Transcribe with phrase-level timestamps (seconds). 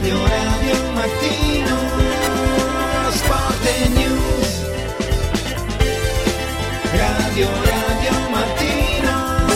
[0.00, 1.76] Radio Radio Mattino
[3.10, 4.64] Sport e News.
[6.90, 9.46] Radio Radio Mattino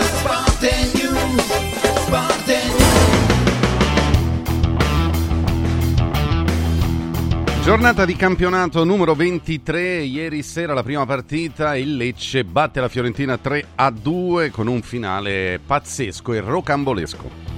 [0.00, 1.44] Sport e News
[2.04, 2.94] Sport e News.
[7.62, 13.36] Giornata di campionato numero 23, ieri sera la prima partita, il Lecce batte la Fiorentina
[13.36, 17.49] 3 a 2 con un finale pazzesco e rocambolesco.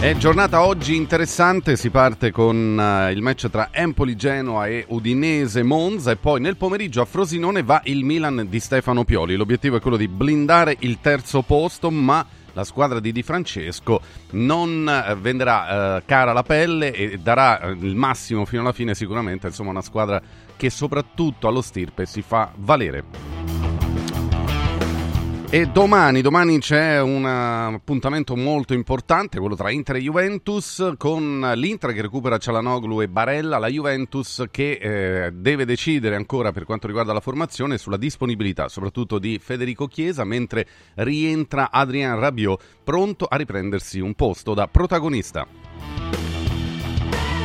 [0.00, 5.62] È giornata oggi interessante, si parte con uh, il match tra Empoli Genoa e Udinese
[5.62, 9.36] Monza e poi nel pomeriggio a Frosinone va il Milan di Stefano Pioli.
[9.36, 14.00] L'obiettivo è quello di blindare il terzo posto, ma la squadra di Di Francesco
[14.30, 19.48] non uh, venderà uh, cara la pelle e darà il massimo fino alla fine sicuramente,
[19.48, 20.18] insomma una squadra
[20.56, 23.59] che soprattutto allo stirpe si fa valere.
[25.52, 31.92] E domani, domani c'è un appuntamento molto importante, quello tra Inter e Juventus, con l'Inter
[31.92, 37.12] che recupera Cialanoglu e Barella, la Juventus che eh, deve decidere ancora per quanto riguarda
[37.12, 43.98] la formazione sulla disponibilità soprattutto di Federico Chiesa, mentre rientra Adrien Rabiot pronto a riprendersi
[43.98, 45.59] un posto da protagonista.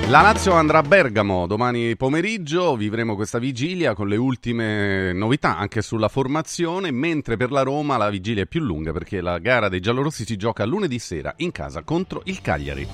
[0.07, 5.81] La Lazio andrà a Bergamo domani pomeriggio, vivremo questa vigilia con le ultime novità anche
[5.81, 9.79] sulla formazione, mentre per la Roma la vigilia è più lunga perché la gara dei
[9.79, 12.87] giallorossi si gioca lunedì sera in casa contro il Cagliari.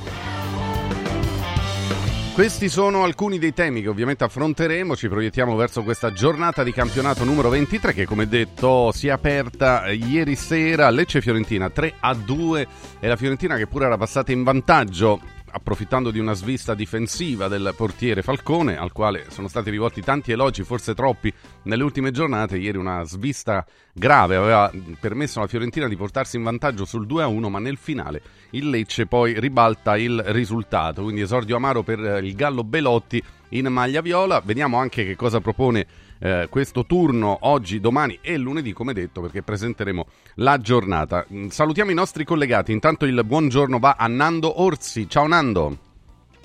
[2.34, 7.25] Questi sono alcuni dei temi che ovviamente affronteremo, ci proiettiamo verso questa giornata di campionato
[7.25, 12.68] numero 23 che come detto si è aperta ieri sera, Lecce Fiorentina 3 a 2
[13.02, 15.20] e la Fiorentina che pure era passata in vantaggio
[15.52, 20.64] approfittando di una svista difensiva del portiere Falcone, al quale sono stati rivolti tanti elogi,
[20.64, 22.58] forse troppi, nelle ultime giornate.
[22.58, 27.60] Ieri una svista grave aveva permesso alla Fiorentina di portarsi in vantaggio sul 2-1, ma
[27.60, 28.22] nel finale
[28.52, 31.04] il Lecce poi ribalta il risultato.
[31.04, 34.42] Quindi esordio amaro per il Gallo Belotti in maglia viola.
[34.44, 35.86] Vediamo anche che cosa propone
[36.24, 40.06] eh, questo turno oggi, domani e lunedì, come detto, perché presenteremo
[40.36, 41.26] la giornata.
[41.34, 42.72] Mm, salutiamo i nostri collegati.
[42.72, 45.10] Intanto il buongiorno va a Nando Orsi.
[45.10, 45.78] Ciao Nando.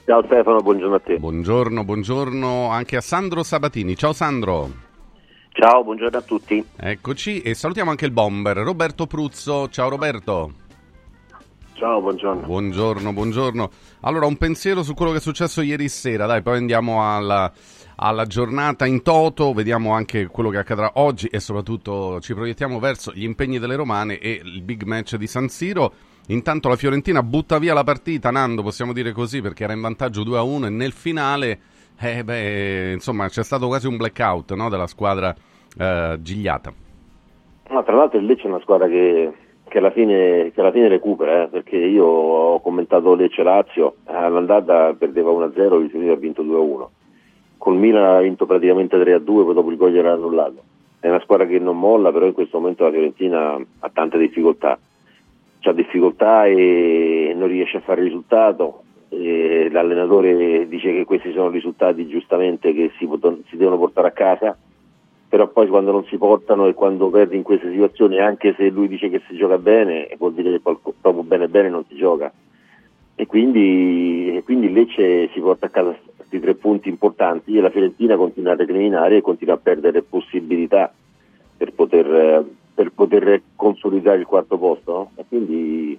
[0.07, 1.19] Ciao Stefano, buongiorno a te.
[1.19, 3.97] Buongiorno, buongiorno anche a Sandro Sabatini.
[3.97, 4.71] Ciao Sandro.
[5.51, 6.65] Ciao, buongiorno a tutti.
[6.75, 9.69] Eccoci e salutiamo anche il bomber Roberto Pruzzo.
[9.69, 10.53] Ciao Roberto.
[11.75, 12.47] Ciao, buongiorno.
[12.47, 13.71] Buongiorno, buongiorno.
[14.01, 17.53] Allora, un pensiero su quello che è successo ieri sera, dai, poi andiamo alla,
[17.97, 23.13] alla giornata in toto, vediamo anche quello che accadrà oggi e soprattutto ci proiettiamo verso
[23.13, 25.93] gli impegni delle romane e il big match di San Siro.
[26.29, 30.23] Intanto la Fiorentina butta via la partita, Nando, possiamo dire così, perché era in vantaggio
[30.23, 31.59] 2-1 e nel finale,
[32.01, 35.35] eh, beh, insomma, c'è stato quasi un blackout no, della squadra
[35.79, 36.73] eh, gigliata.
[37.71, 39.33] Ma tra l'altro il Lecce è una squadra che,
[39.69, 45.31] che, alla, fine, che alla, fine, recupera, eh, perché io ho commentato Lecce-Lazio, all'andata perdeva
[45.31, 46.89] 1-0, il finito ha vinto 2-1
[47.59, 50.63] col Milan ha vinto praticamente 3 a 2, poi dopo il gol era annullato.
[51.01, 54.79] È una squadra che non molla, però in questo momento la Fiorentina ha tante difficoltà.
[55.63, 58.83] Ha difficoltà e non riesce a fare risultato.
[59.09, 64.13] E l'allenatore dice che questi sono risultati giustamente che si, pot- si devono portare a
[64.13, 64.57] casa,
[65.29, 68.87] però poi quando non si portano e quando perdi in queste situazioni, anche se lui
[68.87, 72.33] dice che si gioca bene, vuol dire che proprio bene bene non si gioca.
[73.17, 75.97] E quindi, e quindi Lecce si porta a casa
[76.29, 80.93] questi tre punti importanti e la Fiorentina continua a declinare e continua a perdere possibilità
[81.57, 82.45] per poter,
[82.75, 84.93] per poter consolidare il quarto posto.
[84.93, 85.11] No?
[85.17, 85.99] E quindi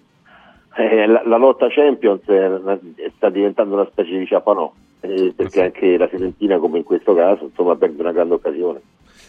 [0.75, 2.79] eh, la, la, lotta Champions è,
[3.15, 7.45] sta diventando una specie di ciapanò, eh, perché anche la Fiorentina, come in questo caso,
[7.45, 8.81] insomma, perde una grande occasione.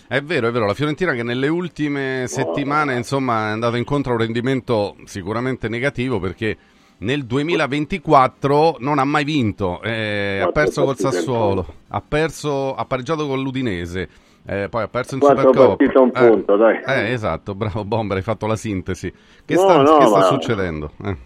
[0.08, 4.14] È vero, è vero, la Fiorentina che nelle ultime settimane insomma, è andata incontro a
[4.14, 6.56] un rendimento sicuramente negativo perché
[6.98, 13.26] nel 2024 non ha mai vinto, eh, ha perso col Sassuolo, ha, perso, ha pareggiato
[13.26, 14.08] con l'Udinese.
[14.46, 16.00] Eh, poi ha perso in Supercoppa.
[16.00, 16.80] un punto, eh, dai.
[16.84, 19.12] Eh, esatto, bravo Bomber, hai fatto la sintesi.
[19.44, 20.92] Che no, sta, no, che sta succedendo?
[21.04, 21.16] Eh.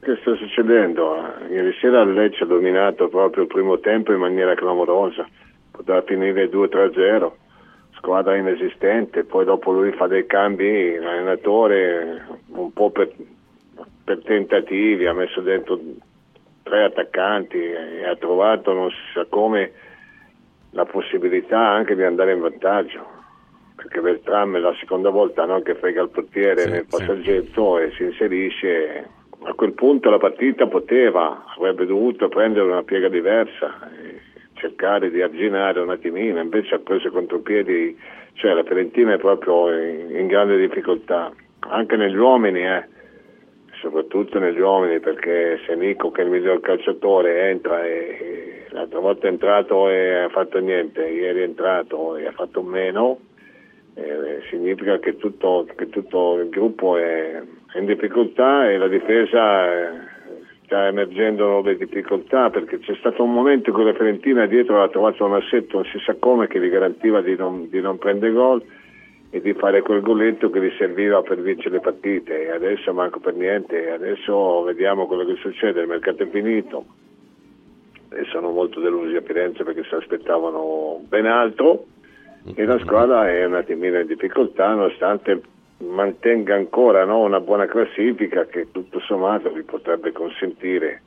[0.00, 1.16] Che sta succedendo?
[1.50, 5.26] Ieri sera il Lecce ha dominato proprio il primo tempo in maniera clamorosa.
[5.70, 7.30] Poteva finire 2-3-0,
[7.96, 13.10] squadra inesistente, poi dopo lui fa dei cambi, l'allenatore un po' per
[14.04, 15.80] per tentativi, ha messo dentro
[16.62, 19.72] tre attaccanti e ha trovato non si sa come
[20.70, 23.12] la possibilità anche di andare in vantaggio.
[23.76, 27.82] Perché Beltram è la seconda volta no, che frega il portiere sì, nel passaggetto sì.
[27.82, 29.08] e si inserisce
[29.46, 34.20] a quel punto la partita poteva avrebbe dovuto prendere una piega diversa e
[34.54, 37.94] cercare di arginare un attimino invece ha preso contropiedi
[38.34, 41.30] cioè la Fiorentina è proprio in, in grande difficoltà.
[41.58, 42.88] Anche negli uomini eh
[43.84, 48.98] soprattutto negli uomini, perché se Nico che è il miglior calciatore entra e, e l'altra
[48.98, 53.18] volta è entrato e ha fatto niente, ieri è entrato e ha fatto meno,
[53.94, 57.42] eh, significa che tutto, che tutto, il gruppo è,
[57.72, 59.88] è, in difficoltà e la difesa eh,
[60.64, 64.88] sta emergendo nuove difficoltà perché c'è stato un momento in cui la Fiorentina dietro ha
[64.88, 68.32] trovato un assetto, non si sa come, che gli garantiva di non, di non prendere
[68.32, 68.62] gol
[69.34, 72.46] e di fare quel golletto che gli serviva per vincere le partite.
[72.46, 76.84] E adesso manco per niente, adesso vediamo quello che succede, il mercato è finito.
[78.10, 81.86] E sono molto delusi a Firenze perché si aspettavano ben altro.
[82.54, 85.40] E la squadra è un attimino in difficoltà nonostante
[85.78, 91.02] mantenga ancora no, una buona classifica che tutto sommato gli potrebbe consentire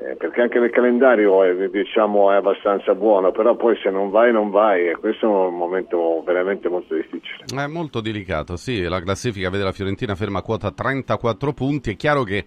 [0.00, 4.32] eh, perché anche nel calendario è, diciamo, è, abbastanza buono, però poi se non vai
[4.32, 7.44] non vai e questo è un momento veramente molto difficile.
[7.54, 11.96] È molto delicato, sì, la classifica vede la Fiorentina ferma a quota 34 punti, è
[11.96, 12.44] chiaro che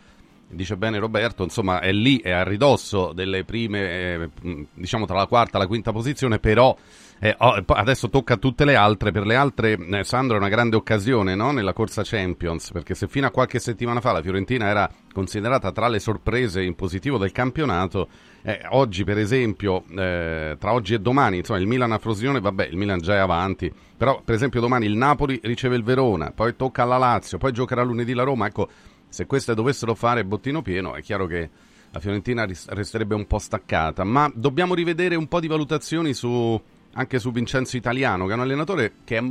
[0.47, 4.29] dice bene Roberto, insomma è lì, è a ridosso delle prime, eh,
[4.73, 6.75] diciamo tra la quarta e la quinta posizione, però
[7.19, 10.49] eh, oh, adesso tocca a tutte le altre, per le altre eh, Sandro è una
[10.49, 11.51] grande occasione no?
[11.51, 15.87] nella corsa Champions, perché se fino a qualche settimana fa la Fiorentina era considerata tra
[15.87, 18.07] le sorprese in positivo del campionato,
[18.41, 22.65] eh, oggi per esempio, eh, tra oggi e domani, insomma il Milan a Frosinone, vabbè
[22.65, 26.55] il Milan già è avanti, però per esempio domani il Napoli riceve il Verona, poi
[26.55, 28.69] tocca alla Lazio, poi giocherà lunedì la Roma, ecco
[29.07, 31.49] se queste dovessero fare bottino pieno, è chiaro che
[31.93, 34.03] la Fiorentina resterebbe un po' staccata.
[34.03, 36.59] Ma dobbiamo rivedere un po' di valutazioni su,
[36.93, 39.23] anche su Vincenzo Italiano, che è un allenatore che è,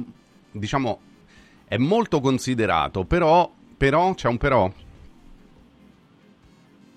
[0.50, 1.00] diciamo,
[1.66, 4.70] è molto considerato, però, però c'è un però.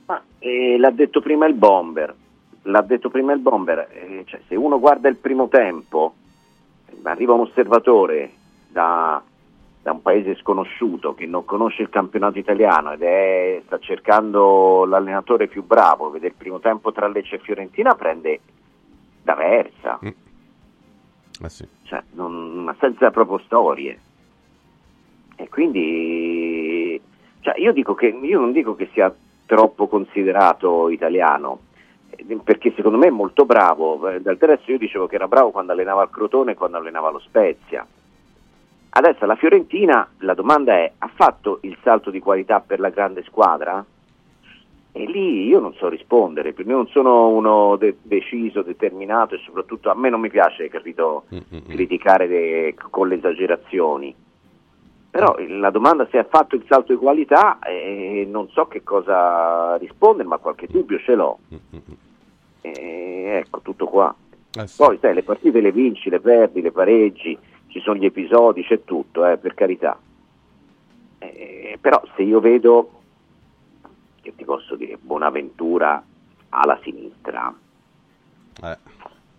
[0.05, 2.15] Ma, eh, l'ha detto prima il Bomber.
[2.63, 3.87] L'ha detto prima il Bomber.
[3.91, 6.15] Eh, cioè, se uno guarda il primo tempo,
[7.03, 8.31] arriva un osservatore
[8.69, 9.21] da
[9.85, 15.45] da un paese sconosciuto che non conosce il campionato italiano ed è, sta cercando l'allenatore
[15.45, 18.39] più bravo, vede il primo tempo tra Lecce e Fiorentina, prende
[19.21, 19.99] da versa.
[20.03, 20.09] Mm.
[21.43, 21.67] Eh sì.
[21.83, 23.99] cioè, non, senza proprio storie.
[25.35, 26.99] E quindi
[27.41, 29.13] cioè, io, che, io non dico che sia
[29.45, 31.59] troppo considerato italiano,
[32.43, 33.97] perché secondo me è molto bravo.
[34.19, 37.19] Dal resto io dicevo che era bravo quando allenava il Crotone e quando allenava lo
[37.19, 37.85] Spezia
[38.97, 43.23] Adesso la Fiorentina, la domanda è, ha fatto il salto di qualità per la grande
[43.23, 43.83] squadra?
[44.97, 49.89] E lì io non so rispondere, perché non sono uno de- deciso, determinato e soprattutto
[49.89, 51.65] a me non mi piace, capito, mm-hmm.
[51.67, 54.15] criticare de- con le esagerazioni.
[55.11, 59.75] Però la domanda se ha fatto il salto di qualità eh, non so che cosa
[59.75, 61.39] rispondere, ma qualche dubbio ce l'ho.
[62.61, 62.71] E,
[63.43, 64.15] ecco, tutto qua.
[64.57, 64.77] Eh sì.
[64.77, 67.37] Poi sai, le partite le vinci, le perdi, le pareggi,
[67.67, 69.99] ci sono gli episodi, c'è tutto, eh, per carità.
[71.19, 72.94] Eh, però se io vedo,
[74.25, 76.03] che ti posso dire, Bonaventura
[76.49, 77.53] alla sinistra,
[78.63, 78.77] eh.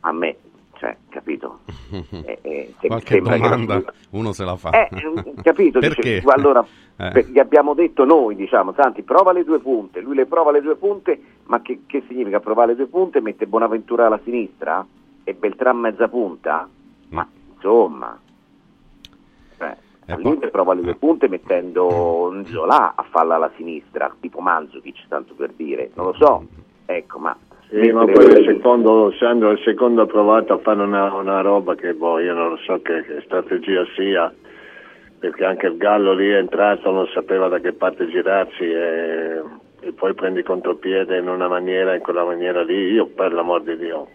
[0.00, 0.37] a me,
[0.75, 1.61] cioè, capito?
[2.27, 3.93] Eh, eh, se, Qualche domanda che...
[4.11, 4.71] uno se la fa.
[4.71, 4.88] Eh,
[5.43, 5.79] capito?
[5.79, 6.15] Perché?
[6.15, 6.65] Dice, allora,
[6.97, 7.25] eh.
[7.29, 10.75] gli abbiamo detto noi, diciamo, Santi, prova le due punte, lui le prova le due
[10.75, 13.21] punte, ma che, che significa provare le due punte?
[13.21, 14.85] Mette Bonaventura alla sinistra
[15.23, 16.69] e Beltran mezza punta?
[17.11, 18.19] Ma insomma,
[20.08, 25.50] All'Inter prova le due punte mettendo Zola a farla alla sinistra, tipo Manzukic, tanto per
[25.57, 26.47] dire, non lo so,
[26.87, 27.37] ecco, ma...
[27.69, 31.75] Sì, ma poi il secondo, Sandro, il secondo ha provato a fare una, una roba
[31.75, 34.33] che boh, io non so che, che, strategia sia,
[35.19, 39.42] perché anche il Gallo lì è entrato, non sapeva da che parte girarsi e,
[39.81, 43.76] e poi prendi contropiede in una maniera, in quella maniera lì, io per l'amor di
[43.76, 44.07] Dio,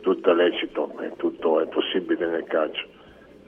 [0.00, 2.86] tutto è lecito, e tutto è possibile nel calcio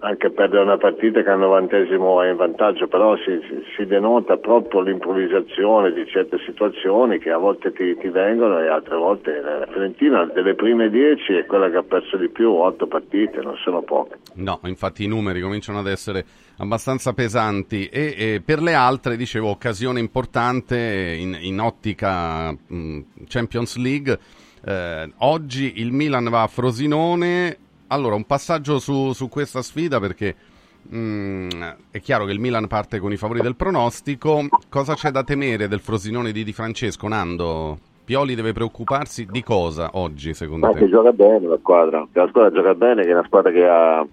[0.01, 3.41] anche perdere una partita che al novantesimo è in vantaggio, però si,
[3.75, 8.97] si, denota proprio l'improvvisazione di certe situazioni che a volte ti, ti, vengono e altre
[8.97, 13.41] volte la Fiorentina delle prime dieci è quella che ha perso di più, otto partite,
[13.41, 14.19] non sono poche.
[14.35, 16.25] No, infatti i numeri cominciano ad essere
[16.59, 20.77] abbastanza pesanti e, e per le altre, dicevo, occasione importante
[21.19, 24.19] in, in ottica mh, Champions League.
[24.63, 30.35] Eh, oggi il Milan va a Frosinone allora, un passaggio su, su questa sfida perché
[30.83, 31.49] mh, mm,
[31.91, 34.49] è chiaro che il Milan parte con i favori del pronostico.
[34.69, 37.79] Cosa c'è da temere del Frosinone di Di Francesco, Nando?
[38.05, 40.81] Pioli deve preoccuparsi di cosa oggi, secondo Ma te?
[40.81, 42.07] Che gioca bene la squadra.
[42.13, 44.07] La squadra gioca bene, che è una squadra che ha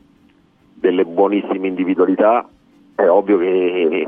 [0.73, 2.47] delle buonissime individualità.
[2.95, 4.05] È ovvio che,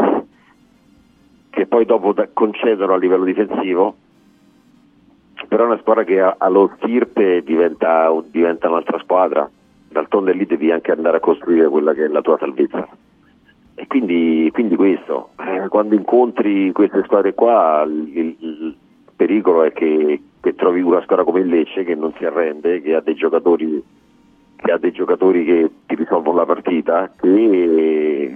[1.50, 3.96] che poi dopo concedono a livello difensivo
[5.48, 9.50] però è una squadra che allo stirpe diventa, diventa un'altra squadra
[9.96, 12.86] d'altronde lì devi anche andare a costruire quella che è la tua salvezza
[13.76, 18.76] E quindi, quindi questo, eh, quando incontri queste squadre qua, il, il
[19.16, 22.94] pericolo è che, che trovi una squadra come il Lecce che non si arrende, che
[22.94, 23.82] ha dei giocatori
[24.58, 28.34] che, ha dei giocatori che ti risolvono la partita, che,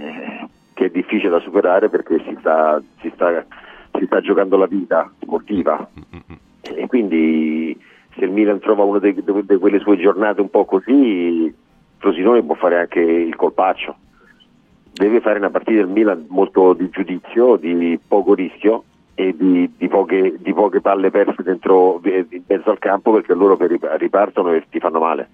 [0.74, 3.46] che è difficile da superare perché si sta, si sta,
[3.98, 5.90] si sta giocando la vita sportiva.
[6.62, 7.78] E quindi
[8.20, 9.16] se il Milan trova una di
[9.60, 11.54] quelle sue giornate un po' così,
[11.98, 13.96] Frosinone può fare anche il colpaccio
[15.00, 18.84] deve fare una partita del Milan molto di giudizio, di poco rischio
[19.16, 23.58] e di, di, poche, di poche, palle perse dentro in mezzo al campo perché loro
[23.98, 25.30] ripartono e ti fanno male.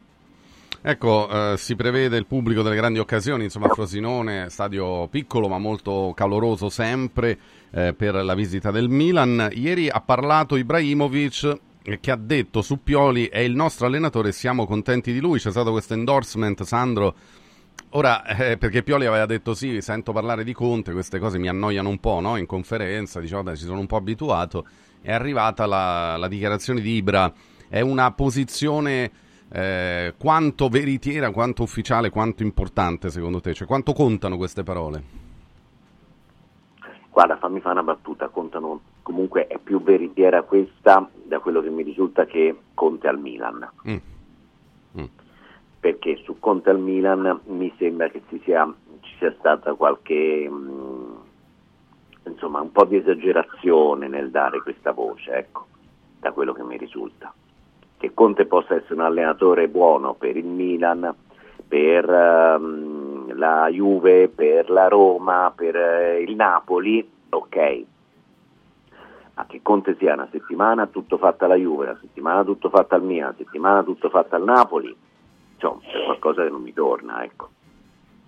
[0.83, 6.13] Ecco, eh, si prevede il pubblico delle grandi occasioni, insomma Frosinone, stadio piccolo ma molto
[6.15, 7.37] caloroso sempre
[7.71, 9.49] eh, per la visita del Milan.
[9.51, 11.57] Ieri ha parlato Ibrahimovic
[11.99, 15.71] che ha detto su Pioli è il nostro allenatore, siamo contenti di lui, c'è stato
[15.71, 17.15] questo endorsement, Sandro,
[17.91, 21.87] Ora, eh, perché Pioli aveva detto sì, sento parlare di Conte, queste cose mi annoiano
[21.87, 22.35] un po', no?
[22.35, 24.65] In conferenza, dicevo, vabbè, ci sono un po' abituato.
[25.01, 27.31] È arrivata la, la dichiarazione di Ibra.
[27.69, 29.11] È una posizione
[29.49, 33.53] eh, quanto veritiera, quanto ufficiale, quanto importante secondo te?
[33.53, 35.03] Cioè, quanto contano queste parole?
[37.11, 41.83] Guarda, fammi fare una battuta, contano, comunque è più veritiera questa da quello che mi
[41.83, 43.69] risulta che Conte al Milan.
[43.87, 43.97] Mm.
[44.99, 45.05] Mm
[45.85, 48.67] perché su Conte al Milan mi sembra che ci sia,
[49.01, 51.15] ci sia stata qualche mh, mm,
[52.25, 55.67] insomma un po' di esagerazione nel dare questa voce, ecco,
[56.19, 57.31] da quello che mi risulta.
[57.97, 61.13] Che Conte possa essere un allenatore buono per il Milan,
[61.67, 67.83] per um, la Juve, per la Roma, per uh, il Napoli, ok.
[69.35, 73.03] Ma che Conte sia una settimana tutto fatta alla Juve, una settimana tutto fatta al
[73.03, 74.95] Milan, una settimana tutto fatta al Napoli,
[75.53, 77.49] insomma c'è qualcosa che non mi torna, ecco.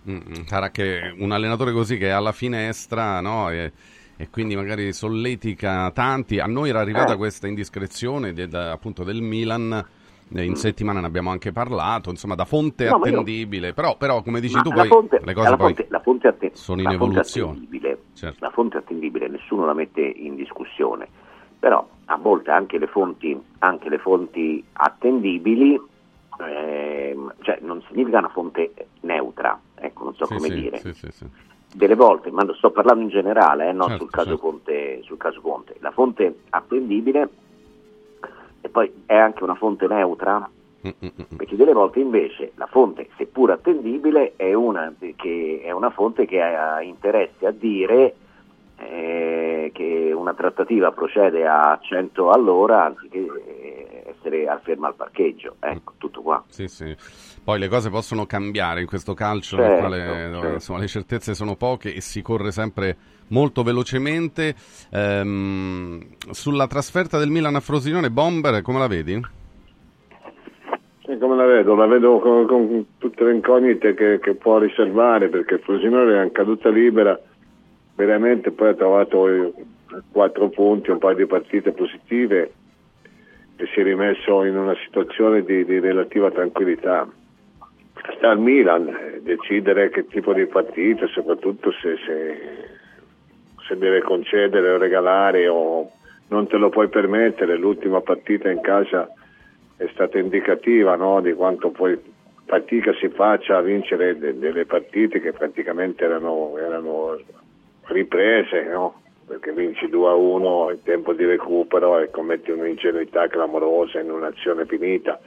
[0.10, 3.50] Mm, sarà che un allenatore così che è alla finestra, no?
[3.50, 3.72] E,
[4.16, 6.40] e quindi magari solletica tanti.
[6.40, 7.18] A noi era arrivata eh.
[7.18, 9.86] questa indiscrezione de, da, appunto del Milan.
[10.30, 10.54] In mm.
[10.54, 13.68] settimana ne abbiamo anche parlato, insomma, da fonte no, attendibile.
[13.68, 13.74] Io...
[13.74, 16.54] Però, però, come dici ma tu, poi fonte, le cose poi fonte, la fonte atten-
[16.54, 17.68] sono in evoluzione.
[18.14, 18.38] Certo.
[18.40, 21.08] La fonte attendibile, nessuno la mette in discussione.
[21.60, 25.80] Però a volte anche le fonti, anche le fonti attendibili
[26.40, 30.94] eh, cioè non significa una fonte neutra, ecco, non so sì, come sì, dire.
[30.94, 31.26] Sì,
[31.74, 34.42] Delle volte, ma sto parlando in generale, eh, non certo, sul, caso certo.
[34.42, 37.30] Conte, sul caso Conte, la fonte attendibile
[38.68, 40.48] e poi è anche una fonte neutra,
[40.86, 41.12] Mm-mm.
[41.36, 46.82] perché delle volte invece la fonte, seppur attendibile, è una, è una fonte che ha
[46.84, 48.16] interesse a dire
[48.78, 53.26] eh, che una trattativa procede a 100 all'ora anziché
[54.06, 55.56] essere ferma al parcheggio.
[55.60, 56.44] Ecco, tutto qua.
[56.48, 56.96] Sì, sì.
[57.44, 60.54] Poi le cose possono cambiare in questo calcio certo, nel quale certo.
[60.54, 62.98] insomma, le certezze sono poche e si corre sempre
[63.30, 64.56] molto velocemente.
[64.92, 69.20] Ehm, sulla trasferta del Milan a Frosinone, Bomber, come la vedi?
[71.04, 71.76] Sì, come la vedo?
[71.76, 76.32] La vedo con, con tutte le incognite che, che, può riservare perché Frosinone è in
[76.34, 77.18] caduta libera,
[77.96, 79.54] veramente poi ha trovato
[80.12, 82.52] quattro punti, un paio di partite positive
[83.56, 87.08] e si è rimesso in una situazione di, di relativa tranquillità.
[88.16, 92.77] Sta al Milan eh, decidere che tipo di partita, soprattutto se, se,
[93.68, 95.92] se deve concedere o regalare o
[96.30, 97.58] non te lo puoi permettere.
[97.58, 99.10] L'ultima partita in casa
[99.76, 102.00] è stata indicativa no, di quanto poi
[102.46, 107.18] fatica si faccia a vincere de, delle partite che praticamente erano, erano
[107.84, 108.64] riprese.
[108.64, 109.02] No?
[109.28, 114.66] perché vinci 2 a 1 in tempo di recupero e commetti un'ingenuità clamorosa in un'azione
[114.66, 115.20] finita.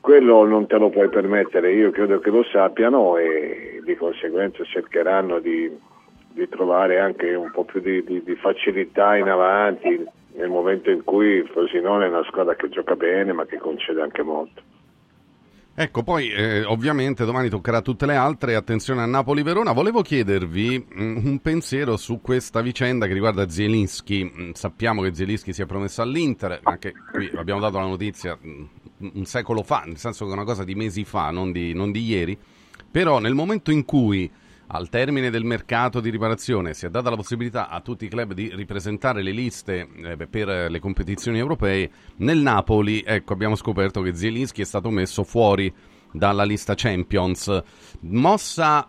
[0.00, 5.38] Quello non te lo puoi permettere, io credo che lo sappiano e di conseguenza cercheranno
[5.38, 5.70] di,
[6.32, 11.04] di trovare anche un po' più di, di, di, facilità in avanti nel momento in
[11.04, 14.62] cui Frosinone è una squadra che gioca bene ma che concede anche molto.
[15.72, 19.72] Ecco, poi eh, ovviamente domani toccherà tutte le altre, attenzione a Napoli-Verona.
[19.72, 24.24] Volevo chiedervi mh, mm, un pensiero su questa vicenda che riguarda Zielinski.
[24.24, 28.36] Mh, mm, sappiamo che Zielinski si è promesso all'Inter, anche qui abbiamo dato la notizia
[28.38, 31.50] mh, mm, un secolo fa, nel senso che è una cosa di mesi fa, non
[31.50, 32.36] di, non di ieri.
[32.90, 34.30] Però nel momento in cui
[34.72, 38.34] al termine del mercato di riparazione si è data la possibilità a tutti i club
[38.34, 41.90] di ripresentare le liste eh, per le competizioni europee.
[42.16, 45.72] Nel Napoli, ecco, abbiamo scoperto che Zielinski è stato messo fuori
[46.12, 47.62] dalla lista Champions.
[48.00, 48.88] Mossa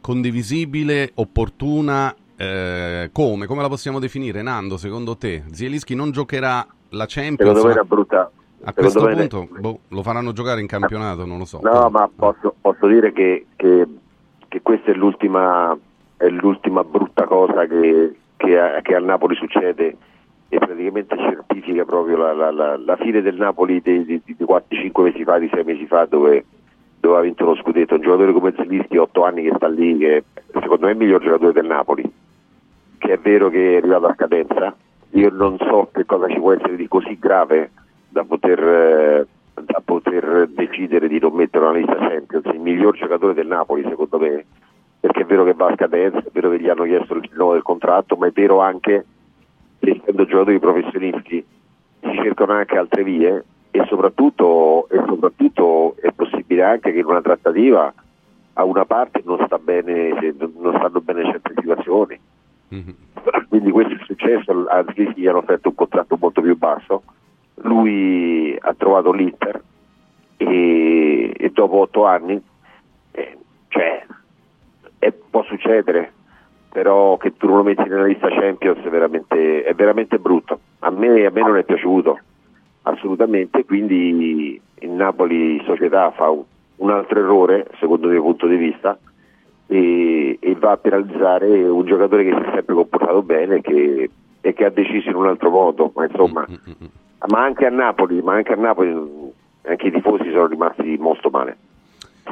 [0.00, 3.46] condivisibile, opportuna, eh, come?
[3.46, 5.42] Come la possiamo definire, Nando, secondo te?
[5.50, 7.56] Zielinski non giocherà la Champions?
[7.56, 8.30] Secondo me era brutta.
[8.64, 11.60] A questo punto boh, lo faranno giocare in campionato, non lo so.
[11.62, 13.86] No, ma posso, posso dire che, che
[14.48, 15.76] che questa è l'ultima,
[16.16, 19.96] è l'ultima brutta cosa che, che, a, che al Napoli succede
[20.50, 25.02] e praticamente certifica proprio la, la, la, la fine del Napoli di, di, di 4-5
[25.02, 26.44] mesi fa, di 6 mesi fa, dove,
[27.00, 27.94] dove ha vinto lo scudetto.
[27.94, 31.22] Un giocatore come Zelischi, 8 anni che sta lì, che secondo me è il miglior
[31.22, 32.10] giocatore del Napoli,
[32.96, 34.74] che è vero che è arrivato a scadenza.
[35.12, 37.70] Io non so che cosa ci può essere di così grave
[38.08, 39.26] da poter, eh,
[39.64, 42.44] da poter decidere di non mettere una lista Champions.
[42.46, 44.44] Il miglior giocatore del Napoli, secondo me,
[45.00, 47.52] perché è vero che va a scadenza, è vero che gli hanno chiesto il rinnovo
[47.52, 49.04] del contratto, ma è vero anche
[49.78, 51.44] che essendo giocatori professionisti
[52.00, 57.22] si cercano anche altre vie e soprattutto, e soprattutto è possibile anche che in una
[57.22, 57.92] trattativa
[58.54, 62.18] a una parte non, sta bene, non stanno bene certe situazioni.
[62.68, 62.94] Mhm.
[63.48, 67.02] Quindi questo è successo, a Zlischi gli hanno offerto un contratto molto più basso,
[67.62, 69.60] lui ha trovato l'Inter
[70.36, 72.40] e, e dopo otto anni,
[73.12, 73.38] eh,
[73.68, 74.04] cioè,
[74.98, 76.12] eh, può succedere,
[76.70, 80.60] però che tu non lo metti nella lista Champions è veramente, è veramente brutto.
[80.80, 82.18] A me, a me non è piaciuto
[82.82, 86.42] assolutamente, quindi il Napoli società fa un,
[86.76, 88.98] un altro errore, secondo il mio punto di vista,
[89.66, 94.10] e, e va a penalizzare un giocatore che si è sempre comportato bene che,
[94.40, 95.92] e che ha deciso in un altro modo.
[95.94, 96.86] Ma insomma, Mm, mm, mm.
[97.26, 98.94] Ma anche a Napoli, ma anche a Napoli
[99.62, 101.56] anche i tifosi sono rimasti molto male.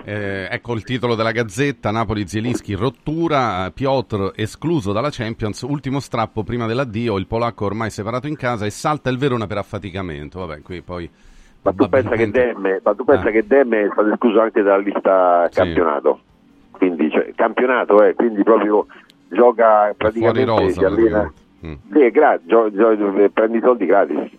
[0.05, 6.43] Eh, ecco il titolo della Gazzetta, Napoli Zielinski rottura, Piotr escluso dalla Champions, ultimo strappo
[6.45, 10.39] prima dell'addio, il polacco ormai separato in casa e salta il Verona per affaticamento.
[10.47, 11.09] Vabbè, qui poi
[11.63, 13.31] Ma tu pensa che Demme, ma tu pensa Ah.
[13.33, 15.57] che Demme è stato escluso anche dalla lista Sì.
[15.61, 16.21] campionato?
[16.73, 18.87] Quindi cioè, campionato eh, quindi proprio
[19.29, 21.33] gioca praticamente fuori rosa, si allena.
[21.67, 21.73] Mm.
[21.91, 24.31] Sì, gratis, gio- gio- prendi i soldi gratis,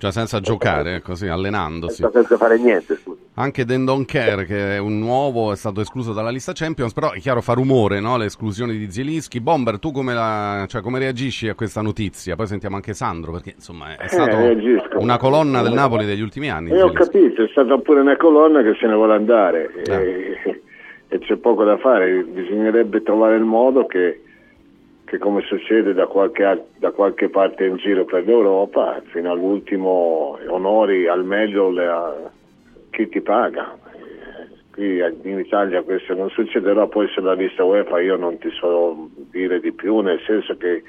[0.00, 2.02] Cioè senza giocare, così, allenandosi.
[2.10, 2.96] senza, fare niente.
[2.96, 3.18] scusa.
[3.34, 7.18] Anche Dendon Care, che è un nuovo, è stato escluso dalla lista Champions, però è
[7.18, 8.16] chiaro fa rumore, no?
[8.16, 9.40] L'esclusione di Zielinski.
[9.42, 12.34] Bomber, tu come, la, cioè, come reagisci a questa notizia?
[12.34, 14.98] Poi sentiamo anche Sandro, perché insomma è stato Eh, reagisco.
[15.00, 16.70] una colonna del Napoli degli ultimi anni.
[16.70, 20.00] E ho capito, è stata pure una colonna che se ne vuole andare Ah.
[20.00, 20.62] e,
[21.08, 24.22] e c'è poco da fare, bisognerebbe trovare il modo che,
[25.10, 30.38] che come succede da qualche, al- da qualche parte in giro per l'Europa, fino all'ultimo
[30.46, 32.30] onori al meglio le-
[32.90, 33.76] chi ti paga.
[34.70, 39.58] Qui in Italia questo non succederà, poi sulla lista UEFA io non ti so dire
[39.58, 40.84] di più, nel senso che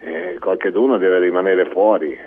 [0.00, 2.18] eh, qualcheduno deve rimanere fuori.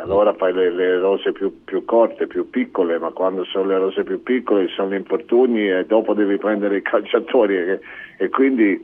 [0.00, 4.04] Allora fai le, le rose più, più corte, più piccole, ma quando sono le rose
[4.04, 7.80] più piccole sono gli infortuni e dopo devi prendere i calciatori e,
[8.18, 8.80] e quindi,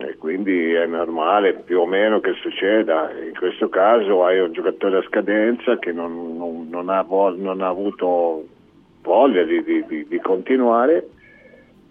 [0.00, 3.10] e quindi è normale più o meno che succeda.
[3.24, 7.60] In questo caso hai un giocatore a scadenza che non, non- non ha, vo- non
[7.62, 8.44] ha avuto
[9.02, 11.08] voglia di, di- di- continuare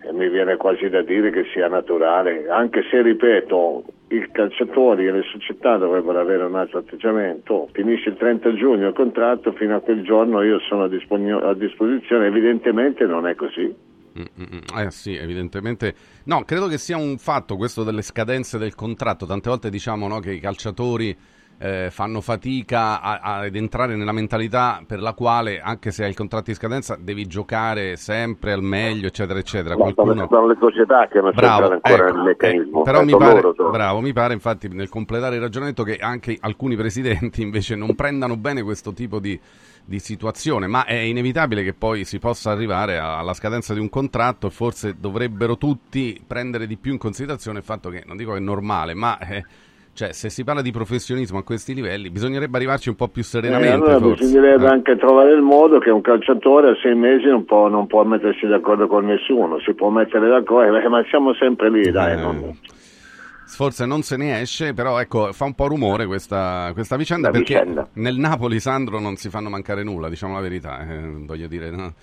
[0.02, 5.12] e mi viene quasi da dire che sia naturale, anche se ripeto, i calciatori e
[5.12, 9.80] le società dovrebbero avere un altro atteggiamento, finisce il 30 giugno il contratto, fino a
[9.82, 13.76] quel giorno io sono a, disponi- a disposizione, evidentemente non è così.
[14.78, 15.94] Eh sì, evidentemente.
[16.26, 19.26] No, credo che sia un fatto questo delle scadenze del contratto.
[19.26, 21.16] Tante volte diciamo no, che i calciatori
[21.60, 26.10] eh, fanno fatica a- a- ad entrare nella mentalità per la quale, anche se hai
[26.10, 29.74] il contratto di scadenza, devi giocare sempre al meglio, eccetera, eccetera.
[29.76, 30.28] Sono, Qualcuno...
[30.30, 32.82] sono le società che non Bravo, ancora ecco, nel meccanismo.
[32.82, 35.96] eh, però mi Ecco, pare, loro bravo, mi pare infatti nel completare il ragionamento che
[35.98, 39.40] anche alcuni presidenti invece non prendano bene questo tipo di,
[39.88, 44.47] di situazione, ma è inevitabile che poi si possa arrivare alla scadenza di un contratto
[44.47, 48.38] e forse dovrebbero tutti prendere di più in considerazione il fatto che, non dico che
[48.38, 49.45] è normale, ma eh,
[49.93, 53.26] cioè, se si parla di professionismo a questi livelli bisognerebbe arrivarci un po' più Eh,
[53.26, 53.73] serenamente.
[53.76, 54.26] allora forse.
[54.26, 54.69] bisognerebbe Eh.
[54.69, 58.45] anche trovare il modo che un calciatore a sei mesi non può, non può mettersi
[58.45, 62.12] d'accordo con nessuno, si può mettere d'accordo, eh, ma siamo sempre lì, dai.
[62.17, 62.58] Eh, non-
[63.50, 67.34] Forse non se ne esce, però ecco, fa un po' rumore questa, questa vicenda La
[67.34, 67.88] perché vicenda.
[67.94, 70.82] nel Napoli, Sandro, non si fanno mancare nulla, diciamo la verità.
[70.88, 71.94] eh, voglio dire, no?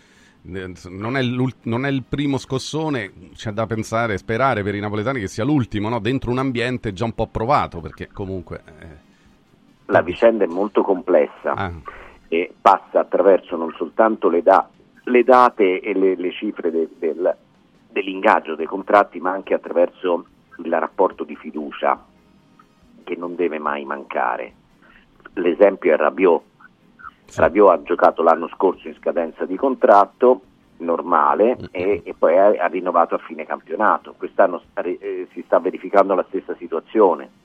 [0.46, 1.22] Non, è
[1.62, 5.88] non è il primo scossone, c'è da pensare, sperare per i napoletani che sia l'ultimo,
[5.88, 6.00] no?
[6.00, 8.62] dentro un ambiente già un po' provato, perché comunque...
[8.80, 8.86] eh,
[9.86, 11.72] La vicenda è molto complessa ah,
[12.28, 14.68] e passa attraverso non soltanto le, da-
[15.04, 17.36] le date e le, le cifre de- del-
[17.90, 20.26] dell'ingaggio dei contratti, ma anche attraverso
[20.62, 22.02] il rapporto di fiducia
[23.02, 24.52] che non deve mai mancare.
[25.34, 26.42] L'esempio è Rabiot.
[27.26, 27.40] sì.
[27.40, 30.42] Rabiot ha giocato l'anno scorso in scadenza di contratto
[30.78, 34.14] normale e, e poi ha, ha rinnovato a fine campionato.
[34.16, 37.42] Quest'anno sta- eh, si sta verificando la stessa situazione.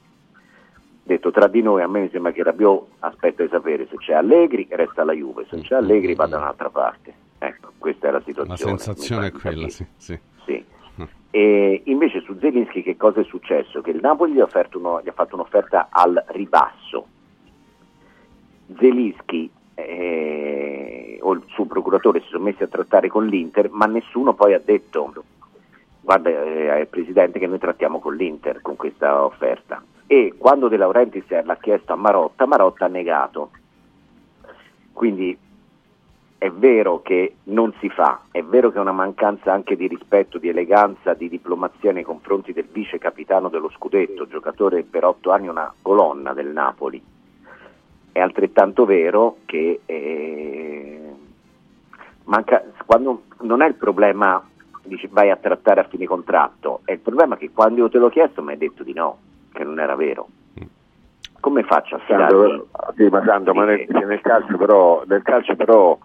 [1.03, 4.13] Detto tra di noi, a me mi sembra che Rabiot aspetta di sapere se c'è
[4.13, 7.13] Allegri resta alla Juve, se c'è Allegri va da un'altra parte.
[7.39, 8.77] Ecco, questa è la la situazione.
[8.77, 9.85] sensazione è quella, sì.
[9.97, 10.19] sì.
[10.45, 10.63] Sì.
[11.31, 13.81] E invece su Zelinski che cosa è successo?
[13.81, 17.05] Che il Napoli gli ha, uno- gli ha fatto un'offerta al ribasso.
[18.77, 24.33] Zelinski eh, o il suo procuratore si sono messi a trattare con l'Inter, ma nessuno
[24.33, 25.13] poi ha detto
[26.01, 29.83] guarda eh, Presidente che noi trattiamo con l'Inter con questa offerta.
[30.07, 33.51] E quando De Laurentiis l'ha chiesto a Marotta, Marotta ha negato.
[34.91, 35.37] Quindi
[36.39, 40.37] è vero che non si fa, è vero che è una mancanza anche di rispetto,
[40.37, 45.49] di eleganza, di diplomazia nei confronti del vice capitano dello scudetto, giocatore per otto anni
[45.49, 47.03] una colonna del Napoli.
[48.13, 51.13] È altrettanto vero che eh,
[52.23, 54.41] manca, quando, non è il problema
[54.83, 58.09] dici vai a trattare a fine contratto, è il problema che quando io te l'ho
[58.09, 59.17] chiesto mi hai detto di no,
[59.51, 60.29] che non era vero.
[61.41, 62.95] Come faccio a Sandro, fidarmi?
[62.95, 65.97] sì, ma Sandro, ma nel, nel calcio però, nel calcio però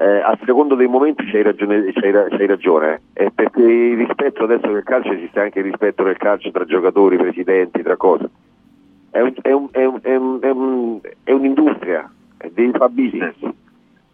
[0.00, 4.70] eh, a secondo dei momenti c'hai ragione, c'hai, c'hai ragione eh, perché il rispetto adesso
[4.70, 8.28] del calcio esiste anche il rispetto del calcio tra giocatori, presidenti, tra cose.
[9.10, 12.08] È, un- è un- è un- è un- è un- è un'industria,
[12.52, 13.34] devi fare business.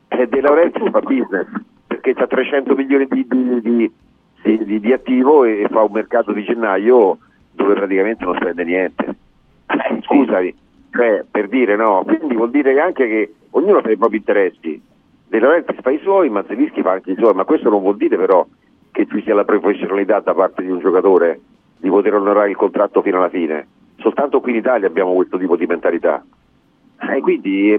[0.08, 1.46] E De Laurentiis fa business
[1.86, 3.90] perché ha 300 milioni di, di-
[4.42, 7.18] di- di- attivo e fa un mercato di gennaio
[7.52, 9.04] dove praticamente non spende niente.
[9.66, 10.54] Eh, scusami,
[10.92, 14.80] cioè, per dire no, quindi vuol dire anche che ognuno fa i propri interessi.
[15.28, 18.16] De Laurentiis fa i suoi, Mazzelischi fa anche i suoi, ma questo non vuol dire
[18.16, 18.46] però
[18.92, 21.40] che ci sia la professionalità da parte di un giocatore
[21.78, 23.66] di poter onorare il contratto fino alla fine.
[23.98, 26.24] Soltanto qui in Italia abbiamo questo tipo di mentalità.
[26.98, 27.78] E quindi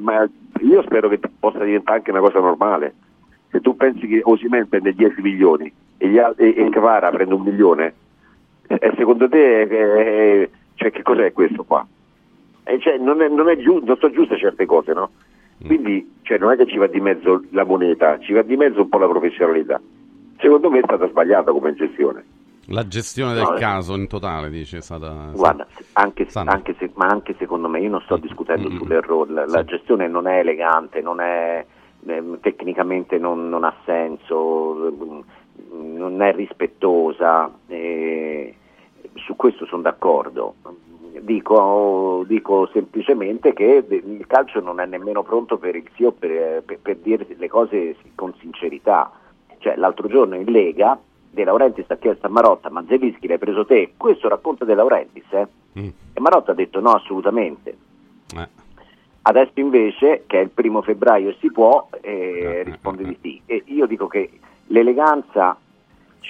[0.60, 2.94] io spero che possa diventare anche una cosa normale.
[3.50, 7.42] Se tu pensi che Osimen prende 10 milioni e, gli e, e Cavara prende un
[7.42, 7.94] milione,
[8.68, 11.86] eh, eh, secondo te eh, eh, cioè, che cos'è questo qua?
[12.80, 15.12] Cioè, non, è, non, è giu- non sono giuste certe cose, no?
[15.64, 18.82] Quindi cioè, non è che ci va di mezzo la moneta, ci va di mezzo
[18.82, 19.80] un po' la professionalità.
[20.40, 22.24] Secondo me è stata sbagliata come gestione.
[22.70, 23.60] La gestione del No, eh.
[23.60, 25.30] caso in totale, dice, è stata...
[25.34, 29.32] Guarda, anche, anche se, ma anche secondo me, io non sto discutendo Mm, mm, sull'errore,
[29.32, 29.66] la, la sì.
[29.66, 31.64] gestione non è elegante, non è,
[32.08, 34.92] ehm, tecnicamente non, non ha senso,
[35.72, 38.56] non è rispettosa, eh,
[39.14, 40.56] su questo sono d'accordo.
[41.22, 46.62] Dico, dico semplicemente che il calcio non è nemmeno pronto per il sì o per,
[46.64, 49.12] per- per dire le cose con sincerità.
[49.60, 51.00] Cioè, l'altro giorno in Lega
[51.32, 53.94] De Laurentiis ha chiesto a Marotta, ma Zelischi l'hai preso te?
[53.98, 55.48] Questo racconta De Laurentiis, eh?
[55.80, 57.78] Mm, E Marotta ha detto no, assolutamente.
[58.36, 58.48] eh.
[59.24, 63.42] Adesso invece, che è il primo febbraio si può, eh, Eh, risponde eh, di sì.
[63.46, 64.30] E io dico che
[64.68, 65.58] l'eleganza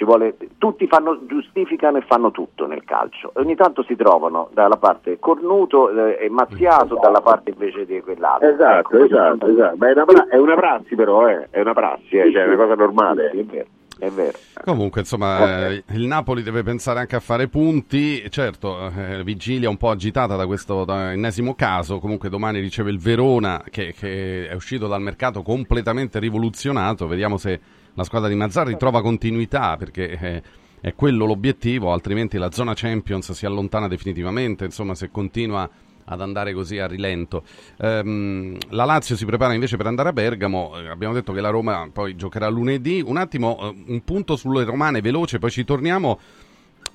[0.03, 3.31] vuole, tutti fanno, giustificano e fanno tutto nel calcio.
[3.35, 8.01] E ogni tanto si trovano dalla parte cornuto eh, e mazziato, dalla parte invece di
[8.01, 8.49] quell'altro.
[8.49, 9.75] Esatto, Ecco, esatto, esatto.
[9.77, 11.47] Ma è una, pra- è una prassi però, eh.
[11.49, 13.29] è una prassi, eh, cioè è una cosa normale.
[13.31, 13.67] Sì, è vero,
[13.99, 14.37] è vero.
[14.63, 18.29] Comunque, insomma, eh, il Napoli deve pensare anche a fare punti.
[18.29, 21.99] Certo, eh, vigilia un po' agitata da questo da ennesimo caso.
[21.99, 27.07] Comunque, domani riceve il Verona, che, che è uscito dal mercato completamente rivoluzionato.
[27.07, 27.59] Vediamo se
[27.95, 30.43] la squadra di Mazzarri trova continuità, perché eh,
[30.79, 34.65] è quello l'obiettivo, altrimenti la zona Champions si allontana definitivamente.
[34.65, 35.69] Insomma, se continua
[36.05, 37.43] ad andare così a rilento.
[37.77, 40.77] Ehm, la Lazio si prepara invece per andare a Bergamo.
[40.77, 43.03] Eh, abbiamo detto che la Roma poi giocherà lunedì.
[43.03, 46.19] Un attimo, eh, un punto sulle romane veloce, poi ci torniamo.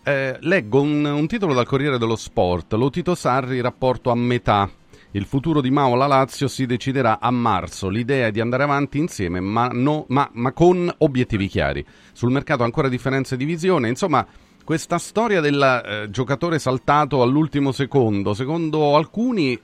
[0.02, 2.74] Eh, leggo un, un titolo dal Corriere dello Sport.
[2.74, 4.70] Lotito Sarri, rapporto a metà.
[5.12, 7.88] Il futuro di Mao alla Lazio si deciderà a marzo.
[7.88, 11.84] L'idea è di andare avanti insieme, ma, no- ma- ma con obiettivi chiari.
[12.12, 13.88] Sul mercato ancora differenze di visione.
[13.88, 14.24] Insomma,
[14.62, 19.60] questa storia del eh, giocatore saltato all'ultimo secondo, secondo alcuni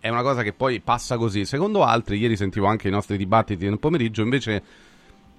[0.00, 3.64] è una cosa che poi passa così, secondo altri, ieri sentivo anche i nostri dibattiti
[3.64, 4.62] nel pomeriggio, invece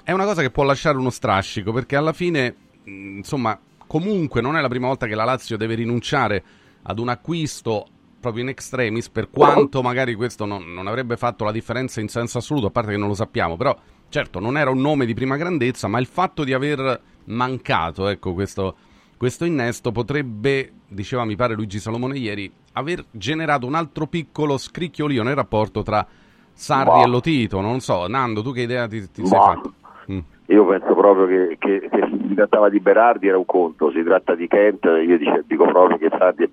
[0.04, 4.58] è una cosa che può lasciare uno strascico, perché alla fine, mh, insomma, comunque non
[4.58, 6.44] è la prima volta che la Lazio deve rinunciare
[6.82, 7.86] ad un acquisto
[8.22, 12.38] proprio in extremis, per quanto magari questo non, non avrebbe fatto la differenza in senso
[12.38, 13.76] assoluto, a parte che non lo sappiamo, però
[14.08, 18.34] certo non era un nome di prima grandezza, ma il fatto di aver mancato, ecco,
[18.34, 18.76] questo,
[19.18, 25.24] questo innesto potrebbe, diceva mi pare Luigi Salomone ieri, aver generato un altro piccolo scricchiolio
[25.24, 26.06] nel rapporto tra
[26.54, 27.04] Sarri Boh.
[27.04, 29.44] e Lotito, non so, Nando, tu che idea ti, ti sei Boh.
[29.44, 29.74] fatto?
[30.12, 30.20] Mm.
[30.48, 34.36] Io penso proprio che, che- se si trattava di Berardi era un conto, si tratta
[34.36, 36.50] di Kent, io dice- dico proprio che Sardi è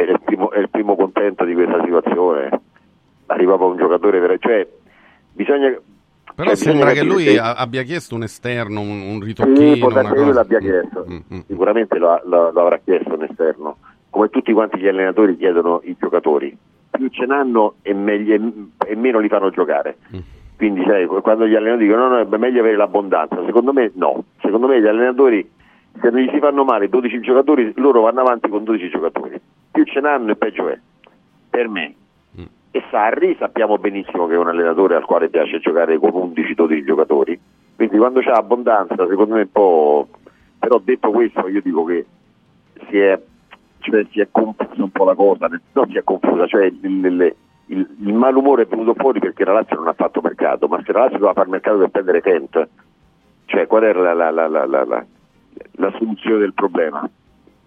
[0.00, 2.48] il, primo, è il primo contento di questa situazione.
[3.26, 4.66] Arriva poi un giocatore vero, cioè
[5.32, 5.68] bisogna
[6.34, 9.90] Però cioè, sembra che lui se- abbia chiesto un esterno, un, un Sì, ritocchino, può
[9.90, 11.40] darsi che lui l'abbia Mm, chiesto, mm, mm.
[11.46, 13.76] sicuramente lo, lo- lo avrà chiesto un esterno,
[14.10, 16.56] come tutti quanti gli allenatori chiedono i giocatori,
[16.90, 18.52] più ce n'hanno e, meglio-
[18.86, 19.96] e meno li fanno giocare.
[20.14, 20.18] Mm.
[20.56, 24.24] Quindi sai, quando gli allenatori dicono no, no, è meglio avere l'abbondanza, secondo me no,
[24.40, 25.50] secondo me gli allenatori
[26.00, 29.40] se non gli si fanno male 12 giocatori, loro vanno avanti con 12 giocatori.
[29.74, 30.78] Più ce n'hanno e peggio è,
[31.50, 31.94] per me.
[32.40, 32.44] Mm.
[32.70, 37.36] E Sarri sappiamo benissimo che è un allenatore al quale piace giocare con 11-12 giocatori,
[37.74, 40.08] quindi quando c'è abbondanza, secondo me un po'...
[40.60, 42.06] Però detto questo io dico che
[42.88, 43.20] si è,
[43.80, 47.34] cioè, si è confusa un po' la cosa, non si è confusa, cioè il, il-
[47.66, 50.92] il- il malumore è venuto fuori perché la Lazio non ha fatto mercato, ma se
[50.92, 52.68] la Lazio doveva fare mercato per prendere Kent,
[53.46, 55.04] cioè qual era la, la- la- la- la-
[55.72, 57.08] la soluzione del problema?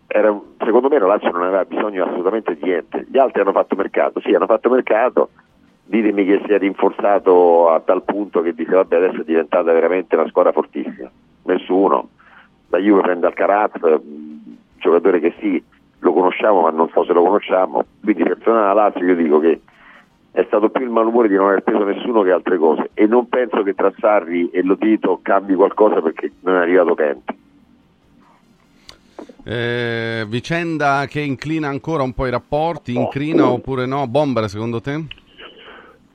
[0.08, 3.76] Era, secondo me la Lazio non aveva bisogno assolutamente di niente, gli altri hanno fatto
[3.76, 5.30] mercato, sì hanno fatto mercato,
[5.84, 10.16] ditemi che si è rinforzato a tal punto che dice vabbè adesso è diventata veramente
[10.16, 11.12] una squadra fortissima,
[11.44, 12.10] nessuno,
[12.70, 13.74] la Juve prende Alcaraz,
[14.78, 15.62] giocatore che sì,
[16.00, 19.40] lo conosciamo ma non so se lo conosciamo, quindi per tornare alla Lazio io dico
[19.40, 19.60] che
[20.38, 22.92] è stato più il malumore di non aver preso nessuno che altre cose.
[22.94, 27.34] E non penso che tra Sarri e Lotito cambi qualcosa perché non è arrivato Kent.
[29.44, 34.08] Eh, vicenda che inclina ancora un po' i rapporti, incrina oppure no?
[34.08, 35.04] Bomber secondo te?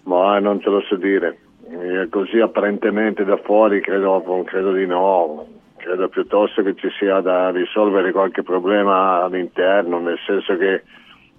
[0.05, 1.38] Ma non te lo so dire.
[1.71, 5.47] Eh, così apparentemente da fuori credo, credo di no.
[5.77, 10.85] Credo piuttosto che ci sia da risolvere qualche problema all'interno, nel senso che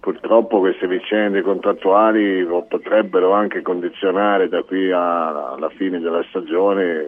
[0.02, 7.08] purtroppo queste vicende contrattuali potrebbero anche condizionare da qui alla fine della stagione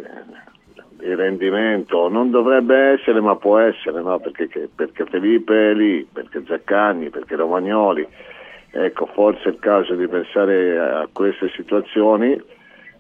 [1.02, 2.08] il rendimento.
[2.08, 4.20] Non dovrebbe essere, ma può essere, no?
[4.20, 8.08] perché, perché Felipe è lì, perché Zaccagni, perché Romagnoli.
[8.72, 12.42] Ecco, forse è il caso di pensare a queste situazioni,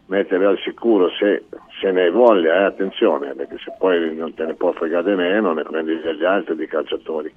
[0.07, 1.43] mettere al sicuro se
[1.81, 5.51] se ne hai voglia, eh, attenzione, perché se poi non te ne può fregare meno,
[5.51, 7.33] ne prendi degli altri di calciatori.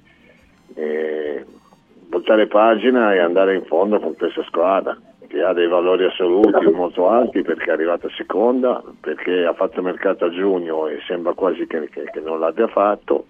[0.75, 1.45] E
[2.07, 4.97] voltare pagina e andare in fondo con questa squadra
[5.29, 10.25] che ha dei valori assoluti molto alti perché è arrivata seconda, perché ha fatto mercato
[10.25, 13.25] a giugno e sembra quasi che, che- che non l'abbia fatto,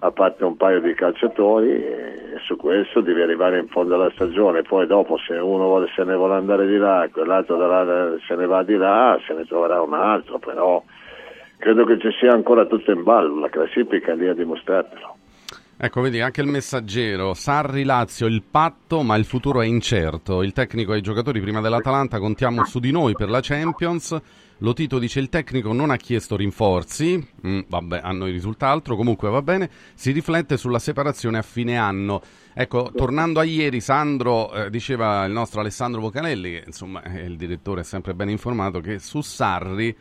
[0.00, 4.62] a parte un paio di calciatori e su questo devi arrivare in fondo alla stagione,
[4.62, 8.46] poi dopo se uno vuole- se ne vuole andare di là quell'altro là se ne
[8.46, 10.82] va di là, se ne troverà un altro, però
[11.58, 15.16] credo che ci sia ancora tutto in ballo, la classifica lì a dimostrartelo.
[15.76, 17.34] Ecco, vedi anche il messaggero.
[17.34, 20.42] Sarri Lazio, il patto, ma il futuro è incerto.
[20.42, 24.16] Il tecnico e i giocatori prima dell'Atalanta contiamo su di noi per la Champions.
[24.58, 29.28] Lotito dice il tecnico non ha chiesto rinforzi, Mm, vabbè, a noi risulta altro, comunque
[29.28, 32.22] va bene, si riflette sulla separazione a fine anno.
[32.54, 37.82] Ecco, tornando a ieri, Sandro, eh, diceva il nostro Alessandro Vocalelli, che insomma il direttore
[37.82, 39.94] sempre ben informato, che su Sarri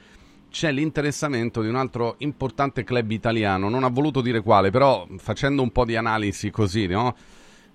[0.54, 5.64] c'è l'interessamento di un altro importante club italiano, non ha voluto dire quale, però facendo
[5.64, 7.16] un po' di analisi così, no?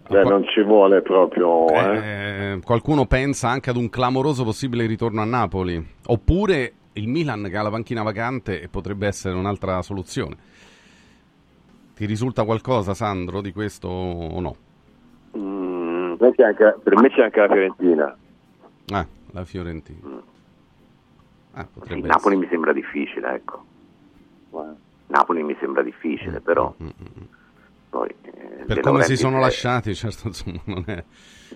[0.07, 1.67] Qua- non ci vuole proprio...
[1.71, 2.53] eh.
[2.53, 7.57] eh, qualcuno pensa anche ad un clamoroso possibile ritorno a Napoli, oppure il Milan che
[7.57, 10.37] ha la panchina vacante e potrebbe essere un'altra soluzione.
[11.97, 14.57] Ti risulta qualcosa, Sandro, di questo o no?
[15.37, 18.17] Mm, per me c'è anche- per me c'è anche la Fiorentina.
[18.93, 20.37] Ah, la Fiorentina.
[21.59, 22.37] Ah, Sì, Napoli essere.
[22.37, 23.65] mi sembra difficile, ecco.
[25.07, 27.25] Napoli mi sembra difficile, però Mm, mm, mm.
[27.91, 28.09] poi...
[28.23, 31.05] eh, Per come si sono è- lasciati, certo, insomma, non è,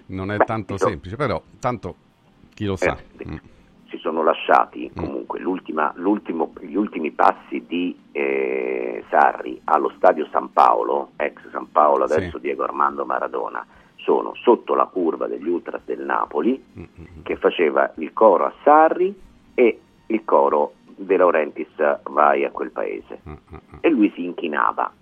[0.07, 1.95] non è Beh, tanto sono- semplice, però tanto
[2.55, 2.97] chi lo sa.
[3.19, 3.37] Eh, Mm.
[3.89, 10.51] si sono lasciati comunque l'ultima- l'ultimo- gli ultimi passi di eh, Sarri allo stadio San
[10.53, 12.41] Paolo, ex San Paolo, adesso Sì.
[12.41, 13.65] Diego Armando Maradona,
[13.97, 16.85] sono sotto la curva degli ultras del Napoli Mm, mm,
[17.19, 17.23] mm.
[17.23, 19.15] che faceva il coro a Sarri
[19.55, 23.79] e il coro De Laurentiis vai a quel paese Mm, mm, mm.
[23.81, 24.93] e lui si inchinava.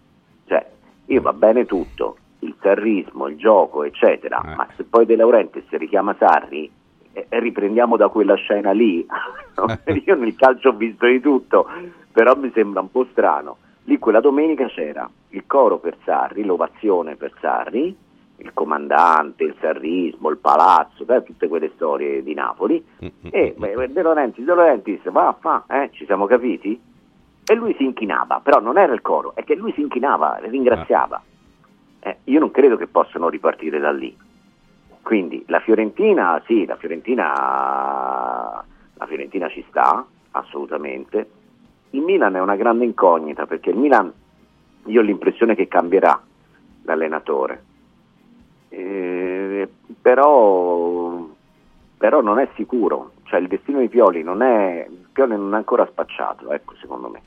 [0.46, 0.66] Cioè,
[1.06, 4.54] io va bene tutto, il sarrismo, il gioco, eccetera, Eh.
[4.54, 6.70] ma se poi De Laurentiis richiama Sarri,
[7.12, 9.04] eh, eh, riprendiamo da quella scena lì.
[10.06, 11.66] io nel calcio ho visto di tutto,
[12.12, 13.56] però mi sembra un po' strano.
[13.84, 17.96] Lì quella domenica c'era il coro per Sarri, l'ovazione per Sarri,
[18.40, 22.84] il comandante, il sarrismo, il palazzo, beh, tutte quelle storie di Napoli.
[23.04, 23.60] Mm, mm, E mm.
[23.60, 26.80] beh, De Laurentiis, De Laurentiis, va, fa, eh, ci siamo capiti?
[27.44, 31.20] E lui si inchinava, però non era il coro, è che lui si inchinava, ringraziava.
[32.00, 34.16] Eh, io non credo che possano ripartire da lì.
[35.02, 37.24] Quindi la Fiorentina, sì, la Fiorentina,
[38.94, 41.30] la Fiorentina ci sta, assolutamente.
[41.90, 44.12] Il Milan è una grande incognita perché il Milan,
[44.84, 46.20] io ho l'impressione che cambierà
[46.82, 47.64] l'allenatore.
[48.70, 49.68] Eh,
[50.00, 51.28] però,
[51.96, 55.86] però non è sicuro, cioè il destino di Pioli non è, Pioli non è ancora
[55.86, 57.20] spacciato, ecco, secondo me.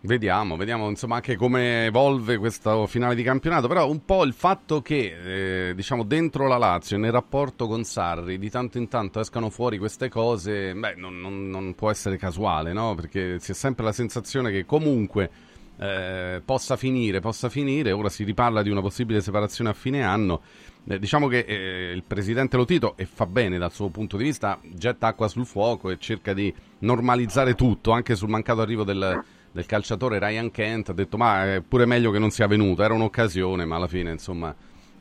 [0.00, 4.82] Vediamo, vediamo insomma anche come evolve questo finale di campionato, però un po' il fatto
[4.82, 9.48] che eh, diciamo dentro la Lazio, nel rapporto con Sarri, di tanto in tanto escano
[9.48, 12.94] fuori queste cose, beh, non, non- non può essere casuale, no?
[12.94, 15.30] Perché si ha sempre la sensazione che comunque
[15.78, 17.92] eh, possa finire, possa finire.
[17.92, 20.42] Ora si riparla di una possibile separazione a fine anno.
[20.86, 24.58] Eh, diciamo che eh, il presidente Lotito, e fa bene dal suo punto di vista,
[24.62, 29.66] getta acqua sul fuoco e cerca di normalizzare tutto, anche sul mancato arrivo del, del
[29.66, 30.90] calciatore Ryan Kent.
[30.90, 34.10] Ha detto: Ma è pure meglio che non sia venuto, era un'occasione, ma alla fine,
[34.10, 34.54] insomma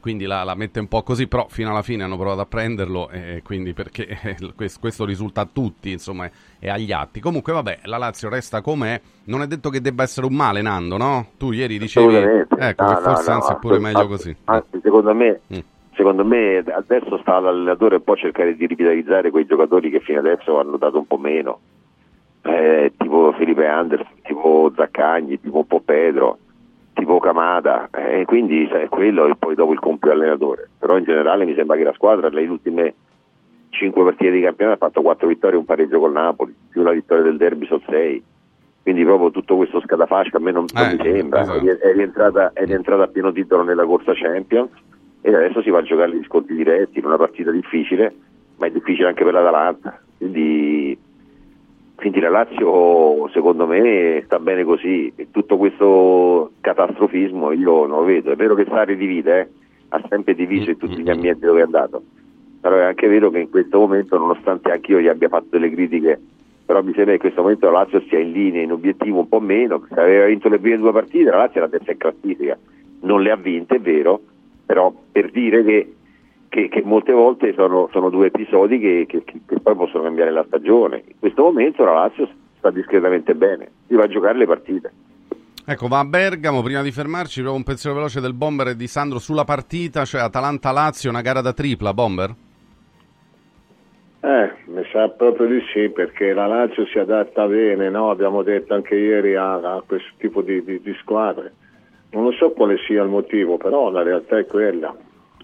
[0.04, 3.10] quindi la, la, mette un po' così, però fino alla fine hanno provato a prenderlo
[3.10, 4.36] e quindi perché eh,
[4.78, 7.22] questo risulta a tutti, insomma, e agli atti.
[7.22, 10.98] Comunque vabbè, la Lazio resta com'è, non è detto che debba essere un male Nando,
[10.98, 11.28] no?
[11.38, 14.36] Tu ieri dicevi ecco, no, che forse no, anzi no, è pure meglio così.
[14.44, 15.60] Anzi, secondo me Mm.
[15.96, 20.20] secondo me adesso sta l'allenatore un po' a cercare di rivitalizzare quei giocatori che fino
[20.20, 21.60] adesso hanno dato un po' meno,
[22.42, 26.40] eh, tipo Felipe Anderson, tipo Zaccagni, tipo un po' Pedro,
[27.04, 30.70] tipo Camada, eh, quindi sai, quello e poi dopo il compito dell'allenatore.
[30.80, 32.94] Però in generale mi sembra che la squadra nelle ultime
[33.70, 36.92] 5 partite di campionato ha fatto 4 vittorie e un pareggio col Napoli, più la
[36.92, 38.24] vittoria del derby sono 6.
[38.84, 41.66] Quindi proprio tutto questo scatafascio a me non, non Eh, mi sembra, esatto.
[41.66, 44.72] è, è rientrata, è rientrata a pieno titolo nella corsa Champions
[45.22, 48.14] e adesso si va a giocare gli sconti diretti in una partita difficile,
[48.58, 50.00] ma è difficile anche per l'Atalanta.
[50.18, 50.98] Quindi,
[51.96, 55.14] quindi la Lazio secondo me sta bene così.
[55.32, 58.32] Tutto questo catastrofismo io non lo vedo.
[58.32, 59.48] È vero che Sarri divide, eh?
[59.90, 62.04] ha sempre diviso in tutti gli ambienti dove è andato.
[62.60, 65.70] Però è anche vero che in questo momento, nonostante anche io gli abbia fatto delle
[65.70, 66.20] critiche,
[66.66, 69.28] però mi sembra che in questo momento la Lazio sia in linea, in obiettivo un
[69.28, 72.58] po' meno, se aveva vinto le prime due partite, la Lazio era terza in classifica,
[73.02, 74.22] non le ha vinte, è vero,
[74.66, 75.94] però per dire che,
[76.54, 80.44] che- che molte volte sono, sono due episodi che, che- che- poi possono cambiare la
[80.46, 81.04] stagione.
[81.08, 84.92] In questo momento la Lazio sta discretamente bene, si va a giocare le partite.
[85.66, 88.86] Ecco, va a Bergamo, prima di fermarci, proprio un pensiero veloce del Bomber e di
[88.86, 92.36] Sandro sulla partita, cioè Atalanta-Lazio, una gara da tripla, Bomber?
[94.20, 98.10] Eh, mi sa proprio di sì, perché la Lazio si adatta bene, no?
[98.10, 101.54] abbiamo detto anche ieri a, a questo tipo di, di- di squadre.
[102.12, 104.96] Non lo so quale sia il motivo, però la realtà è quella.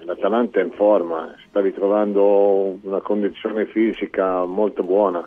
[0.09, 5.23] L'Atalanta è in forma, sta ritrovando una condizione fisica molto buona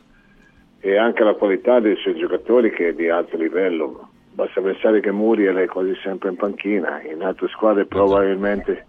[0.81, 4.09] e anche la qualità dei suoi giocatori che è di alto livello.
[4.33, 8.87] Basta pensare che Muriel è quasi sempre in panchina, in altre squadre probabilmente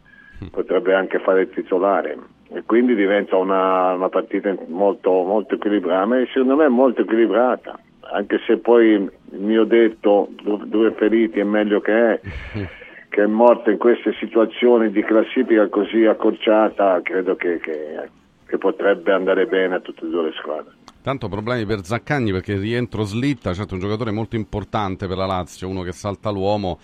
[0.49, 2.17] potrebbe anche fare il titolare
[2.49, 7.79] e quindi diventa una, una partita molto, molto equilibrata, ma secondo me molto equilibrata,
[8.11, 12.19] anche se poi il mio detto due feriti è meglio che è,
[13.13, 18.09] che è morto in queste situazioni di classifica così accorciata, credo che, che-
[18.43, 20.73] che potrebbe andare bene a tutte e due le squadre.
[21.03, 25.67] Tanto problemi per Zaccagni perché rientro slitta, certo un giocatore molto importante per la Lazio,
[25.67, 26.79] uno che salta l'uomo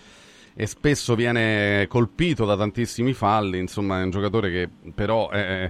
[0.54, 5.68] e spesso viene colpito da tantissimi falli, insomma è un giocatore che però eh,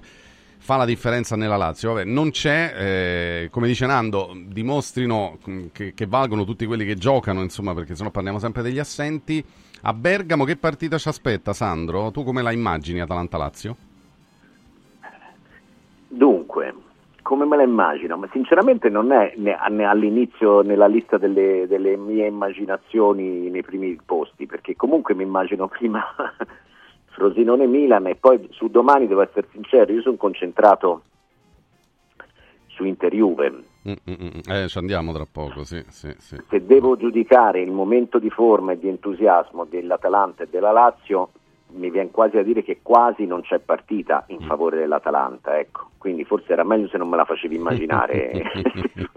[0.58, 1.94] fa la differenza nella Lazio.
[1.94, 5.38] Vabbè, non c'è, eh, come dice Nando, dimostrino
[5.72, 9.42] che, che valgono tutti quelli che giocano, insomma perché sennò parliamo sempre degli assenti.
[9.82, 12.10] A Bergamo che partita ci aspetta Sandro?
[12.10, 13.76] Tu come la immagini Atalanta-Lazio?
[16.06, 16.74] Dunque,
[17.22, 18.18] come me la immagino?
[18.18, 24.44] Ma sinceramente non è né- all'inizio nella lista delle, delle mie immaginazioni nei primi posti,
[24.44, 26.04] perché comunque mi immagino prima
[27.12, 31.02] Frosinone Milan e poi su domani devo essere sincero, io sono concentrato
[32.66, 33.62] su Inter Juve.
[33.88, 34.52] Mm, mm, mm.
[34.52, 36.36] Eh, ci andiamo tra poco, sì, sì, sì.
[36.48, 41.30] Se devo giudicare il momento di forma e di entusiasmo dell'Atalanta e della Lazio,
[41.72, 45.88] mi viene quasi a dire che quasi non c'è partita in favore dell'Atalanta, ecco.
[46.00, 48.32] Quindi forse era meglio se non me la facevi immaginare.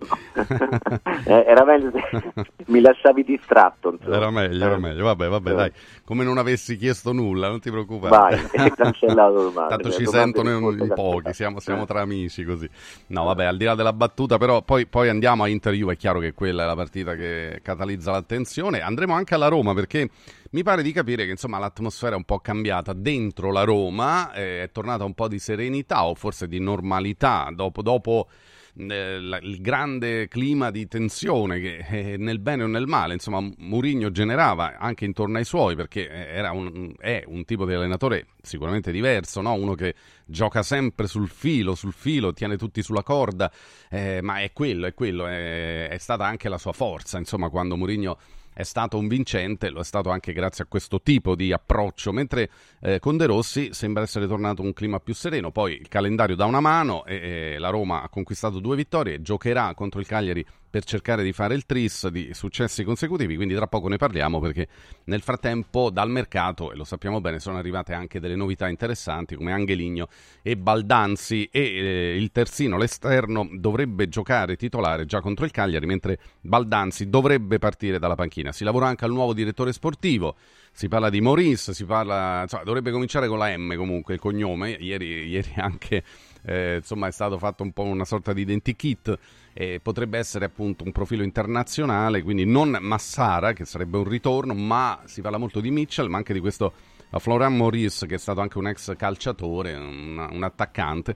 [1.26, 3.92] Eh, era meglio se mi lasciavi distratto.
[3.94, 4.16] insomma.
[4.16, 4.80] Era meglio, era Eh.
[4.80, 5.04] meglio.
[5.06, 5.56] Vabbè, vabbè, Eh.
[5.56, 5.72] dai.
[6.04, 8.42] Come non avessi chiesto nulla, non ti preoccupare.
[8.54, 9.70] Vai, cancellato domande.
[9.70, 12.70] Tanto Le ci sentono in, pochi, siamo, siamo tra amici così.
[13.08, 15.98] No, vabbè, al di là della battuta, però poi, poi andiamo a Inter Juve, è
[15.98, 18.82] chiaro che quella è la partita che catalizza l'attenzione.
[18.82, 20.10] Andremo anche alla Roma perché
[20.52, 24.64] mi pare di capire che insomma l'atmosfera è un po' cambiata dentro la Roma, eh,
[24.64, 28.28] è tornata un po' di serenità o forse di normalità dopo, dopo
[28.76, 33.48] eh, la- il grande clima di tensione che eh, nel bene o nel male, insomma,
[33.58, 38.28] Mourinho generava anche intorno ai suoi perché eh, era un, è un tipo di allenatore
[38.42, 39.54] sicuramente diverso, no?
[39.54, 39.94] uno che
[40.26, 43.52] gioca sempre sul filo, sul filo, tiene tutti sulla corda,
[43.90, 47.78] eh, ma è quello, è quello, è, è stata anche la sua forza, insomma, quando
[47.78, 48.18] Mourinho
[48.54, 52.50] è stato un vincente, lo è stato anche grazie a questo tipo di approccio, mentre
[52.82, 56.46] eh, con De Rossi sembra essere tornato un clima più sereno, poi il calendario dà
[56.46, 60.86] una mano e, e la Roma ha conquistato due vittorie, giocherà contro il Cagliari per
[60.86, 64.68] cercare di fare il tris di successi consecutivi, quindi tra poco ne parliamo perché
[65.04, 69.52] nel frattempo dal mercato, e lo sappiamo bene, sono arrivate anche delle novità interessanti come
[69.52, 70.08] Angeligno
[70.42, 76.18] e Baldanzi e eh, il terzino, l'esterno, dovrebbe giocare titolare già contro il Cagliari, mentre
[76.42, 78.52] Baldanzi dovrebbe partire dalla panchina.
[78.52, 80.36] Si lavora anche al nuovo direttore sportivo
[80.76, 84.72] si parla di Maurice, si parla, insomma, dovrebbe cominciare con la M comunque il cognome,
[84.72, 86.04] ieri, ieri anche
[86.46, 89.18] eh, insomma, è stato fatto un po' una sorta di identikit
[89.54, 95.02] e potrebbe essere appunto un profilo internazionale, quindi non Massara che sarebbe un ritorno, ma
[95.06, 96.74] si parla molto di Mitchell, ma anche di questo
[97.20, 101.16] Florian Maurice che è stato anche un ex calciatore, un, un attaccante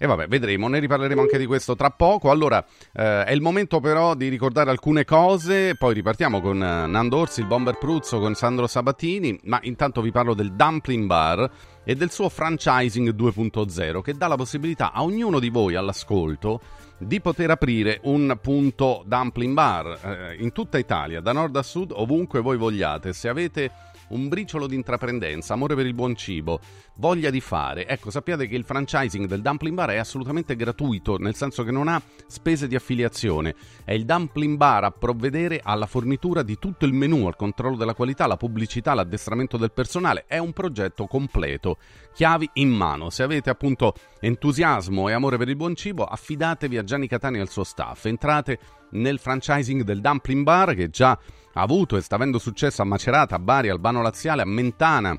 [0.00, 2.30] e vabbè, vedremo, ne riparleremo anche di questo tra poco.
[2.30, 7.16] Allora, eh, è il momento però di ricordare alcune cose, poi ripartiamo con eh, Nando
[7.16, 11.50] Orsi, il Bomber Pruzzo, con Sandro Sabatini, ma intanto vi parlo del Dumpling Bar
[11.88, 16.60] e del suo franchising 2.0 che dà la possibilità a ognuno di voi all'ascolto
[16.98, 21.92] di poter aprire un punto dumpling bar eh, in tutta Italia, da nord a sud,
[21.94, 23.14] ovunque voi vogliate.
[23.14, 23.70] Se avete
[24.10, 26.60] un briciolo di intraprendenza, amore per il buon cibo,
[26.96, 27.86] voglia di fare.
[27.86, 31.88] Ecco, sappiate che il franchising del Dumpling Bar è assolutamente gratuito, nel senso che non
[31.88, 33.54] ha spese di affiliazione.
[33.84, 37.94] È il Dumpling Bar a provvedere alla fornitura di tutto il menù, al controllo della
[37.94, 40.24] qualità, la pubblicità, l'addestramento del personale.
[40.26, 41.78] È un progetto completo.
[42.14, 43.10] Chiavi in mano.
[43.10, 47.40] Se avete appunto entusiasmo e amore per il buon cibo, affidatevi a Gianni Catani e
[47.40, 48.06] al suo staff.
[48.06, 48.58] Entrate
[48.90, 51.18] nel franchising del Dumpling Bar che già
[51.52, 55.18] ha avuto e sta avendo successo a Macerata, a Bari, Albano Laziale, a Mentana,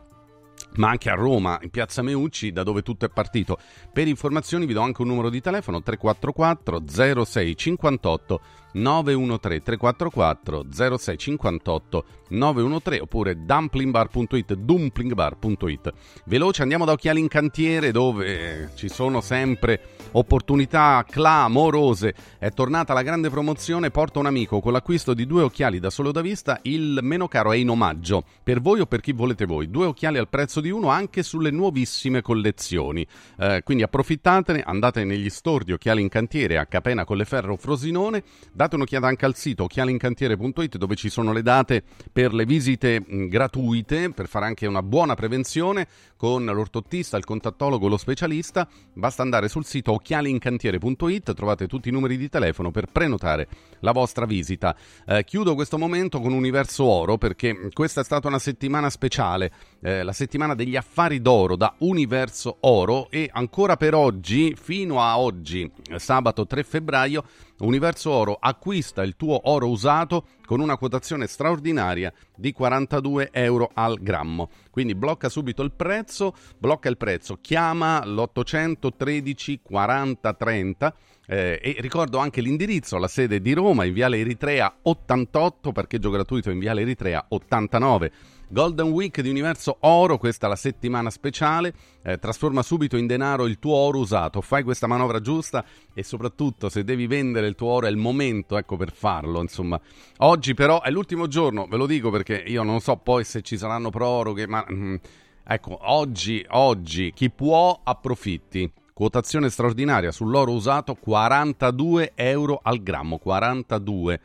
[0.75, 3.57] ma anche a Roma, in piazza Meucci, da dove tutto è partito.
[3.91, 8.41] Per informazioni vi do anche un numero di telefono 344 0658
[8.73, 15.93] 913 344 0658 913 oppure dumplingbar.it dumplingbar.it
[16.25, 22.13] veloce andiamo da Occhiali in Cantiere dove ci sono sempre opportunità clamorose.
[22.37, 26.11] È tornata la grande promozione porta un amico con l'acquisto di due occhiali da solo
[26.11, 28.23] da vista il meno caro è in omaggio.
[28.43, 31.51] Per voi o per chi volete voi due occhiali al prezzo di uno anche sulle
[31.51, 33.05] nuovissime collezioni.
[33.37, 38.23] Eh, quindi approfittatene andate negli store di Occhiali in Cantiere a Capena Colleferro Frosinone.
[38.51, 43.27] Date un'occhiata anche al sito occhialincantiere.it dove ci sono le date per le visite mh,
[43.27, 48.67] gratuite per fare anche una buona prevenzione con l'ortottista, il contattologo, lo specialista.
[48.93, 53.47] Basta andare sul sito occhialincantiere.it, trovate tutti i numeri di telefono per prenotare
[53.79, 54.75] la vostra visita.
[55.05, 59.51] Eh, chiudo questo momento con Universo Oro perché questa è stata una settimana speciale,
[59.81, 65.17] eh, la settimana degli affari d'oro da Universo Oro e ancora per oggi, fino a
[65.17, 67.23] oggi, sabato 3 febbraio,
[67.65, 73.99] Universo Oro acquista il tuo oro usato con una quotazione straordinaria di 42 euro al
[74.01, 74.49] grammo.
[74.71, 80.95] Quindi blocca subito il prezzo, blocca il prezzo, chiama l'813 40 30
[81.31, 86.49] eh, e ricordo anche l'indirizzo, la sede di Roma in Viale Eritrea 88, parcheggio gratuito
[86.49, 88.11] in Viale Eritrea 89.
[88.47, 91.71] Golden Week di Universo Oro, questa è la settimana speciale,
[92.01, 95.63] eh, trasforma subito in denaro il tuo oro usato, fai questa manovra giusta
[95.93, 99.39] e soprattutto se devi vendere il tuo oro è il momento ecco, per farlo.
[99.39, 99.79] Insomma.
[100.17, 103.55] Oggi però è l'ultimo giorno, ve lo dico perché io non so poi se ci
[103.55, 104.95] saranno proroghe, ma mm,
[105.43, 108.78] ecco, oggi, oggi chi può approfitti.
[108.99, 114.19] Quotazione straordinaria sull'oro usato 42 euro al grammo, 42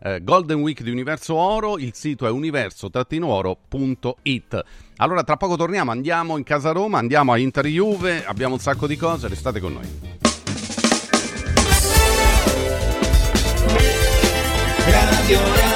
[0.00, 4.64] eh, Golden Week di Universo Oro, il sito è universo-oro.it.
[4.96, 8.88] Allora tra poco torniamo, andiamo in casa Roma, andiamo a Inter Juve, abbiamo un sacco
[8.88, 9.86] di cose, restate con noi.
[14.90, 15.75] Radio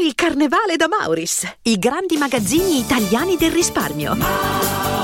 [0.00, 5.03] Il carnevale da Mauris, i grandi magazzini italiani del risparmio.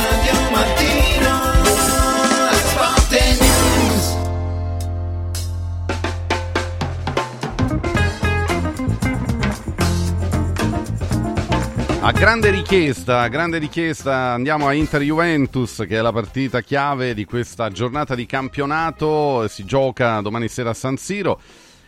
[12.03, 17.69] A grande richiesta, grande richiesta, andiamo a Inter-Juventus che è la partita chiave di questa
[17.69, 21.39] giornata di campionato, si gioca domani sera a San Siro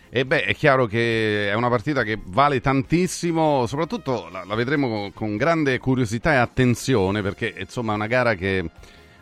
[0.09, 5.09] e beh è chiaro che è una partita che vale tantissimo, soprattutto la, la vedremo
[5.15, 8.69] con grande curiosità e attenzione perché insomma è una gara che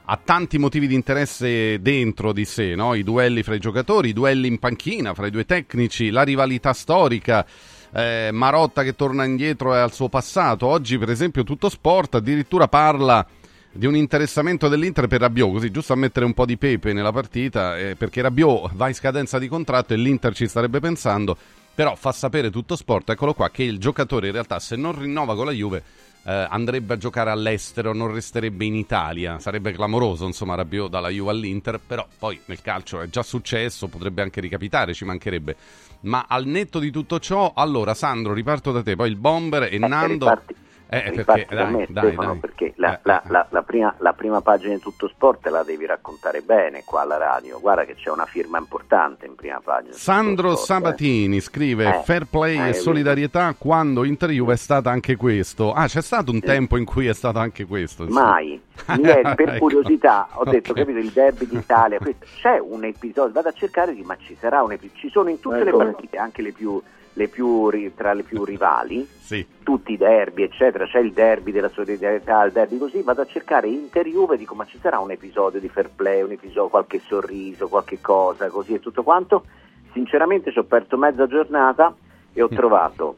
[0.04, 2.96] ha tanti motivi di interesse dentro di sé, no?
[2.96, 6.74] i duelli fra i giocatori, i duelli in panchina fra i due tecnici, la rivalità
[6.74, 7.46] storica
[7.94, 10.68] eh, Marotta che torna indietro e al suo passato.
[10.68, 13.26] Oggi, per esempio, tutto sport addirittura parla
[13.74, 17.12] di un interessamento dell'Inter per Rabiot, così giusto a mettere un po' di pepe nella
[17.12, 21.38] partita, eh, perché Rabiot va in scadenza di contratto e l'Inter ci starebbe pensando,
[21.74, 25.36] però fa sapere tutto sport, eccolo qua, che il giocatore in realtà se non rinnova
[25.36, 25.84] con la Juve
[26.24, 31.32] eh, andrebbe a giocare all'estero, non resterebbe in Italia, sarebbe clamoroso insomma Rabiot dalla Juve
[31.32, 35.56] all'Inter, però poi nel calcio è già successo, potrebbe anche ricapitare, ci mancherebbe.
[36.02, 39.78] Ma al netto di tutto ciò, allora Sandro, riparto da te, poi il bomber e
[39.78, 40.30] Nando...
[40.30, 40.56] Riparti,
[40.94, 42.40] Eh, riparti perché- da dai, me, dai, Stefano, dai.
[42.40, 45.86] perché la, Eh, la- la- la prima, la prima pagina di tutto sport la devi
[45.86, 47.60] raccontare bene qua alla radio.
[47.62, 49.94] Guarda che c'è una firma importante in prima pagina.
[49.94, 50.66] Sandro Sport, eh.
[50.66, 55.72] Sabatini scrive Eh, fair play eh, e solidarietà quando Inter Juve è stata anche questo.
[55.72, 58.04] Ah, c'è stato un tempo in cui è stato anche questo.
[58.04, 58.30] insomma.
[58.32, 58.62] Mai.
[58.98, 59.60] Ieri, per Ecco.
[59.60, 60.78] curiosità ho detto, Ok.
[60.80, 64.62] capito, il derby d'Italia, questo- c'è un episodio, vado a cercare, di- ma ci sarà
[64.62, 66.82] un episodio, ci sono in tutte le partite, anche le più,
[67.14, 69.46] le più tra le più rivali, Sì.
[69.64, 73.68] tutti i derby, eccetera, c'è il derby della solidarietà, il derby così, vado a cercare
[73.68, 77.68] Inter Juve, dico ma ci sarà un episodio di fair play, un episodio, qualche sorriso,
[77.68, 79.46] qualche cosa, così e tutto quanto.
[79.94, 81.94] Sinceramente ci ho perso mezza giornata
[82.34, 83.16] e ho trovato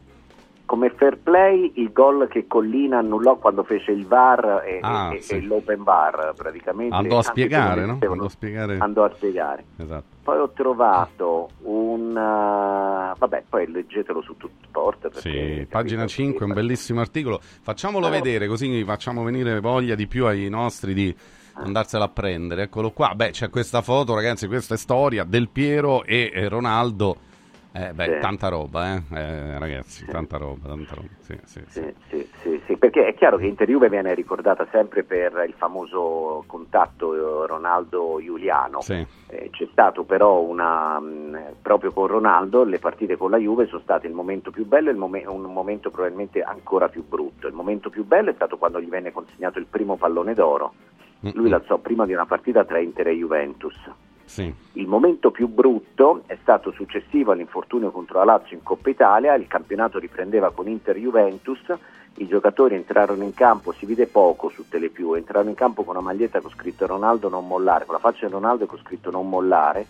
[0.66, 5.22] come fair play il gol che Collina annullò quando fece il VAR e, Ah, e-
[5.22, 5.36] sì.
[5.36, 6.96] e l'open bar praticamente.
[6.96, 8.00] Andò a spiegare, no?
[8.02, 8.78] Andò a spiegare.
[8.80, 9.66] Andò a spiegare.
[9.78, 10.06] Esatto.
[10.24, 12.10] Poi ho trovato un...
[12.12, 15.10] uh, vabbè, poi leggetelo su Tutsport.
[15.10, 15.20] perché,
[15.60, 17.40] Sì, pagina 5, un bellissimo articolo.
[17.42, 21.14] Facciamolo vedere così facciamo venire voglia di più ai nostri di
[21.56, 22.64] andarsela a prendere.
[22.64, 23.14] Eccolo qua.
[23.16, 27.18] Beh, c'è questa foto, ragazzi, questa è storia del Piero e eh, Ronaldo.
[27.76, 29.02] Eh, beh, tanta roba, eh?
[29.12, 31.08] Eh, ragazzi, tanta roba, tanta roba.
[31.20, 32.30] Sì, sì, sì.
[32.68, 37.48] Sì, perché è chiaro che Inter Juve viene ricordata sempre per il famoso contatto eh,
[37.48, 38.82] Ronaldo-Giuliano.
[38.82, 39.06] Sì.
[39.28, 43.82] Eh, c'è stato però una mh, proprio con Ronaldo le partite con la Juve sono
[43.82, 47.48] state il momento più bello e momen- un momento probabilmente ancora più brutto.
[47.48, 50.74] Il momento più bello è stato quando gli venne consegnato il primo pallone d'oro.
[51.34, 53.76] Lui l'alzò prima di una partita tra Inter e Juventus.
[54.26, 54.52] Sì.
[54.74, 59.48] Il momento più brutto è stato successivo all'infortunio contro la Lazio in Coppa Italia, il
[59.48, 61.60] campionato riprendeva con Inter Juventus,
[62.18, 66.06] i giocatori entrarono in campo, si vide poco su Telepiù, entrarono in campo con una
[66.06, 69.86] maglietta con scritto Ronaldo non mollare, con la faccia di Ronaldo con scritto non mollare,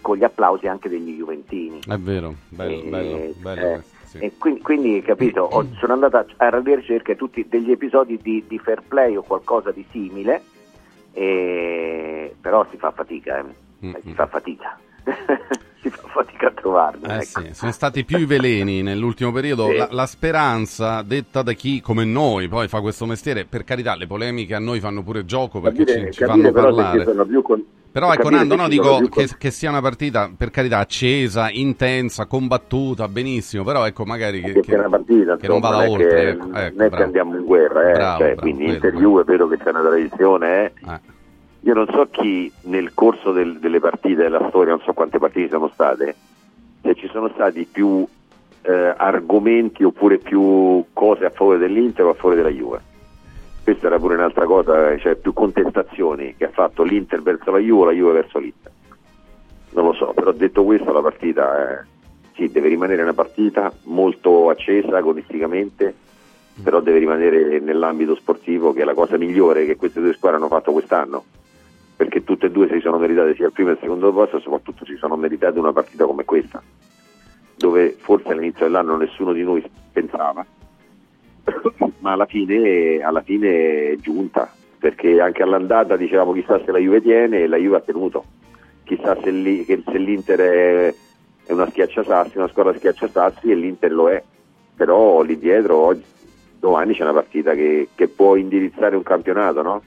[0.00, 1.80] con gli applausi anche degli Juventini.
[1.86, 4.18] È vero, bello, Eh, bello, bello eh, sì.
[4.18, 8.82] E quindi, quindi, capito, ho- sono andata a ricerca tutti degli episodi di, di fair
[8.82, 10.42] play o qualcosa di simile,
[11.12, 13.68] e- però si fa fatica, eh.
[13.80, 14.78] Eh, si fa fatica.
[15.80, 17.04] si fa fatica a trovarli.
[17.04, 17.40] Eh ecco.
[17.40, 19.68] sì, sono stati più i veleni nell'ultimo periodo.
[19.68, 19.76] Sì.
[19.76, 24.06] La, la speranza, detta da chi come noi poi fa questo mestiere, per carità, le
[24.06, 27.04] polemiche a noi fanno pure gioco perché Capire- ci, ci capire fanno però parlare.
[27.42, 32.26] con- Però ecco, Nando, no, dico che, che sia una partita, per carità, accesa, intensa,
[32.26, 36.08] combattuta, benissimo, però ecco, magari che, che partita che non vada oltre.
[36.08, 39.08] che, ecco, ecco, andiamo in guerra eh, Bravo, cioè, bravo, quindi quello, Inter quello.
[39.08, 41.00] Juve vedo che c'è una tradizione eh.
[41.62, 45.48] Io non so chi nel corso del- delle partite della storia non so quante partite
[45.50, 46.14] sono state
[46.82, 48.06] se ci sono stati più
[48.62, 52.80] eh, argomenti oppure più cose a favore dell'Inter o a favore della Juve.
[53.62, 57.82] Questa era pure un'altra cosa cioè più contestazioni che ha fatto l'Inter verso la Juve
[57.82, 58.72] o la Juve verso l'Inter.
[59.72, 61.86] Non lo so, però detto questo la partita eh,
[62.34, 65.94] sì, deve rimanere una partita molto accesa agonisticamente,
[66.62, 70.48] però deve rimanere nell'ambito sportivo che è la cosa migliore che queste due squadre hanno
[70.48, 71.24] fatto quest'anno,
[72.00, 74.40] perché tutte e due si sono meritate sia il primo che il secondo posto e
[74.40, 76.62] soprattutto si sono meritate una partita come questa,
[77.58, 80.42] dove forse all'inizio dell'anno nessuno di noi pensava,
[82.00, 87.02] ma alla fine, alla fine è giunta, perché anche all'andata dicevamo chissà se la Juve
[87.02, 88.24] tiene e la Juve ha tenuto
[88.84, 90.94] chissà se, lì- se l'Inter è,
[91.44, 94.22] è una schiacciasassi, una squadra schiacciasassi e l'Inter lo è,
[94.74, 96.04] però lì dietro oggi,
[96.58, 99.82] domani c'è una partita che, che può indirizzare un campionato, no?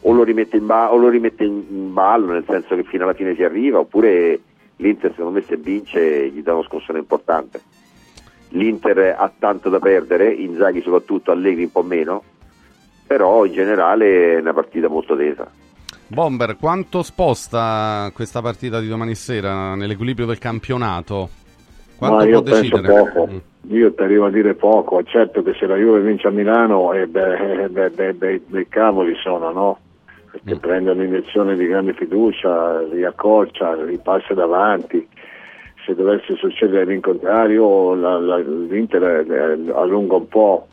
[0.00, 3.04] O lo rimette, in, ba- o lo rimette in, in ballo, nel senso che fino
[3.04, 4.40] alla fine si arriva, oppure
[4.76, 7.60] l'Inter secondo me se vince gli dà uno scossone importante.
[8.50, 12.22] L'Inter ha tanto da perdere, Inzaghi soprattutto, Allegri un po' meno,
[13.06, 15.50] però in generale è una partita molto tesa.
[16.08, 21.28] Bomber, quanto sposta questa partita di domani sera nell'equilibrio del campionato?
[21.96, 22.86] Quanto Ma può decidere?
[22.86, 23.26] poco.
[23.26, 23.36] Mm.
[23.68, 27.06] Io ti arrivo a dire poco, certo che se la Juve vince a Milano eh,
[27.06, 29.78] beh, eh, beh, beh, beh, dei cavoli sono, no?
[30.30, 30.58] Perché Mm.
[30.58, 35.08] prende un'iniezione di grande fiducia, riaccorcia, ripassa davanti.
[35.84, 39.02] Se dovesse succedere l'incontrario la- la- l'Inter
[39.74, 40.66] allunga un po',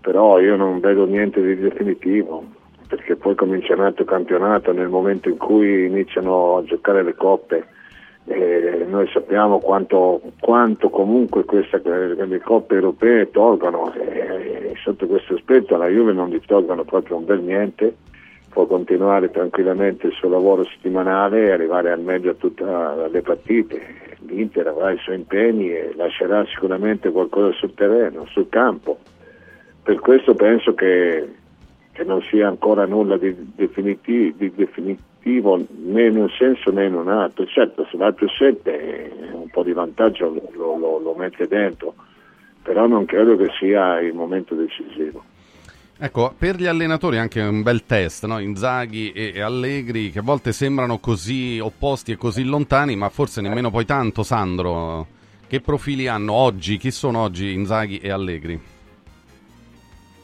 [0.00, 2.44] però io non vedo niente di definitivo,
[2.88, 7.66] perché poi comincia un altro campionato nel momento in cui iniziano a giocare le coppe.
[8.24, 15.74] Eh, noi sappiamo quanto, quanto comunque queste, le coppe europee tolgono e sotto questo aspetto
[15.74, 17.96] alla Juve non gli tolgono proprio un bel niente
[18.52, 23.80] può continuare tranquillamente il suo lavoro settimanale e arrivare al meglio a tutte le partite.
[24.26, 28.98] l'Inter avrà i suoi impegni e lascerà sicuramente qualcosa sul terreno, sul campo.
[29.82, 31.28] Per questo penso che,
[31.92, 36.94] che non sia ancora nulla di definiti- di definitivo né in un senso né in
[36.94, 37.46] un altro.
[37.46, 41.94] Certo, se va al più 7 un po' di vantaggio lo, lo- lo- mette dentro,
[42.62, 45.22] però non credo che sia il momento decisivo.
[45.98, 48.40] Ecco, per gli allenatori anche un bel test, no?
[48.40, 53.40] Inzaghi e, e Allegri, che a volte sembrano così opposti e così lontani, ma forse
[53.40, 55.06] nemmeno poi tanto, Sandro.
[55.46, 56.76] Che profili hanno oggi?
[56.78, 58.60] Chi sono oggi Inzaghi e Allegri?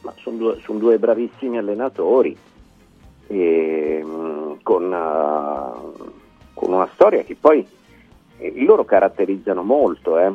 [0.01, 2.35] Ma sono due, sono due bravissimi allenatori
[3.31, 6.07] e, mm, con, eh,
[6.53, 7.65] con una storia che poi
[8.39, 10.31] eh, loro caratterizzano molto eh,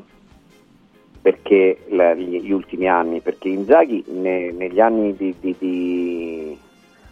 [1.20, 6.59] perché la- gli, gli ultimi anni perché Inzaghi ne- negli anni di, di- di-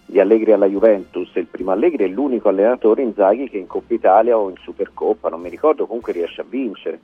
[0.05, 4.37] di Allegri alla Juventus il primo Allegri è l'unico allenatore Inzaghi che in Coppa Italia
[4.39, 7.01] o in Supercoppa non mi ricordo comunque riesce a vincere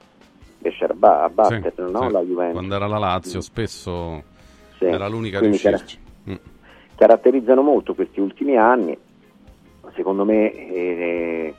[0.60, 2.06] riesce a, ba- a battere, Sì, no?
[2.06, 2.10] sì.
[2.12, 2.52] la Juventus.
[2.56, 4.22] Quando era la Lazio spesso
[4.76, 5.98] Sì, era l'unica a quindi riuscirci.
[6.98, 8.98] Caratterizzano molto questi ultimi anni.
[9.94, 11.54] Secondo me eh,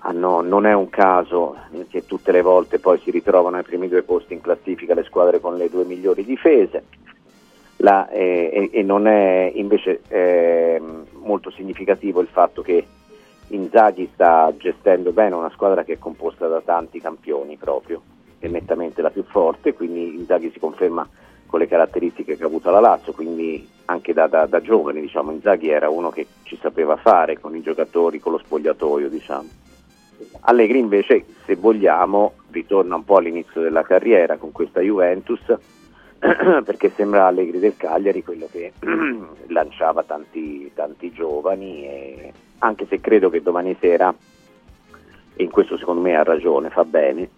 [0.00, 1.56] hanno- non è un caso
[1.88, 5.38] che tutte le volte poi si ritrovano ai primi due posti in classifica le squadre
[5.38, 6.82] con le due migliori difese.
[7.76, 12.84] La- eh, e, e non è invece eh, molto significativo il fatto che
[13.50, 18.02] Inzaghi sta gestendo bene una squadra che è composta da tanti campioni proprio,
[18.40, 21.08] è nettamente la più forte, quindi Inzaghi si conferma
[21.52, 25.32] con le caratteristiche che ha avuto la Lazio, quindi anche da, da- da giovane diciamo,
[25.32, 29.10] Inzaghi era uno che ci sapeva fare con i giocatori, con lo spogliatoio.
[29.10, 29.46] Diciamo.
[30.40, 35.40] Allegri invece, se vogliamo, ritorna un po' all'inizio della carriera con questa Juventus,
[36.18, 38.72] perché sembra Allegri del Cagliari quello che
[39.48, 44.08] lanciava tanti, tanti giovani, anche se credo che domani sera,
[45.34, 47.28] e in questo secondo me ha ragione, fa bene,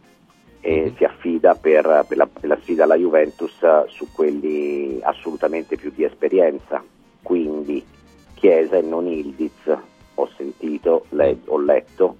[0.66, 5.76] e si affida per, per la, per la sfida alla Juventus eh, su quelli assolutamente
[5.76, 6.82] più di esperienza,
[7.20, 7.84] quindi
[8.32, 9.76] Chiesa e non Ildiz,
[10.14, 12.16] ho sentito, le- ho letto,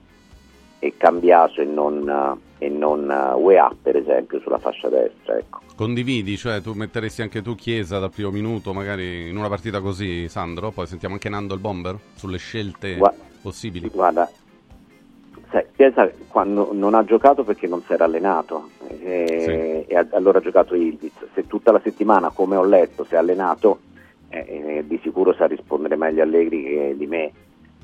[0.79, 2.07] e Cambiaso e non,
[2.59, 5.39] eh, e non eh, UEA per esempio sulla fascia destra.
[5.39, 5.61] Ecco.
[5.75, 10.29] Condividi, cioè tu metteresti anche tu Chiesa dal primo minuto, magari in una partita così,
[10.29, 10.71] Sandro?
[10.71, 13.89] Poi sentiamo anche Nando il Bomber sulle scelte Gua- possibili.
[13.89, 14.31] Guarda,
[15.63, 20.75] Chiesa quando non ha giocato perché non si era allenato e a- allora ha giocato
[20.75, 21.13] Ildiz.
[21.35, 23.79] Se tutta la settimana, come ho letto, si è allenato,
[24.29, 24.45] eh,
[24.79, 27.33] eh, di sicuro sa rispondere meglio Allegri che di me,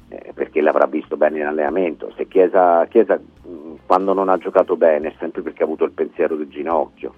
[0.08, 2.12] eh, perché l'avrà visto bene in allenamento.
[2.16, 5.92] Se Chiesa, Chiesa mh, quando non ha giocato bene è sempre perché ha avuto il
[5.92, 7.12] pensiero del ginocchio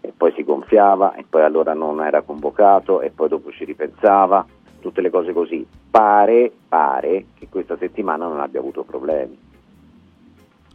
[0.00, 4.44] e poi si gonfiava e poi allora non era convocato e poi dopo ci ripensava,
[4.80, 5.66] tutte le cose così.
[5.90, 9.44] Pare, pare che questa settimana non abbia avuto problemi.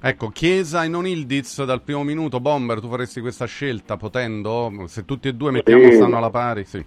[0.04, 4.72] Ecco, Chiesa e non Ildiz dal primo minuto, Bomber, tu faresti questa scelta potendo?
[4.88, 5.91] Se tutti e due mettiamo Sì.
[5.91, 6.84] stanno alla pari, sì.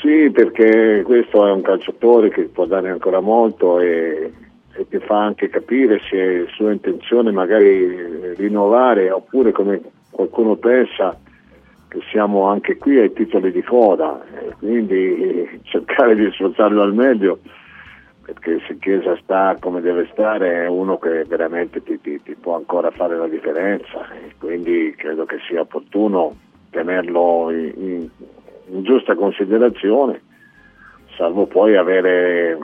[0.00, 4.32] Sì, perché questo è un calciatore che può dare ancora molto e,
[4.76, 9.80] e che fa anche capire se è sua intenzione magari rinnovare oppure come
[10.10, 11.18] qualcuno pensa
[11.88, 16.94] che siamo anche qui ai titoli di coda e quindi eh, cercare di sfruttarlo al
[16.94, 17.40] meglio
[18.26, 22.56] perché se Chiesa sta come deve stare è uno che veramente ti, ti- ti può
[22.56, 26.34] ancora fare la differenza e quindi credo che sia opportuno
[26.70, 28.08] tenerlo in, in-
[28.68, 30.20] in giusta considerazione,
[31.16, 32.58] salvo poi avere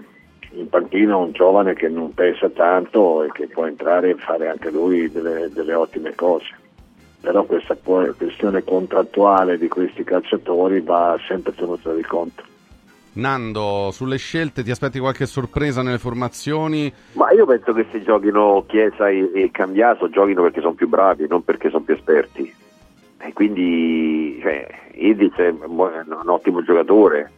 [0.50, 4.68] in panchina un giovane che non pensa tanto e che può entrare e fare anche
[4.72, 6.46] lui delle, delle ottime cose.
[7.20, 12.42] Però questa que- questione contrattuale di questi calciatori va sempre tenuta di conto.
[13.14, 16.92] Nando, sulle scelte ti aspetti qualche sorpresa nelle formazioni?
[17.12, 21.26] Ma io penso che se giochino Chiesa e, e Cambiaso giochino perché sono più bravi,
[21.28, 22.52] non perché sono più esperti.
[23.18, 27.30] E quindi cioè, Idiz è un ottimo giocatore,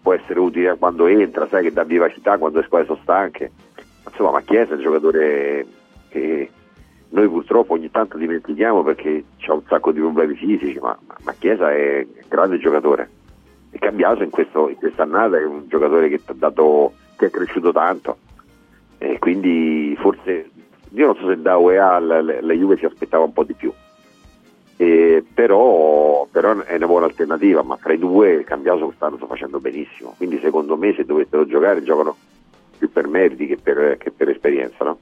[0.00, 3.50] può essere utile quando entra, sai che dà vivacità quando le squadre sono stanche.
[4.08, 5.66] Insomma, ma Chiesa è un giocatore
[6.08, 6.50] che
[7.10, 11.70] noi purtroppo ogni tanto dimentichiamo perché c'ha un sacco di problemi fisici, ma, ma Chiesa
[11.70, 13.10] è un grande giocatore.
[13.70, 18.16] E Cambiaso in, questo, in quest'annata è un giocatore che, dato, che è cresciuto tanto.
[18.98, 20.50] E quindi forse
[20.92, 23.54] io non so se da UEA la, la- la Juve si aspettava un po' di
[23.54, 23.72] più.
[24.80, 29.60] Eh, però, però è una buona alternativa ma fra i due Cambiaso quest'anno sta facendo
[29.60, 30.14] benissimo.
[30.16, 32.16] Quindi secondo me se dovessero giocare giocano
[32.78, 34.98] più per meriti che per, che per esperienza no?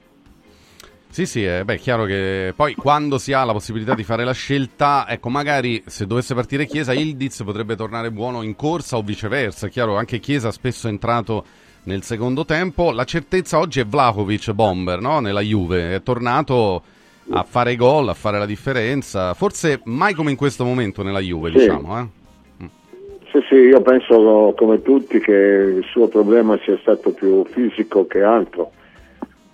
[1.09, 4.23] Sì, sì, è beh, è chiaro che poi quando si ha la possibilità di fare
[4.23, 9.01] la scelta, ecco, magari se dovesse partire Chiesa, Ildiz potrebbe tornare buono in corsa o
[9.01, 9.67] viceversa.
[9.67, 11.43] È chiaro, anche Chiesa spesso è entrato
[11.83, 12.91] nel secondo tempo.
[12.91, 15.19] La certezza oggi è Vlahovic Bomber, no?
[15.19, 16.83] Nella Juve, è tornato
[17.29, 19.33] a fare gol, a fare la differenza.
[19.33, 21.57] Forse mai come in questo momento nella Juve, Sì.
[21.57, 22.07] diciamo, eh?
[23.31, 28.21] Sì, sì, io penso come tutti che il suo problema sia stato più fisico che
[28.21, 28.71] altro,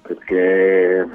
[0.03, 1.07] perché,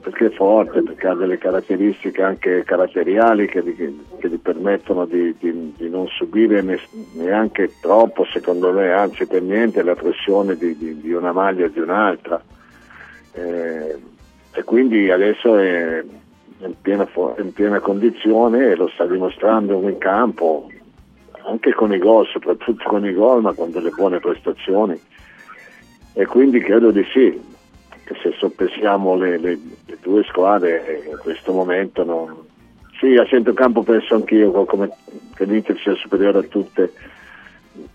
[0.00, 5.34] perché è forte, perché ha delle caratteristiche anche caratteriali che, gli- che gli permettono di,
[5.38, 6.80] di- di non subire ne-
[7.14, 11.80] neanche troppo, secondo me, anzi per niente, la pressione di, di- una maglia o di
[11.80, 12.40] un'altra.
[13.32, 13.96] Eh,
[14.52, 16.02] e quindi adesso è
[16.60, 17.06] in piena,
[17.38, 20.68] in piena condizione e lo sta dimostrando in campo,
[21.46, 25.00] anche con i gol, soprattutto con i gol, ma con delle buone prestazioni.
[26.14, 27.40] E quindi credo di sì, che
[28.22, 32.34] se soppesiamo le, le- le due squadre eh, in questo momento non...
[32.98, 34.90] Sì, a centrocampo penso anch'io co- come
[35.34, 36.92] che l'Inter sia superiore a tutte,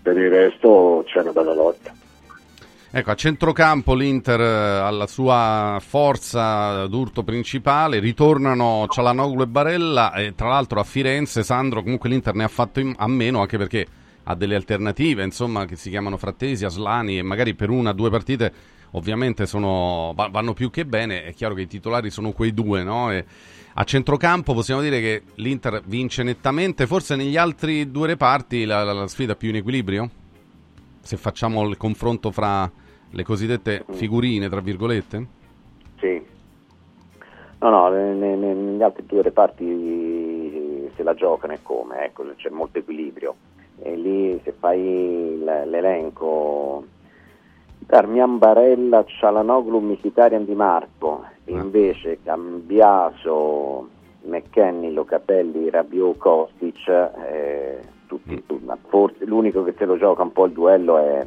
[0.00, 1.92] per il resto c'è una bella lotta.
[2.90, 10.12] Ecco, a centrocampo l'Inter eh, ha la sua forza d'urto principale, ritornano Cialanoglu e Barella
[10.14, 13.86] e tra l'altro a Firenze Sandro comunque l'Inter ne ha fatto a meno anche perché
[14.22, 18.10] ha delle alternative, insomma, che si chiamano Frattesi, Aslani e magari per una o due
[18.10, 18.52] partite
[18.94, 22.82] ovviamente sono, va- vanno più che bene, è chiaro che i titolari sono quei due,
[22.82, 23.12] no?
[23.12, 23.24] E
[23.74, 28.92] a centrocampo possiamo dire che l'Inter vince nettamente, forse negli altri due reparti la, la-
[28.92, 30.08] la sfida più in equilibrio?
[31.00, 32.70] Se facciamo il confronto fra
[33.10, 35.26] le cosiddette figurine, tra virgolette?
[36.00, 36.22] Sì.
[37.58, 42.24] No, no, ne- ne- ne- negli altri due reparti se la giocano e come, ecco,
[42.36, 43.34] c'è molto equilibrio.
[43.82, 46.53] E lì se fai l'elenco
[47.94, 53.88] Darmian Barella, Cialanoglu, Mkhitaryan Di Marco, invece Cambiaso,
[54.22, 57.78] McKenny, Locatelli, Rabiot, Kostic, eh,
[58.08, 61.24] tutti, tu- ma forse l'unico che se lo gioca un po' il duello è,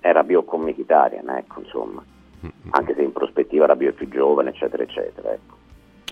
[0.00, 2.02] è Rabiot con Mkhitaryan, ecco, insomma.
[2.70, 5.54] Anche se in prospettiva Rabiot è più giovane, eccetera, eccetera, ecco.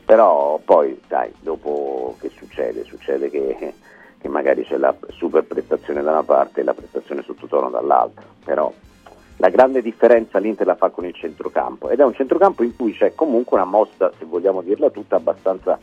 [0.05, 2.85] Però poi, dai, dopo che succede?
[2.85, 3.73] Succede che,
[4.19, 8.71] che magari c'è la super prestazione da una parte e la prestazione sottotono dall'altra, però
[9.39, 12.93] la grande differenza l'Inter la fa con il centrocampo ed è un centrocampo in cui
[12.93, 15.79] c'è comunque una mossa, se vogliamo dirla tutta, abbastanza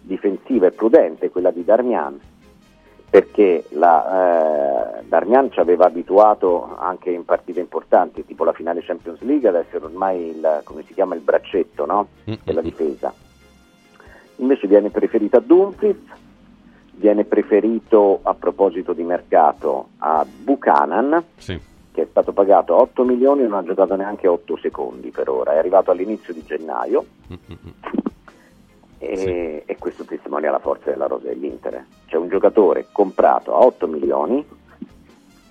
[0.00, 2.18] difensiva e prudente, quella di Darmian,
[3.10, 9.20] perché la, eh, Darmian ci aveva abituato anche in partite importanti, tipo la finale Champions
[9.20, 12.08] League, ad essere ormai il, come si chiama, il braccetto no?
[12.44, 13.12] della difesa.
[14.36, 15.96] Invece viene preferito a Dumfries,
[16.94, 21.22] viene preferito a proposito di mercato a Buchanan,
[21.92, 25.52] che è stato pagato 8 milioni e non ha giocato neanche 8 secondi per ora,
[25.52, 27.04] è arrivato all'inizio di gennaio
[29.02, 31.84] e, e questo testimonia la forza della rosa dell'Inter.
[32.06, 34.44] C'è un giocatore comprato a 8 milioni,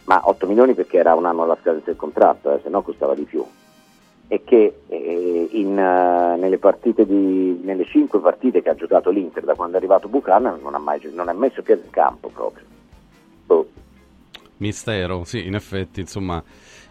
[0.05, 3.13] ma 8 milioni perché era un anno alla scadenza del contratto, eh, se no costava
[3.13, 3.45] di più,
[4.27, 9.43] e che eh, in, eh, nelle, partite di, nelle 5 partite che ha giocato l'Inter
[9.43, 12.63] da quando è arrivato Buchanan non ha mai non ha messo piede in campo proprio.
[14.61, 16.41] Mistero, sì, in effetti, insomma,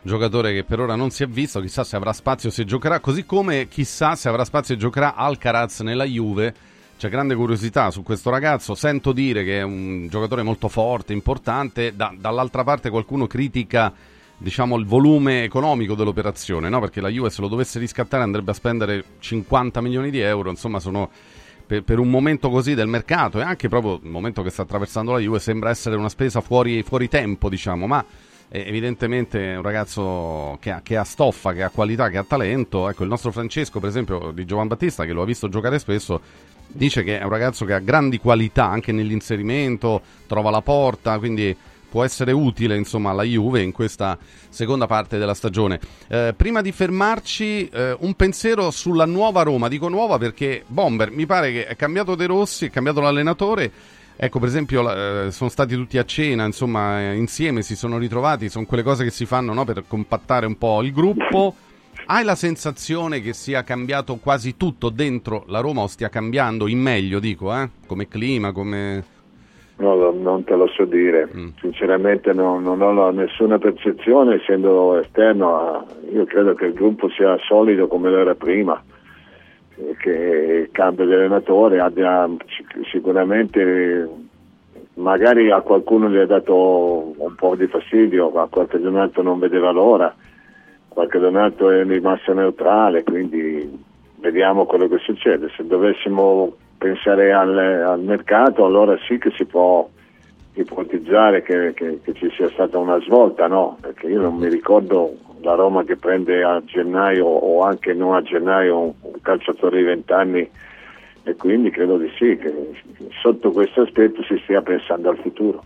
[0.03, 3.25] giocatore che per ora non si è visto, chissà se avrà spazio se giocherà, così
[3.25, 6.55] come chissà se avrà spazio e giocherà Alcaraz nella Juve.
[6.99, 11.95] C'è grande curiosità su questo ragazzo, sento dire che è un giocatore molto forte, importante,
[11.95, 13.91] Da- dall'altra parte qualcuno critica
[14.37, 16.81] diciamo il volume economico dell'operazione, no?
[16.81, 20.81] perché la Juve se lo dovesse riscattare andrebbe a spendere 50 milioni di euro, insomma
[20.81, 21.11] sono
[21.71, 25.13] per, per un momento così del mercato e anche proprio il momento che sta attraversando
[25.13, 28.05] la Juve sembra essere una spesa fuori, fuori tempo, diciamo, ma
[28.49, 32.25] eh, evidentemente è un ragazzo che ha, che ha stoffa, che ha qualità, che ha
[32.25, 32.89] talento.
[32.89, 36.21] Ecco, il nostro Francesco, per esempio, di Giovan Battista, che lo ha visto giocare spesso,
[36.67, 41.57] dice che è un ragazzo che ha grandi qualità anche nell'inserimento, trova la porta, quindi
[41.91, 44.17] può essere utile insomma alla Juve in questa
[44.49, 45.81] seconda parte della stagione.
[46.09, 49.69] Eh, prima di fermarci, eh, un pensiero sulla nuova Roma.
[49.69, 53.73] Dico nuova perché Bomber mi pare che è cambiato De Rossi, è cambiato l'allenatore.
[54.23, 58.51] Ecco, per esempio, eh, sono stati tutti a cena, insomma, eh, insieme si sono ritrovati.
[58.51, 61.55] Sono quelle cose che si fanno no, per compattare un po' il gruppo.
[62.07, 66.81] Hai la sensazione che sia cambiato quasi tutto dentro la Roma o stia cambiando in
[66.81, 67.69] meglio, dico, eh?
[67.87, 69.05] Come clima, come...
[69.81, 71.27] No, no, non te lo so dire,
[71.61, 77.35] sinceramente no- non ho nessuna percezione, essendo esterno, a- io credo che il gruppo sia
[77.49, 78.79] solido come lo era prima,
[79.99, 84.07] che il cambio di allenatore abbia sic- sicuramente,
[84.97, 89.71] magari a qualcuno gli ha dato un po' di fastidio, a qualche giornato non vedeva
[89.71, 90.15] l'ora,
[90.89, 93.83] qualche giornato è rimasto neutrale, quindi
[94.17, 95.49] vediamo quello che succede.
[95.57, 99.87] Se dovessimo pensare al, al mercato, allora sì che si può
[100.55, 103.77] ipotizzare che, che- che ci sia stata una svolta, no?
[103.83, 108.23] Perché io non mi ricordo la Roma che prende a gennaio o anche non a
[108.23, 110.51] gennaio un, un calciatore di 20 anni
[111.23, 112.53] e quindi credo di sì, che
[113.21, 115.63] sotto questo aspetto si stia pensando al futuro.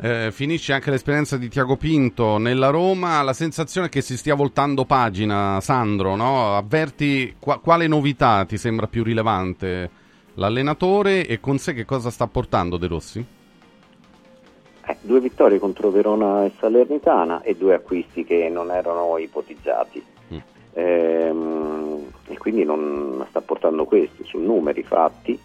[0.00, 3.22] Eh, finisce anche l'esperienza di Tiago Pinto nella Roma.
[3.22, 6.16] La sensazione è che si stia voltando pagina, Sandro.
[6.16, 6.56] No?
[6.56, 10.02] Avverti qua- quale novità ti sembra più rilevante?
[10.34, 13.24] L'allenatore e con sé che cosa sta portando De Rossi?
[14.86, 20.04] Eh, due vittorie contro Verona e Salernitana e due acquisti che non erano ipotizzati.
[20.74, 25.38] Ehm, e quindi non sta portando questi su numeri fatti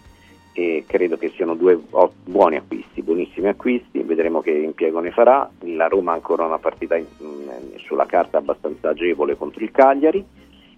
[0.52, 1.78] e credo che siano due
[2.24, 5.48] buoni acquisti, buonissimi acquisti, vedremo che impiego ne farà.
[5.60, 7.06] La Roma ha ancora una partita in-
[7.76, 10.24] sulla carta abbastanza agevole contro il Cagliari.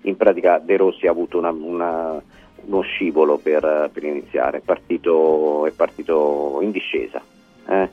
[0.02, 2.22] In pratica De Rossi ha avuto una- una-
[2.64, 7.20] uno scivolo per, per iniziare, è partito, è partito in discesa
[7.68, 7.88] eh,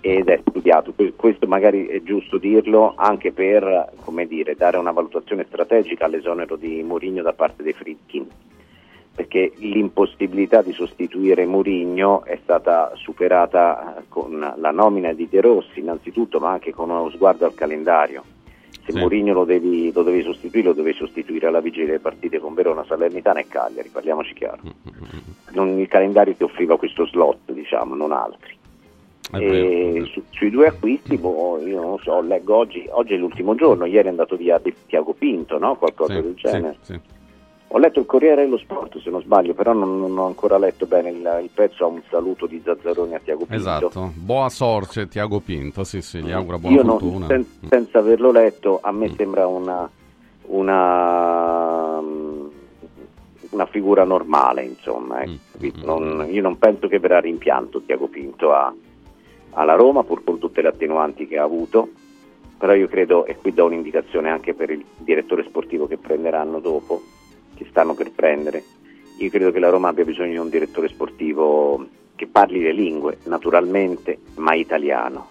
[0.00, 0.92] ed è studiato.
[0.92, 6.56] Que- Questo magari è giusto dirlo anche per come dire, dare una valutazione strategica all'esonero
[6.56, 8.26] di Mourinho da parte dei Fritkin,
[9.14, 16.40] perché l'impossibilità di sostituire Mourinho è stata superata con la nomina di De Rossi innanzitutto,
[16.40, 18.24] ma anche con uno sguardo al calendario.
[18.84, 22.54] Se Mourinho lo devi, lo devi sostituire, lo devi sostituire alla vigilia delle partite con
[22.54, 24.60] Verona, Salernitana e Cagliari, parliamoci chiaro.
[25.54, 28.52] Non- il calendario ti offriva questo slot, diciamo, non altri.
[29.30, 33.54] E su- sui due acquisti, boh, io non lo so, leggo oggi, oggi è l'ultimo
[33.54, 35.76] giorno, ieri è andato via Tiago Pinto, no?
[35.76, 36.76] qualcosa del genere.
[37.68, 40.86] Ho letto il Corriere dello Sport, se non sbaglio, però non, non ho ancora letto
[40.86, 41.84] bene il, il pezzo.
[41.84, 43.54] Ha un saluto di Zazzaroni a Tiago Pinto.
[43.54, 47.26] Esatto, Boa sorte Tiago Pinto, sì sì, gli augura buona Io fortuna.
[47.26, 49.90] sen- senza averlo letto, a me sembra una,
[50.46, 52.46] una, mm,
[53.50, 55.22] una figura normale, insomma.
[55.22, 55.84] ecco, capito?
[55.84, 58.72] Non- io non penso che verrà rimpianto Tiago Pinto a-
[59.50, 61.88] alla Roma, pur con tutte le attenuanti che ha avuto.
[62.56, 67.02] Però io credo, e qui do un'indicazione anche per il direttore sportivo che prenderanno dopo,
[67.54, 68.62] che stanno per prendere,
[69.18, 71.86] io credo che la Roma abbia bisogno di un direttore sportivo
[72.16, 75.28] che parli le lingue, naturalmente, ma italiano.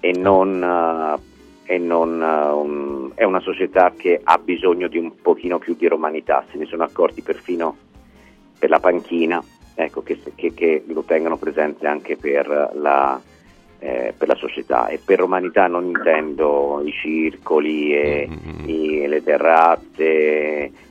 [0.00, 1.34] E non, eh,
[1.74, 6.44] e non, un- è una società che ha bisogno di un pochino più di romanità,
[6.50, 7.76] se ne sono accorti perfino
[8.58, 9.42] per la panchina,
[9.74, 13.20] ecco, che, che- che lo tengano presente anche per la,
[13.86, 18.28] eh, per la società e per romanità non intendo i circoli e,
[18.66, 20.04] i- le terrazze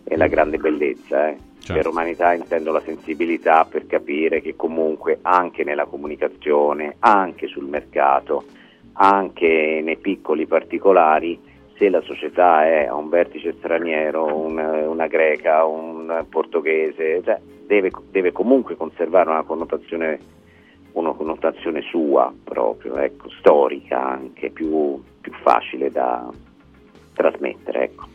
[0.03, 1.37] e la grande bellezza, eh.
[1.67, 8.45] per romanità intendo la sensibilità per capire che comunque anche nella comunicazione, anche sul mercato,
[8.93, 11.37] anche nei piccoli particolari,
[11.77, 17.91] se la società è a un vertice straniero, un- una greca, un portoghese, cioè, deve,
[18.09, 20.17] deve comunque conservare una connotazione,
[20.95, 26.29] una connotazione sua proprio, ecco, storica anche, più, più facile da
[27.13, 27.83] trasmettere.
[27.83, 28.14] Ecco.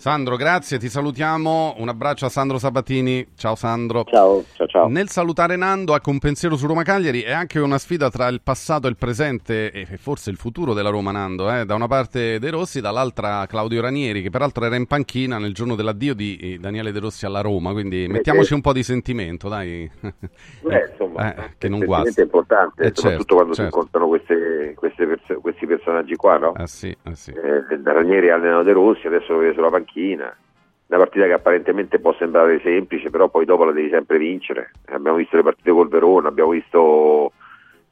[0.00, 1.74] Sandro, grazie, ti salutiamo.
[1.78, 3.26] Un abbraccio a Sandro Sabatini.
[3.34, 4.04] Ciao Sandro.
[4.04, 4.86] Ciao, ciao, ciao.
[4.88, 8.40] Nel salutare Nando, ecco un pensiero su Roma Cagliari è anche una sfida tra il
[8.40, 11.50] passato e il presente e forse il futuro della Roma Nando.
[11.52, 11.64] eh.
[11.64, 15.74] Da una parte De Rossi, dall'altra Claudio Ranieri, che peraltro era in panchina nel giorno
[15.74, 17.72] dell'addio di eh, Daniele De Rossi alla Roma.
[17.72, 19.90] Quindi mettiamoci un po' di sentimento, dai.
[20.62, 22.20] Beh, insomma, Eh, che non guasta.
[22.20, 23.70] è importante, Eh, soprattutto certo, quando certo.
[23.72, 26.54] si incontrano queste, queste perso- questi personaggi qua, no?
[26.54, 27.32] Eh sì, eh sì.
[27.32, 29.86] Eh, Ranieri ha allenato De Rossi, adesso lo vede sulla panchina.
[29.94, 34.70] Una partita che apparentemente può sembrare semplice, però poi dopo la devi sempre vincere.
[34.86, 37.32] Abbiamo visto le partite col Verona, abbiamo visto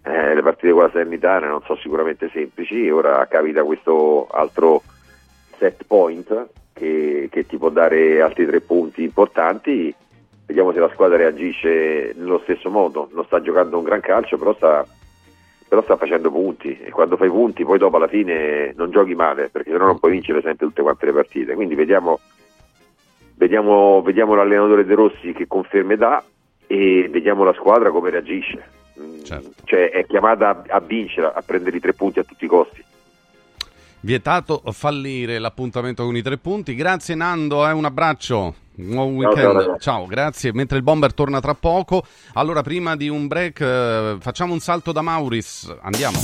[0.03, 2.89] eh, le partite con la Salernitana, non sono sicuramente semplici.
[2.89, 4.83] Ora capita questo altro
[5.59, 9.95] set point che, che ti può dare altri tre punti importanti.
[10.47, 13.09] Vediamo se la squadra reagisce nello stesso modo.
[13.13, 14.87] Non sta giocando un gran calcio, però sta,
[15.69, 16.79] però sta facendo punti.
[16.79, 20.13] E quando fai punti, poi dopo alla fine non giochi male, perché sennò non puoi
[20.13, 21.55] vincere sempre tutte quante le partite.
[21.55, 22.21] Quindi vediamo,
[23.35, 26.23] vediamo, vediamo l'allenatore De Rossi che conferme dà
[26.67, 28.69] e vediamo la squadra come reagisce.
[29.01, 29.23] Mm,
[29.65, 32.85] Cioè è chiamata a, a vincere, a prendere i tre punti a tutti i costi.
[34.01, 36.75] Vietato fallire l'appuntamento con i tre punti.
[36.75, 38.55] Grazie Nando, eh, un abbraccio.
[38.77, 39.63] Buon weekend.
[39.63, 39.79] ciao.
[39.79, 40.53] Ciao, grazie.
[40.53, 42.05] Mentre il bomber torna tra poco.
[42.35, 45.75] Allora, prima di un break, eh, facciamo un salto da Mauris.
[45.81, 46.19] Andiamo.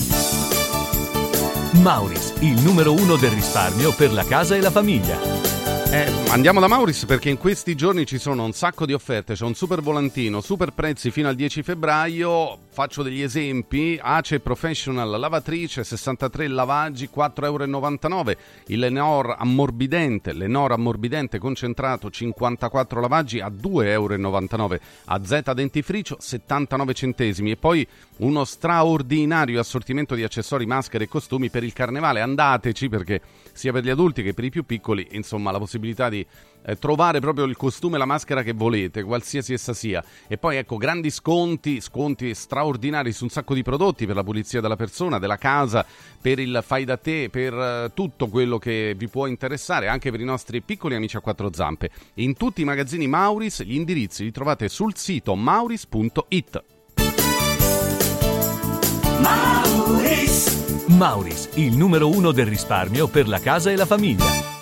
[1.82, 5.51] Mauris, il numero uno del risparmio per la casa e la famiglia.
[5.93, 9.45] Eh, andiamo da Mauris perché in questi giorni ci sono un sacco di offerte, c'è
[9.45, 15.84] un super volantino, super prezzi fino al 10 febbraio, faccio degli esempi, Ace Professional lavatrice
[15.84, 18.34] 63 lavaggi 4,99 euro,
[18.68, 27.51] il Lenor ammorbidente, Lenor ammorbidente concentrato 54 lavaggi a 2,99 euro, AZ dentifricio 79 centesimi.
[27.51, 27.86] E poi
[28.18, 33.20] uno straordinario assortimento di accessori, maschere e costumi per il carnevale, andateci perché
[33.53, 36.26] sia per gli adulti che per i più piccoli, insomma, la possibilità di
[36.64, 40.02] eh, trovare proprio il costume la maschera che volete, qualsiasi essa sia.
[40.28, 44.60] E poi ecco, grandi sconti, sconti straordinari su un sacco di prodotti per la pulizia
[44.60, 45.84] della persona, della casa,
[46.20, 50.20] per il fai da te, per eh, tutto quello che vi può interessare, anche per
[50.20, 51.90] i nostri piccoli amici a quattro zampe.
[52.14, 56.64] In tutti i magazzini Mauris, gli indirizzi li trovate sul sito mauris.it.
[59.20, 60.86] Mauris.
[60.86, 64.61] Mauris, il numero uno del risparmio per la casa e la famiglia.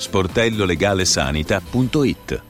[0.00, 2.49] sportellolegalesanita.it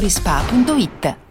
[0.01, 1.30] valorispa.it.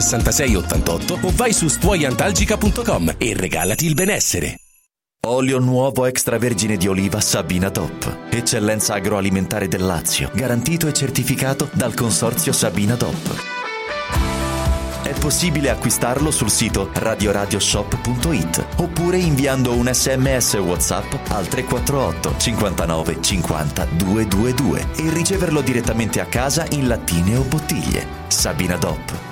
[0.01, 4.57] 66 88 o vai su stuoiantalgica.com e regalati il benessere.
[5.27, 8.29] Olio nuovo extravergine di oliva Sabina Top.
[8.31, 13.59] Eccellenza agroalimentare del Lazio, garantito e certificato dal consorzio Sabina Top.
[15.03, 23.85] È possibile acquistarlo sul sito radioradioshop.it oppure inviando un sms WhatsApp al 348 59 50
[23.85, 28.07] 222 e riceverlo direttamente a casa in lattine o bottiglie.
[28.27, 29.30] Sabina Dop.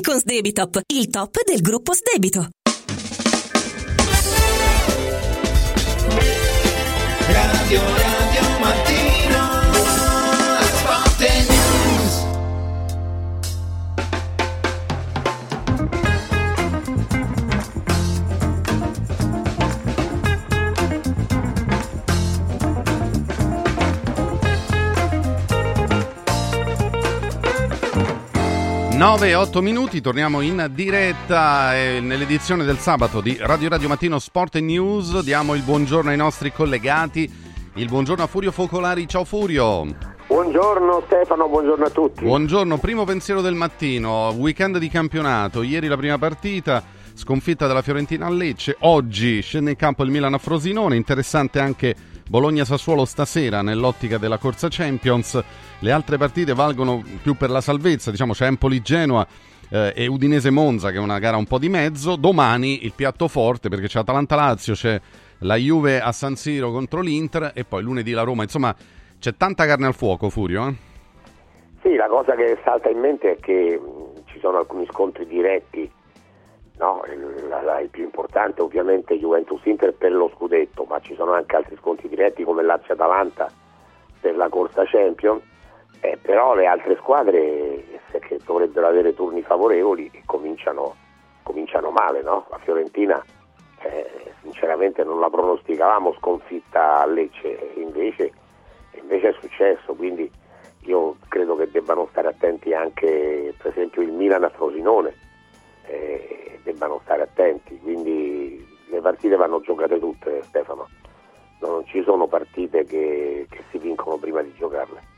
[0.00, 2.48] con Sdebitop, il top del gruppo Sdebito.
[7.28, 8.97] Radio Radio Mattino
[28.98, 34.18] 9 e 8 minuti, torniamo in diretta eh, nell'edizione del sabato di Radio Radio Mattino
[34.18, 35.22] Sport e News.
[35.22, 37.32] Diamo il buongiorno ai nostri collegati.
[37.74, 39.06] Il buongiorno a Furio Focolari.
[39.06, 39.86] Ciao Furio.
[40.26, 42.24] Buongiorno Stefano, buongiorno a tutti.
[42.24, 46.82] Buongiorno, primo pensiero del mattino, weekend di campionato, ieri la prima partita,
[47.14, 51.94] sconfitta dalla Fiorentina a Lecce, oggi scende in campo il Milano a Frosinone, interessante anche
[52.28, 55.42] Bologna-Sassuolo stasera nell'ottica della corsa Champions,
[55.78, 59.26] le altre partite valgono più per la salvezza, diciamo c'è Empoli-Genoa
[59.70, 62.16] eh, e Udinese Monza, che è una gara un po' di mezzo.
[62.16, 65.00] Domani il piatto forte perché c'è Atalanta Lazio, c'è
[65.38, 68.42] la Juve a San Siro contro l'Inter e poi lunedì la Roma.
[68.42, 68.74] Insomma,
[69.18, 70.68] c'è tanta carne al fuoco, Furio.
[70.68, 70.74] Eh?
[71.82, 75.90] Sì, la cosa che salta in mente è che mh, ci sono alcuni scontri diretti.
[76.78, 77.02] No,
[77.48, 81.76] la- la- il più importante ovviamente Juventus-Inter per lo scudetto, ma ci sono anche altri
[81.76, 83.50] scontri diretti come Lazio-Atalanta
[84.20, 85.42] per la corsa Champions.
[86.00, 87.82] Eh, però le altre squadre
[88.20, 90.94] che dovrebbero avere turni favorevoli cominciano,
[91.42, 92.22] cominciano male.
[92.22, 92.46] No?
[92.50, 93.20] La Fiorentina
[93.82, 98.30] eh, sinceramente non la pronosticavamo sconfitta a Lecce, invece,
[98.92, 100.30] invece è successo, quindi
[100.82, 105.14] io credo che debbano stare attenti anche per esempio il Milan a Frosinone,
[105.88, 110.88] eh, debbano stare attenti, quindi le partite vanno giocate tutte Stefano,
[111.60, 115.16] non ci sono partite che, che si vincono prima di giocarle.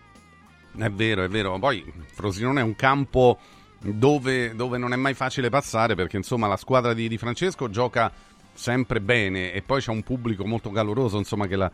[0.79, 1.59] È vero, è vero.
[1.59, 3.39] Poi Frosinone è un campo
[3.79, 8.13] dove, dove non è mai facile passare perché insomma la squadra di, di Francesco gioca
[8.53, 11.71] sempre bene e poi c'è un pubblico molto caloroso insomma che la,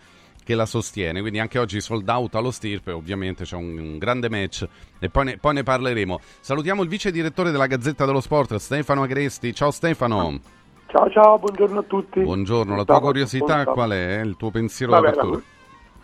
[0.46, 1.20] che la sostiene.
[1.20, 4.64] Quindi anche oggi sold out allo Stirpe, ovviamente c'è un, un grande match
[5.00, 6.20] e poi ne, poi ne parleremo.
[6.38, 9.52] Salutiamo il vice direttore della Gazzetta dello Sport, Stefano Agresti.
[9.52, 10.38] Ciao Stefano.
[10.86, 12.20] Ciao ciao, buongiorno a tutti.
[12.20, 14.20] Buongiorno, la tua curiosità qual è?
[14.20, 15.42] Il tuo pensiero Vabbè, d'apertura?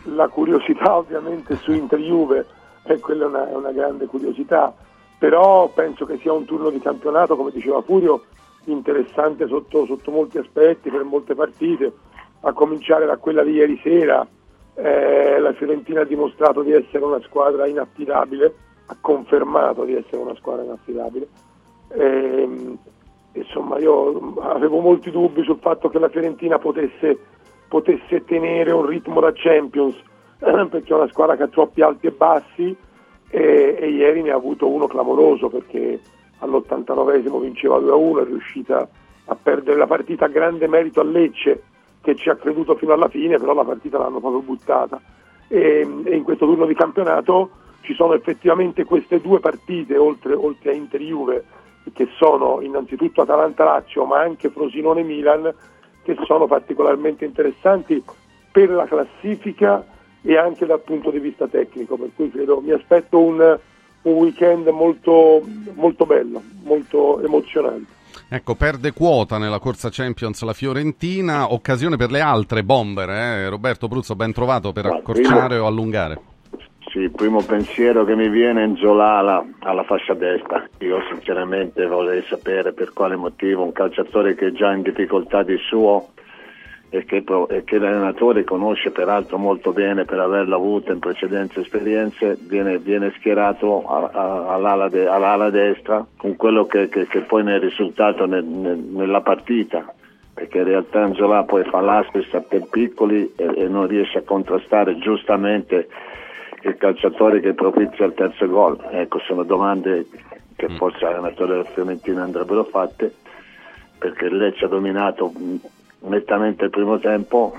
[0.02, 2.44] la, la curiosità ovviamente su Inter Juve,
[2.82, 4.74] e quella è una, è una grande curiosità,
[5.18, 8.24] però penso che sia un turno di campionato, come diceva Furio,
[8.64, 11.92] interessante sotto, sotto molti aspetti, per molte partite,
[12.42, 14.26] a cominciare da quella di ieri sera.
[14.74, 18.54] Eh, la Fiorentina ha dimostrato di essere una squadra inaffidabile,
[18.86, 21.28] ha confermato di essere una squadra inaffidabile.
[21.94, 22.78] Ehm,
[23.32, 27.18] insomma, io avevo molti dubbi sul fatto che la Fiorentina potesse,
[27.68, 29.96] potesse tenere un ritmo da Champions,
[30.38, 32.76] perché è una squadra che ha troppi alti e bassi
[33.28, 36.00] e, e ieri ne ha avuto uno clamoroso perché
[36.38, 38.88] all'89esimo vinceva 2-1, è riuscita
[39.26, 41.62] a perdere la partita, grande merito a Lecce
[42.02, 45.00] che ci ha creduto fino alla fine, però la partita l'hanno proprio buttata.
[45.48, 47.50] E, e in questo turno di campionato
[47.82, 51.44] ci sono effettivamente queste due partite, oltre, oltre a Inter-Juve,
[51.92, 55.54] che sono innanzitutto Atalanta-Lazio, ma anche Frosinone-Milan,
[56.02, 58.02] che sono particolarmente interessanti
[58.50, 59.84] per la classifica
[60.22, 63.58] e anche dal punto di vista tecnico, per cui credo, mi aspetto un,
[64.02, 65.42] un weekend molto,
[65.74, 68.00] molto bello, molto emozionante.
[68.34, 73.48] Ecco, perde quota nella corsa Champions la Fiorentina, occasione per le altre bomber, eh?
[73.50, 76.18] Roberto Bruzzo, ben trovato per accorciare o allungare.
[76.90, 80.66] Sì, il primo pensiero che mi viene è Nzola alla, alla fascia destra.
[80.78, 85.58] Io sinceramente vorrei sapere per quale motivo un calciatore che è già in difficoltà di
[85.68, 86.12] suo
[86.94, 92.36] e che, e che l'allenatore conosce peraltro molto bene per averlo avuto in precedenti esperienze,
[92.38, 97.44] viene, viene schierato a- a- all'ala, de- all'ala destra con quello che, che- che poi
[97.44, 99.90] ne è risultato nel- nel- nella partita
[100.34, 104.22] perché in realtà Nzola poi fa l'assist a per piccoli e, e non riesce a
[104.22, 105.88] contrastare giustamente
[106.64, 108.76] il calciatore che propizia il terzo gol.
[108.90, 110.06] Ecco, sono domande
[110.56, 113.14] che forse l'allenatore della Fiorentina andrebbero fatte
[113.98, 115.56] perché il Lecce ha dominato mh,
[116.02, 117.54] nettamente il primo tempo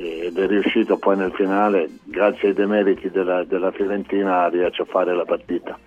[0.00, 5.24] ed è riuscito poi nel finale, grazie ai demeriti della, della Fiorentina, a riacciaffare la
[5.24, 5.78] partita.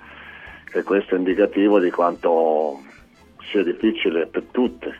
[0.71, 2.79] E questo è indicativo di quanto
[3.49, 4.95] sia difficile per tutte,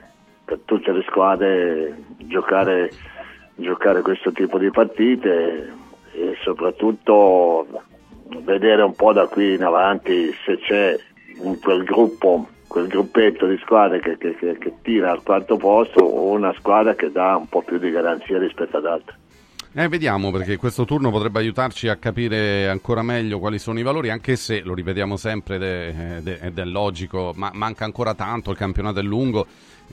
[0.46, 2.92] per tutte le squadre giocare,
[3.56, 5.72] giocare questo tipo di partite
[6.14, 7.68] e soprattutto
[8.42, 10.98] vedere un po' da qui in avanti se c'è
[11.44, 16.00] in quel gruppo, quel gruppetto di squadre che, che- che- che tira al quarto posto
[16.00, 19.16] o una squadra che dà un po' più di garanzia rispetto ad altre.
[19.76, 24.10] Eh, vediamo perché questo turno potrebbe aiutarci a capire ancora meglio quali sono i valori,
[24.10, 25.62] anche se lo ripetiamo sempre ed
[26.28, 29.46] è, ed è- logico, ma manca ancora tanto, il campionato è lungo.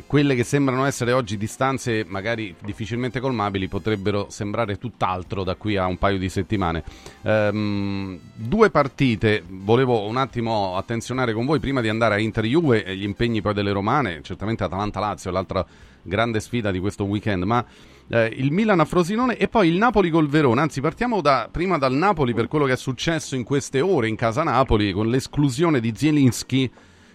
[0.06, 5.86] Quelle che sembrano essere oggi distanze magari difficilmente colmabili potrebbero sembrare tutt'altro da qui a
[5.86, 6.82] un paio di settimane.
[7.22, 12.96] Ehm, due partite, volevo un attimo attenzionare con voi prima di andare a Inter-Juve e
[12.96, 15.64] gli impegni poi delle romane, certamente Atalanta-Lazio l'altra
[16.02, 17.64] grande sfida di questo weekend, ma
[18.08, 20.62] eh, il Milan a Frosinone e poi il Napoli col Verona.
[20.62, 24.16] Anzi, partiamo da, prima dal Napoli per quello che è successo in queste ore in
[24.16, 26.70] casa Napoli con l'esclusione di Zielinski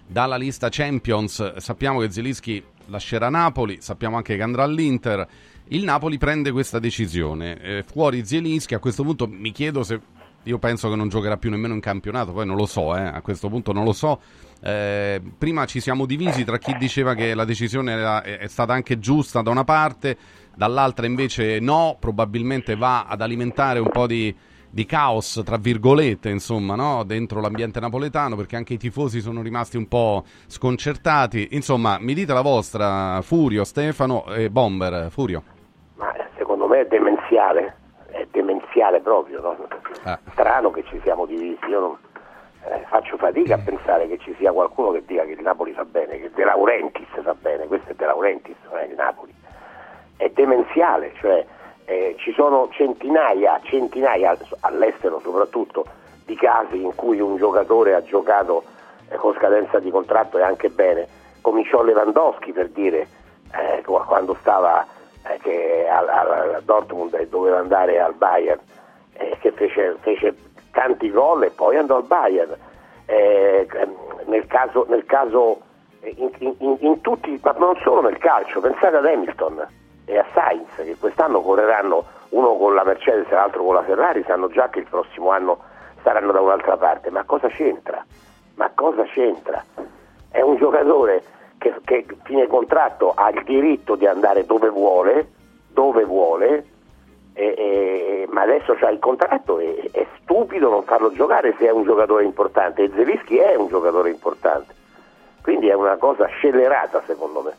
[0.08, 1.58] dalla lista Champions.
[1.58, 5.28] Sappiamo che Zielinski lascerà Napoli, sappiamo anche che andrà all'Inter.
[5.70, 7.60] Il Napoli prende questa decisione.
[7.60, 10.00] Eh, fuori Zielinski, a questo punto mi chiedo se
[10.44, 13.22] io penso che non giocherà più nemmeno in campionato, poi non lo so, eh, a
[13.22, 14.20] questo punto non lo so.
[14.62, 19.00] Eh, prima ci siamo divisi tra chi diceva che la decisione era- è stata anche
[19.00, 20.18] giusta da una parte,
[20.56, 24.34] dall'altra invece no, probabilmente va ad alimentare un po' di,
[24.76, 27.06] di caos, tra virgolette, insomma, no?
[27.06, 31.48] dentro l'ambiente napoletano, perché anche i tifosi sono rimasti un po' sconcertati.
[31.52, 35.08] Insomma, mi dite la vostra, Furio, Stefano e Bomber.
[35.12, 35.44] Furio.
[35.96, 37.74] Ma secondo me è demenziale,
[38.08, 39.56] è demenziale proprio, no?
[40.04, 40.20] Ah.
[40.34, 41.98] Strano che ci siamo divisi, io non-
[42.66, 45.86] eh, faccio fatica a pensare che ci sia qualcuno che dica che il Napoli fa
[45.86, 49.34] bene, che De Laurentiis fa bene, questo è De Laurentiis, non è il Napoli.
[50.18, 51.46] È demenziale, cioè
[51.86, 55.86] eh, ci sono centinaia, centinaia, all'estero soprattutto,
[56.26, 58.64] di casi in cui un giocatore ha giocato
[59.10, 61.08] eh, con scadenza di contratto e anche bene.
[61.42, 63.08] Cominciò Lewandowski per dire,
[63.54, 64.86] eh, quando stava
[65.44, 68.60] eh, al Dortmund e doveva andare al Bayern,
[69.14, 70.36] eh, che fece, fece
[70.72, 72.56] tanti gol e poi andò al Bayern.
[73.06, 73.96] Eh, ehm,
[74.26, 75.62] nel caso, nel caso
[76.02, 79.68] in, in- in tutti, ma non solo nel calcio, pensate ad Hamilton
[80.06, 84.24] e a Sainz che quest'anno correranno uno con la Mercedes e l'altro con la Ferrari,
[84.26, 85.60] sanno già che il prossimo anno
[86.04, 88.04] saranno da un'altra parte, ma cosa c'entra?
[88.56, 89.64] Ma cosa c'entra?
[90.30, 91.24] È un giocatore
[91.58, 95.30] che, che fine contratto ha il diritto di andare dove vuole,
[95.70, 96.66] dove vuole,
[97.34, 101.72] e- e- ma adesso c'ha il contratto e è stupido non farlo giocare se è
[101.72, 104.74] un giocatore importante e Zelischi è un giocatore importante
[105.42, 107.54] quindi è una cosa scellerata secondo me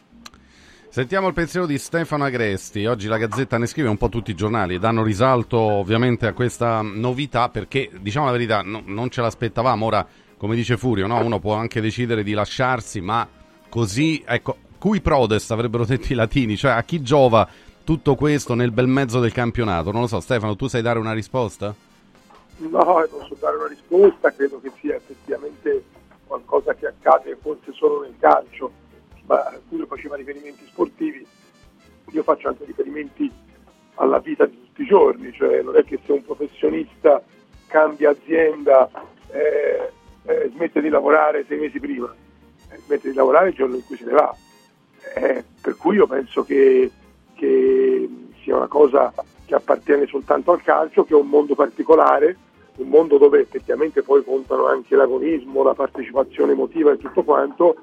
[0.97, 2.87] Sentiamo il pensiero di Stefano Agresti.
[2.87, 6.81] Oggi la Gazzetta ne scrive un po' tutti i giornali danno risalto ovviamente a questa
[6.81, 9.85] novità perché, diciamo la verità, no- non ce l'aspettavamo.
[9.85, 10.07] Ora,
[10.39, 11.23] come dice Furio, no?
[11.23, 13.29] uno può anche decidere di lasciarsi, ma
[13.69, 17.47] così, ecco, cui prodest avrebbero detto i latini, cioè a chi giova
[17.85, 19.93] tutto questo nel bel mezzo del campionato?
[19.93, 21.75] Non lo so, Stefano, tu sai dare una risposta?
[22.57, 25.85] No, e posso dare una risposta, credo che sia effettivamente
[26.27, 28.85] qualcosa che accade forse solo nel calcio,
[29.27, 31.27] ma Fulvio faceva riferimenti sportivi,
[32.11, 33.31] io faccio anche riferimenti
[33.95, 37.23] alla vita di tutti i giorni, cioè non è che se un professionista
[37.67, 38.89] cambia azienda
[39.31, 39.91] eh,
[40.25, 42.15] eh, smette di lavorare sei mesi prima,
[42.71, 44.35] eh, smette di lavorare il giorno in cui se ne va.
[45.15, 46.91] Eh, per cui io penso che,
[47.35, 48.09] che
[48.43, 49.13] sia una cosa
[49.45, 52.37] che appartiene soltanto al calcio, che è un mondo particolare,
[52.77, 57.77] un mondo dove effettivamente poi contano anche l'agonismo, la partecipazione emotiva e tutto quanto,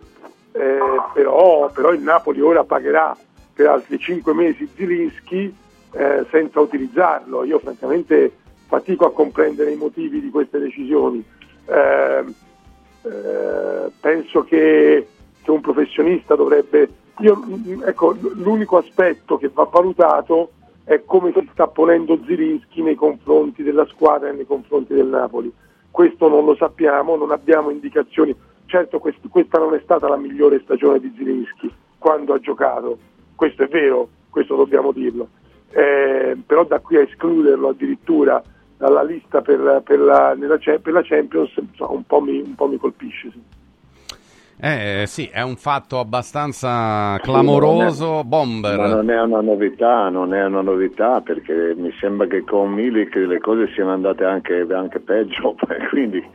[0.53, 0.79] eh,
[1.13, 3.17] però, però il Napoli ora pagherà
[3.53, 5.55] per altri 5 mesi Zilinski
[5.91, 7.43] eh, senza utilizzarlo.
[7.43, 8.31] Io francamente
[8.67, 11.23] fatico a comprendere i motivi di queste decisioni.
[11.65, 12.25] Eh,
[13.03, 15.07] eh, penso che,
[15.41, 16.89] che un professionista dovrebbe...
[17.19, 17.39] Io,
[17.85, 20.51] ecco, l'unico aspetto che va valutato
[20.83, 25.51] è come si sta ponendo Zilinski nei confronti della squadra e nei confronti del Napoli.
[25.91, 28.35] Questo non lo sappiamo, non abbiamo indicazioni.
[28.73, 32.97] Certo quest- questa non è stata la migliore stagione di Zilinski quando ha giocato,
[33.35, 35.27] questo è vero, questo dobbiamo dirlo.
[35.69, 38.41] Eh, però da qui a escluderlo addirittura
[38.75, 42.77] dalla lista per, per la, nella, per la Champions un, po mi, un po' mi
[42.77, 43.29] colpisce.
[43.31, 43.41] sì.
[44.59, 48.23] Eh sì, è un fatto abbastanza clamoroso.
[48.23, 48.75] Bomber.
[48.75, 53.13] Ma non è una novità, non è una novità perché mi sembra che con Milik
[53.17, 55.55] le cose siano andate anche, anche peggio,
[55.91, 56.25] quindi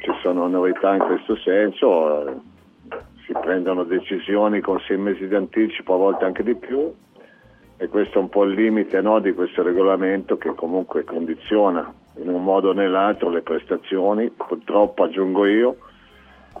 [0.00, 2.42] ci sono novità in questo senso,
[3.24, 6.92] si prendono decisioni con sei mesi di anticipo, a volte anche di più
[7.80, 12.28] e questo è un po' il limite no, di questo regolamento che comunque condiziona in
[12.28, 15.76] un modo o nell'altro le prestazioni, purtroppo aggiungo io,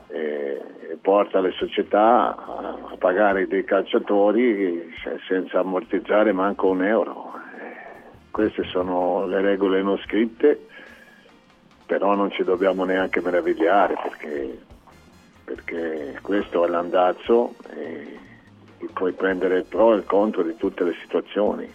[0.06, 6.84] e, e porta le società a, a pagare dei calciatori se- senza ammortizzare manco un
[6.84, 7.32] euro.
[7.58, 10.67] Eh, Queste sono le regole non scritte,
[11.88, 14.58] però non ci dobbiamo neanche meravigliare perché,
[15.42, 18.18] perché questo è l'andazzo e,
[18.92, 21.66] puoi prendere il pro e il contro di tutte le situazioni.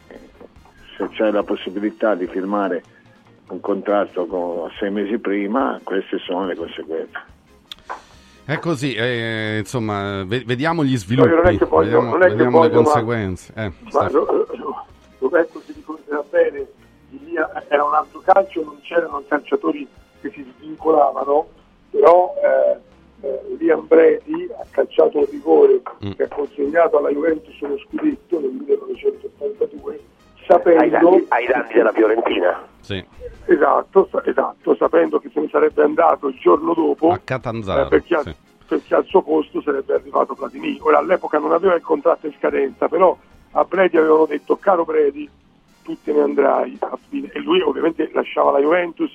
[0.96, 2.84] Se c'è la possibilità di firmare
[3.48, 7.32] un contratto con- sei mesi prima, queste sono le conseguenze.
[8.46, 12.26] È così, eh, insomma, ve- vediamo gli sviluppi, non è che voglio- vediamo, non è
[12.28, 13.54] che vediamo le voglio, ma- conseguenze.
[13.56, 14.10] Eh, Ma
[15.20, 16.68] Roberto si ricorderà bene,
[17.70, 19.88] era un altro calcio, non c'erano calciatori
[20.24, 21.48] che si svincolavano,
[21.92, 22.78] però eh,
[23.28, 26.12] eh, Liam Bredi ha calciato un rigore Mm.
[26.12, 31.92] che ha consegnato alla Juventus uno scudetto nel 1982, ai sapendo, danni, ai danni della
[31.94, 33.06] Fiorentina Sì,
[33.46, 37.86] esatto, sa- esatto, sapendo che se ne sarebbe andato il giorno dopo a Catanzaro.
[37.86, 38.36] eh, perché, sì.
[38.68, 40.78] perché al suo posto sarebbe arrivato Platini.
[40.82, 43.16] Ora all'epoca non aveva il contratto in scadenza, però
[43.52, 45.30] a Bredi avevano detto caro Bredi,
[45.84, 47.30] tu te ne andrai a fine.
[47.34, 49.12] E lui ovviamente lasciava la Juventus,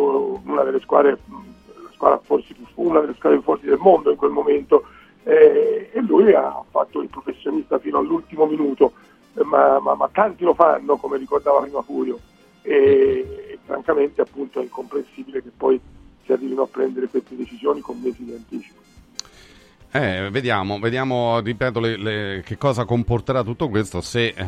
[0.00, 1.18] una delle squadre,
[2.22, 4.84] forse più una delle squadre più forti del mondo in quel momento.
[5.24, 8.92] Eh, e lui ha fatto il professionista fino all'ultimo minuto,
[9.34, 12.18] eh, ma, ma- ma tanti lo fanno, come ricordava prima Furio.
[12.62, 15.80] E, francamente appunto è incomprensibile che poi
[16.24, 18.85] si arrivino a prendere queste decisioni con mesi di anticipo.
[19.96, 24.44] Eh, vediamo, vediamo ripeto, le- le- che cosa comporterà tutto questo se eh,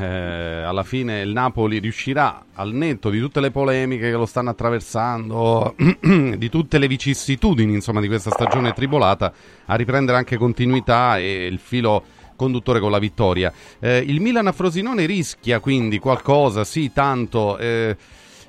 [0.62, 5.74] alla fine il Napoli riuscirà, al netto di tutte le polemiche che lo stanno attraversando,
[6.36, 9.32] di tutte le vicissitudini insomma, di questa stagione tribolata,
[9.66, 12.02] a riprendere anche continuità e il filo
[12.36, 13.50] conduttore con la vittoria.
[13.80, 17.56] Eh, il Milan a Frosinone rischia quindi qualcosa, sì, tanto.
[17.56, 17.96] eh,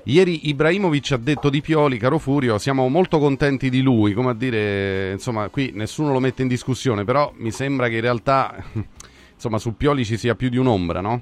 [0.04, 4.34] Ieri Ibrahimovic ha detto di Pioli, caro Furio, siamo molto contenti di lui, come a
[4.34, 8.54] dire, insomma, qui nessuno lo mette in discussione, però mi sembra che in realtà,
[9.34, 11.20] insomma, su Pioli ci sia più di un'ombra, no?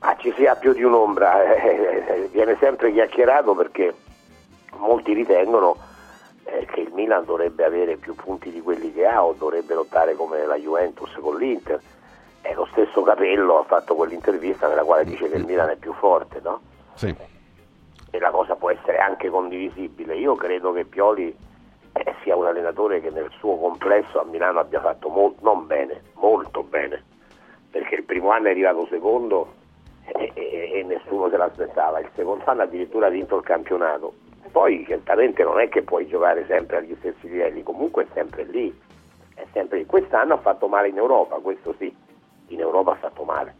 [0.00, 3.94] Ma ci sia più di un'ombra, eh, eh, viene sempre chiacchierato perché
[4.78, 5.76] molti ritengono
[6.44, 10.16] eh, che il Milan dovrebbe avere più punti di quelli che ha o dovrebbe lottare
[10.16, 11.80] come la Juventus con l'Inter.
[12.48, 15.92] E lo stesso Capello ha fatto quell'intervista nella quale dice che il Milan è più
[15.94, 16.60] forte, no?
[16.94, 17.12] Sì.
[18.10, 20.14] E la cosa può essere anche condivisibile.
[20.16, 21.36] Io credo che Pioli
[21.92, 26.02] eh, sia un allenatore che nel suo complesso a Milano abbia fatto mol- non bene,
[26.14, 27.02] molto bene,
[27.68, 29.52] perché il primo anno è arrivato secondo
[30.04, 34.14] e, e- e nessuno se l'aspettava, il secondo anno addirittura ha vinto il campionato.
[34.52, 38.72] Poi certamente non è che puoi giocare sempre agli stessi livelli, comunque è sempre lì,
[39.34, 39.86] è sempre lì.
[39.86, 41.94] Quest'anno ha fatto male in Europa, questo sì,
[42.48, 43.54] in Europa ha fatto male,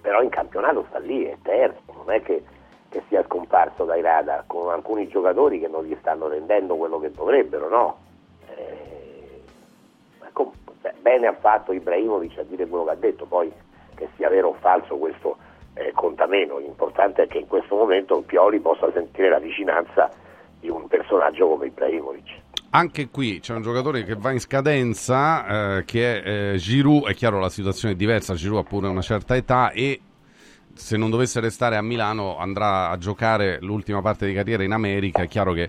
[0.00, 2.42] però in campionato sta lì, è terzo, non è che,
[2.88, 7.10] che sia scomparso dai radar, con alcuni giocatori che non gli stanno rendendo quello che
[7.10, 7.98] dovrebbero, no?
[8.46, 9.42] Eh,
[10.32, 10.52] com-
[10.82, 13.52] cioè, bene ha fatto Ibrahimovic a dire quello che ha detto, poi
[13.94, 15.36] che sia vero o falso questo
[15.74, 20.10] eh, conta meno, l'importante è che in questo momento Pioli possa sentire la vicinanza
[20.58, 22.40] di un personaggio come Ibrahimovic.
[22.72, 27.14] Anche qui c'è un giocatore che va in scadenza, eh, che è eh, Giroud, è
[27.14, 30.00] chiaro la situazione è diversa, Giroud ha pure una certa età e
[30.72, 35.22] se non dovesse restare a Milano andrà a giocare l'ultima parte di carriera in America,
[35.22, 35.68] è chiaro che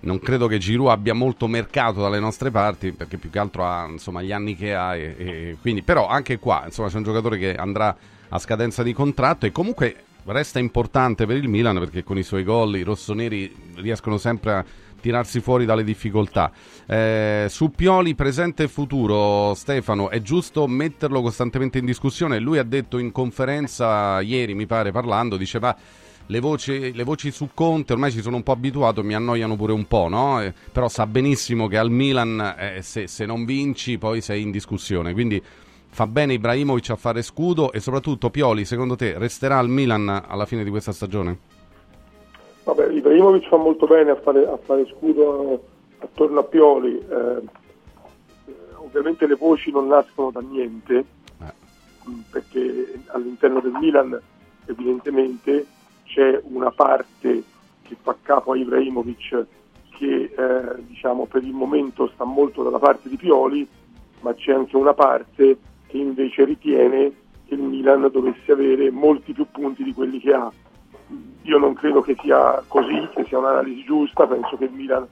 [0.00, 3.86] non credo che Giroud abbia molto mercato dalle nostre parti perché più che altro ha
[3.88, 7.38] insomma, gli anni che ha e, e quindi, però anche qua insomma, c'è un giocatore
[7.38, 7.96] che andrà
[8.28, 9.94] a scadenza di contratto e comunque
[10.24, 14.64] resta importante per il Milan perché con i suoi gol i rossoneri riescono sempre a
[15.02, 16.50] tirarsi fuori dalle difficoltà.
[16.86, 22.38] Eh, su Pioli presente e futuro, Stefano, è giusto metterlo costantemente in discussione?
[22.38, 25.76] Lui ha detto in conferenza ieri, mi pare, parlando, diceva
[26.26, 29.72] le voci, le voci su Conte ormai ci sono un po' abituato, mi annoiano pure
[29.72, 30.40] un po', no?
[30.40, 34.50] Eh, però sa benissimo che al Milan eh, se, se non vinci poi sei in
[34.50, 35.42] discussione, quindi
[35.94, 40.46] fa bene Ibrahimovic a fare scudo e soprattutto Pioli, secondo te, resterà al Milan alla
[40.46, 41.51] fine di questa stagione?
[42.64, 45.60] Vabbè, Ibrahimovic fa molto bene a fare, a fare scudo eh,
[45.98, 46.96] attorno a Pioli.
[46.96, 47.42] eh,
[48.46, 51.04] eh, ovviamente le voci non nascono da niente,
[51.38, 54.20] mh, perché all'interno del Milan
[54.66, 55.66] evidentemente
[56.04, 57.42] c'è una parte
[57.82, 59.46] che fa capo a Ibrahimovic
[59.90, 63.66] che eh, diciamo, per il momento sta molto dalla parte di Pioli,
[64.20, 65.56] ma c'è anche una parte
[65.86, 67.12] che invece ritiene
[67.46, 70.52] che il Milan dovesse avere molti più punti di quelli che ha.
[71.42, 75.06] Io non credo che sia così, che sia un'analisi giusta, penso che il Milan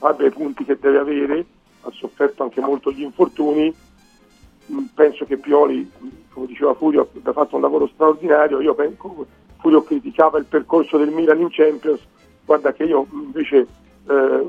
[0.00, 1.44] abbia i punti che deve avere,
[1.82, 3.74] ha sofferto anche molto gli infortuni,
[4.72, 5.90] Mm, penso che Pioli,
[6.32, 9.26] come diceva Furio, abbia fatto un lavoro straordinario, io penso,
[9.58, 12.00] Furio criticava il percorso del Milan in Champions,
[12.44, 13.66] guarda che io invece
[14.08, 14.48] eh,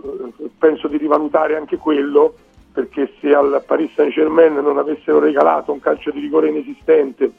[0.59, 2.35] penso di rivalutare anche quello,
[2.71, 7.31] perché se al Paris Saint Germain non avessero regalato un calcio di rigore inesistente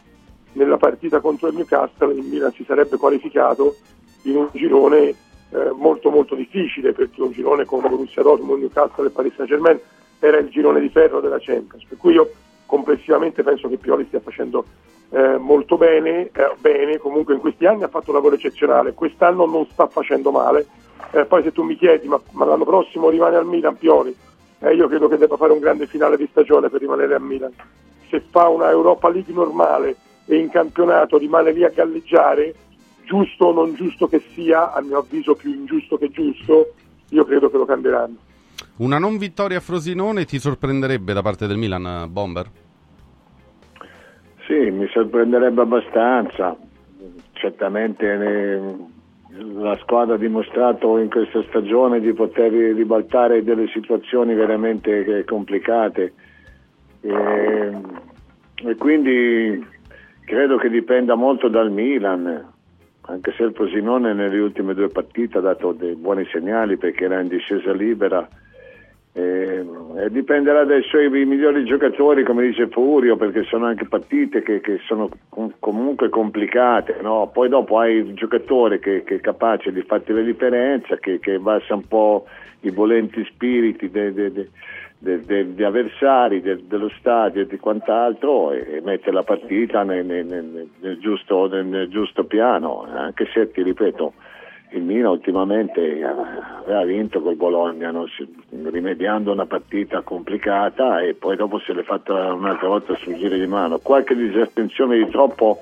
[0.53, 3.77] nella partita contro il Newcastle, il Milan si sarebbe qualificato
[4.23, 5.15] in un girone
[5.51, 9.81] eh, molto molto difficile, perché un girone con Borussia Dortmund, Newcastle e Paris Saint Germain
[10.19, 12.31] era il girone di ferro della Champions, per cui io
[12.67, 14.65] complessivamente penso che Pioli stia facendo
[15.11, 19.47] eh, molto bene, eh, bene, comunque in questi anni ha fatto un lavoro eccezionale, quest'anno
[19.47, 20.67] non sta facendo male,
[21.15, 24.17] Eh, poi se tu mi chiedi ma, ma l'anno prossimo rimane al Milan Pioli,
[24.61, 27.53] eh, io credo che debba fare un grande finale di stagione per rimanere a Milan,
[28.09, 29.97] se fa una Europa League normale
[30.33, 32.55] e in campionato rimane lì a galleggiare,
[33.05, 36.73] giusto o non giusto che sia, a mio avviso più ingiusto che giusto,
[37.11, 38.17] io credo che lo cambieranno.
[38.79, 42.47] Una non vittoria a Frosinone ti sorprenderebbe da parte del Milan, Bomber?
[44.47, 46.57] Sì, mi sorprenderebbe abbastanza.
[47.33, 48.61] Certamente eh,
[49.53, 56.15] la squadra ha dimostrato in questa stagione di poter ribaltare delle situazioni veramente complicate
[57.03, 57.71] e,
[58.55, 59.81] e quindi
[60.25, 62.53] credo che dipenda molto dal Milan,
[63.03, 67.21] anche se il Frosinone nelle ultime due partite ha dato dei buoni segnali perché era
[67.21, 68.29] in discesa libera
[69.15, 69.63] Eh,
[69.99, 74.79] eh, dipenderà dai suoi migliori giocatori, come dice Furio, perché sono anche partite che, che
[74.87, 76.97] sono com- comunque complicate.
[77.03, 77.29] No?
[77.31, 81.39] Poi dopo hai il giocatore che, che è capace di farti la differenza, che, che
[81.39, 82.25] bassa un po'
[82.61, 84.49] i volenti spiriti dei de, de,
[85.03, 90.07] de, de avversari de- dello stadio e di quant'altro e, e mette la partita nel,
[90.07, 90.25] nel,
[90.81, 94.13] nel, giusto, nel giusto piano, anche se ti ripeto
[94.75, 98.07] il Milan ultimamente eh, aveva vinto col Bologna, no?
[98.49, 103.47] rimediando una partita complicata e poi dopo se l'è fatta un'altra volta sul giro di
[103.47, 103.79] mano.
[103.79, 105.59] Qualche disattenzione di troppo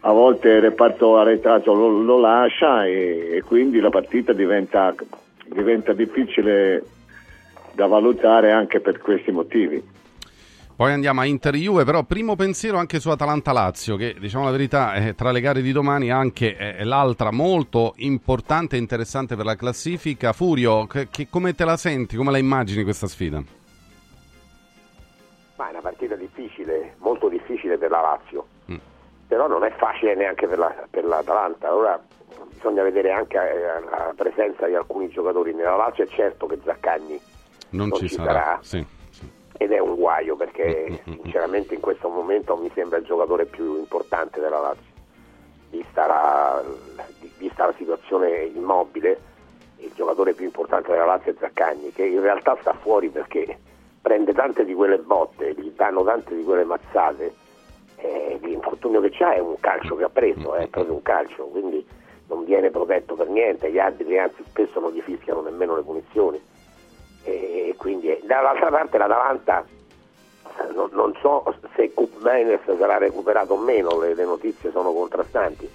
[0.00, 4.94] a volte il reparto arretrato lo, lo lascia e, e, quindi la partita diventa,
[5.46, 6.84] diventa difficile
[7.76, 9.94] da valutare anche per questi motivi.
[10.76, 15.14] Poi andiamo a Inter-Juve, però primo pensiero anche su Atalanta-Lazio, che diciamo la verità è
[15.14, 20.32] tra le gare di domani anche è l'altra molto importante e interessante per la classifica.
[20.32, 23.42] Furio, che, che, come te la senti, come la immagini questa sfida?
[25.56, 28.76] Ma è una partita difficile, molto difficile per la Lazio, mm.
[29.28, 31.74] però non è facile neanche per, la, per l'Atalanta.
[31.74, 31.98] Ora
[32.52, 37.18] bisogna vedere anche eh, la presenza di alcuni giocatori nella Lazio, è certo che Zaccagni
[37.70, 38.32] non, non ci, ci sarà.
[38.32, 38.58] sarà.
[38.62, 38.86] Sì
[39.58, 43.04] ed è un guaio perché mm, mm, mm, sinceramente in questo momento mi sembra il
[43.04, 44.94] giocatore più importante della Lazio.
[45.70, 46.62] Vista la,
[47.38, 49.34] vista la situazione immobile
[49.78, 53.58] il giocatore più importante della Lazio è Zaccagni che in realtà sta fuori perché
[54.00, 57.44] prende tante di quelle botte gli danno tante di quelle mazzate.
[57.96, 61.84] Eh, l'infortunio che c'ha è un calcio che ha preso è proprio un calcio quindi
[62.28, 63.70] non viene protetto per niente.
[63.70, 66.40] Gli arbitri anzi spesso non gli fischiano nemmeno le punizioni
[67.26, 69.64] e quindi dall'altra parte l'Atalanta
[70.74, 71.44] non, non so
[71.74, 75.68] se Cup Mainers sarà recuperato o meno, le, le, notizie sono contrastanti.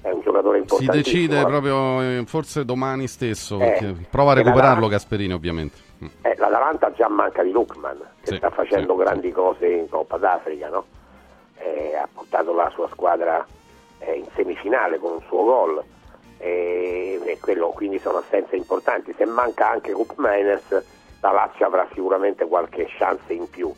[0.00, 0.92] È un giocatore importante.
[0.92, 3.60] Si decide proprio eh, forse domani stesso.
[3.60, 5.76] Eh, prova a recuperarlo Gasperini, ovviamente.
[6.02, 6.06] Mm.
[6.22, 9.32] Eh, L'Atalanta già manca di Lukman, che sì, sta facendo sì, grandi sì.
[9.32, 10.84] cose in Coppa d'Africa, no?
[11.58, 13.44] eh, ha portato la sua squadra
[13.98, 15.82] eh, in semifinale con un suo gol
[16.38, 19.14] e, e quello, quindi sono assenze importanti.
[19.16, 20.84] Se manca anche Cup Miners,
[21.20, 23.72] la Lazio avrà sicuramente qualche chance in più.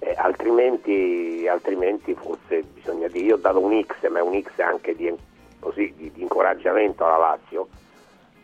[0.00, 4.58] Eh, altrimenti, altrimenti, forse bisogna dire, io ho dato un X, ma è un X
[4.60, 5.12] anche di,
[5.58, 7.68] così, di, di incoraggiamento alla Lazio,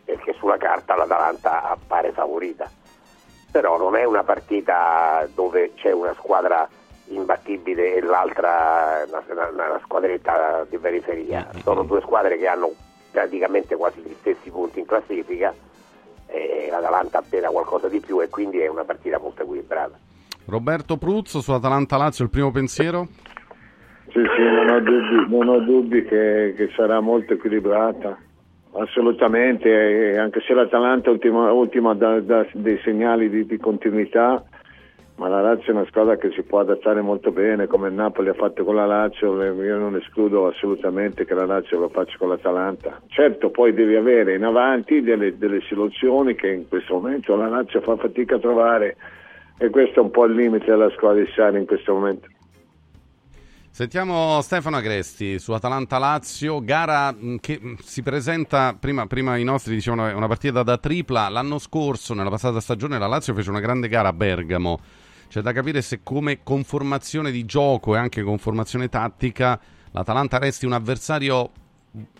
[0.03, 2.69] perché sulla carta l'Atalanta appare favorita.
[3.51, 6.67] Però non è una partita dove c'è una squadra
[7.07, 11.49] imbattibile e l'altra una, una, una squadretta di periferia.
[11.63, 12.73] Sono due squadre che hanno
[13.15, 15.53] praticamente quasi gli stessi punti in classifica,
[16.27, 19.97] e l'Atalanta appena qualcosa di più e quindi è una partita molto equilibrata.
[20.47, 23.07] Roberto Pruzzo su Atalanta-Lazio, il primo pensiero?
[24.07, 28.17] Sì, sì, non ho dubbi, non ho dubbi che, che, sarà molto equilibrata,
[28.73, 34.43] assolutamente, anche se l'Atalanta ultima, ultima dà, dà dei segnali di, di continuità,
[35.15, 38.29] ma la Lazio è una squadra che si può adattare molto bene come il Napoli
[38.29, 42.29] ha fatto con la Lazio io non escludo assolutamente che la Lazio lo faccia con
[42.29, 43.01] l'Atalanta.
[43.07, 47.79] Certo poi devi avere in avanti delle, delle soluzioni che in questo momento la Lazio
[47.81, 48.97] fa fatica a trovare
[49.57, 52.27] e questo è un po' il limite della squadra di Sari in questo momento.
[53.75, 59.73] Sentiamo Stefano Agresti su Atalanta-Lazio, gara mm, che mm, si presenta, prima, prima i nostri
[59.73, 63.89] dicevano una partita da tripla, l'anno scorso, nella passata stagione, la Lazio fece una grande
[63.89, 64.79] gara a Bergamo,
[65.27, 69.59] c'è da capire se come conformazione di gioco e anche conformazione tattica
[69.91, 71.49] l'Atalanta resti un avversario,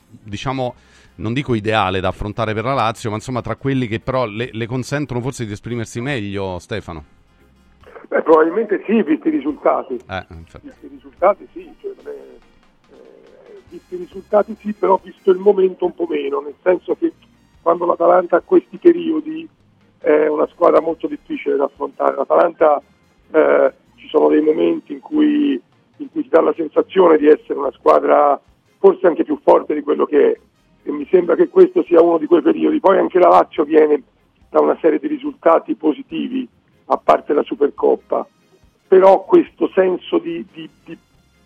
[0.10, 0.76] diciamo,
[1.16, 4.50] non dico ideale da affrontare per la Lazio, ma insomma tra quelli che però le,
[4.52, 7.04] le consentono forse di esprimersi meglio, Stefano.
[8.08, 9.96] Beh, probabilmente sì, visti i risultati.
[10.10, 10.26] Eh,
[10.62, 15.96] visti i risultati sì, cioè, eh, visti i risultati sì, però visto il momento un
[15.96, 17.12] po' meno, nel senso che
[17.62, 19.48] quando l'Atalanta ha questi periodi
[19.98, 22.16] è una squadra molto difficile da affrontare.
[22.16, 22.82] L'Atalanta
[23.32, 25.60] eh, ci sono dei momenti in cui,
[25.98, 28.40] in cui si dà la sensazione di essere una squadra
[28.78, 30.40] forse anche più forte di quello che è
[30.88, 32.80] e mi sembra che questo sia uno di quei periodi.
[32.80, 34.04] Poi anche la Lazio viene
[34.50, 36.48] da una serie di risultati positivi,
[36.86, 38.28] a parte la Supercoppa,
[38.88, 40.96] però questo senso di, di, di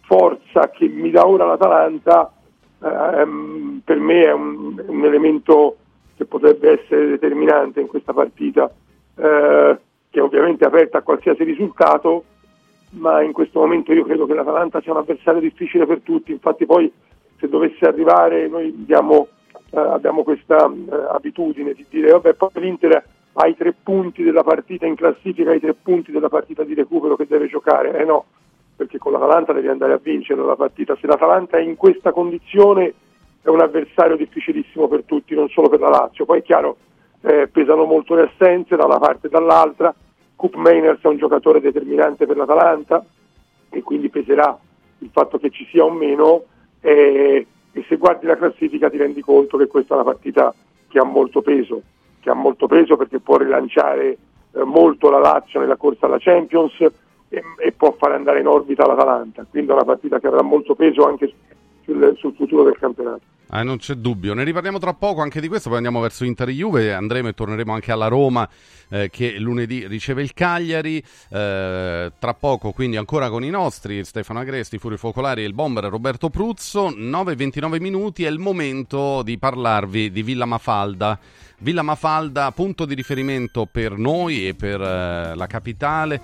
[0.02, 2.34] forza che mi dà ora l'Atalanta
[2.82, 5.78] ehm, per me è un, un, elemento
[6.18, 8.70] che potrebbe essere determinante in questa partita.
[9.16, 12.24] Eh, che ovviamente è aperta a qualsiasi risultato,
[12.92, 16.66] ma in questo momento io credo che l'Atalanta sia un avversario difficile per tutti, infatti
[16.66, 16.92] poi
[17.38, 19.28] se dovesse arrivare noi diamo,
[19.70, 23.04] eh, abbiamo questa eh, abitudine di dire vabbè poi l'Inter
[23.34, 27.16] ha i tre punti della partita in classifica, i tre punti della partita di recupero
[27.16, 28.26] che deve giocare, eh no,
[28.76, 32.94] perché con l'Atalanta devi andare a vincere la partita, se l'Atalanta è in questa condizione
[33.42, 36.76] è un avversario difficilissimo per tutti, non solo per la Lazio, poi è chiaro
[37.22, 39.94] eh, pesano molto le assenze da una parte e dall'altra,
[40.36, 43.04] Coop Mainers è un giocatore determinante per l'Atalanta
[43.70, 44.58] e quindi peserà
[45.00, 46.44] il fatto che ci sia o meno.
[46.82, 50.54] Eh, e se guardi la classifica ti rendi conto che questa è una partita
[50.88, 51.82] che ha molto peso,
[52.20, 54.18] che ha molto peso perché può rilanciare
[54.54, 58.88] eh, molto la Lazio nella corsa alla Champions e, e, può fare andare in orbita
[58.88, 61.32] l'Atalanta, quindi è una partita che avrà molto peso anche
[61.84, 63.22] sul, sul futuro del campionato.
[63.52, 66.50] Eh, non c'è dubbio, ne riparliamo tra poco anche di questo, poi andiamo verso Inter
[66.50, 68.48] Juve, andremo e torneremo anche alla Roma
[68.90, 74.40] eh, che lunedì riceve il Cagliari, eh, tra poco quindi ancora con i nostri, Stefano
[74.40, 80.12] Agresti, Furio Focolari e il bomber Roberto Pruzzo, 9-29 minuti, è il momento di parlarvi
[80.12, 81.18] di Villa Mafalda.
[81.62, 86.22] Villa Mafalda, punto di riferimento per noi e per eh, la capitale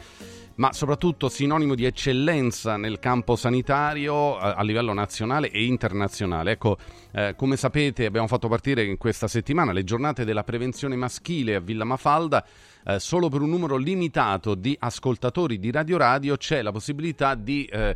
[0.56, 6.52] ma soprattutto sinonimo di eccellenza nel campo sanitario a, a livello nazionale e internazionale.
[6.52, 6.78] Ecco,
[7.12, 11.60] eh, come sapete abbiamo fatto partire in questa settimana le giornate della prevenzione maschile a
[11.60, 12.46] Villa Mafalda.
[12.86, 17.66] Eh, solo per un numero limitato di ascoltatori di Radio Radio c'è la possibilità di...
[17.66, 17.96] Eh,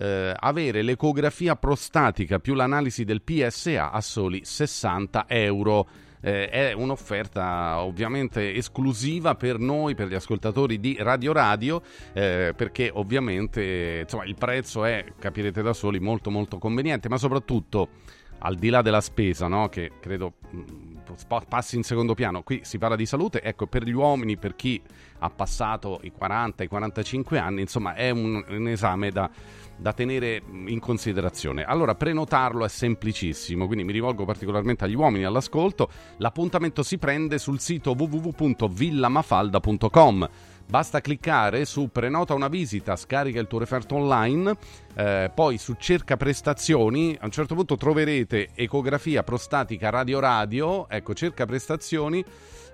[0.00, 5.88] eh, avere l'ecografia prostatica più l'analisi del PSA a soli 60 euro
[6.20, 11.82] eh, è un'offerta ovviamente esclusiva per noi, per gli ascoltatori di Radio Radio,
[12.12, 17.88] eh, perché ovviamente insomma, il prezzo è, capirete da soli, molto molto conveniente, ma soprattutto
[18.40, 19.68] al di là della spesa, no?
[19.68, 20.96] che credo mm,
[21.48, 24.80] passi in secondo piano, qui si parla di salute, ecco per gli uomini, per chi
[25.20, 29.28] ha passato i 40, i 45 anni, insomma è un, un esame da
[29.78, 31.62] da tenere in considerazione.
[31.64, 35.88] Allora, prenotarlo è semplicissimo, quindi mi rivolgo particolarmente agli uomini all'ascolto.
[36.18, 40.28] L'appuntamento si prende sul sito www.villamafalda.com.
[40.68, 44.54] Basta cliccare su prenota una visita, scarica il tuo referto online,
[44.94, 51.14] eh, poi su cerca prestazioni, a un certo punto troverete ecografia prostatica radio radio, ecco
[51.14, 52.22] cerca prestazioni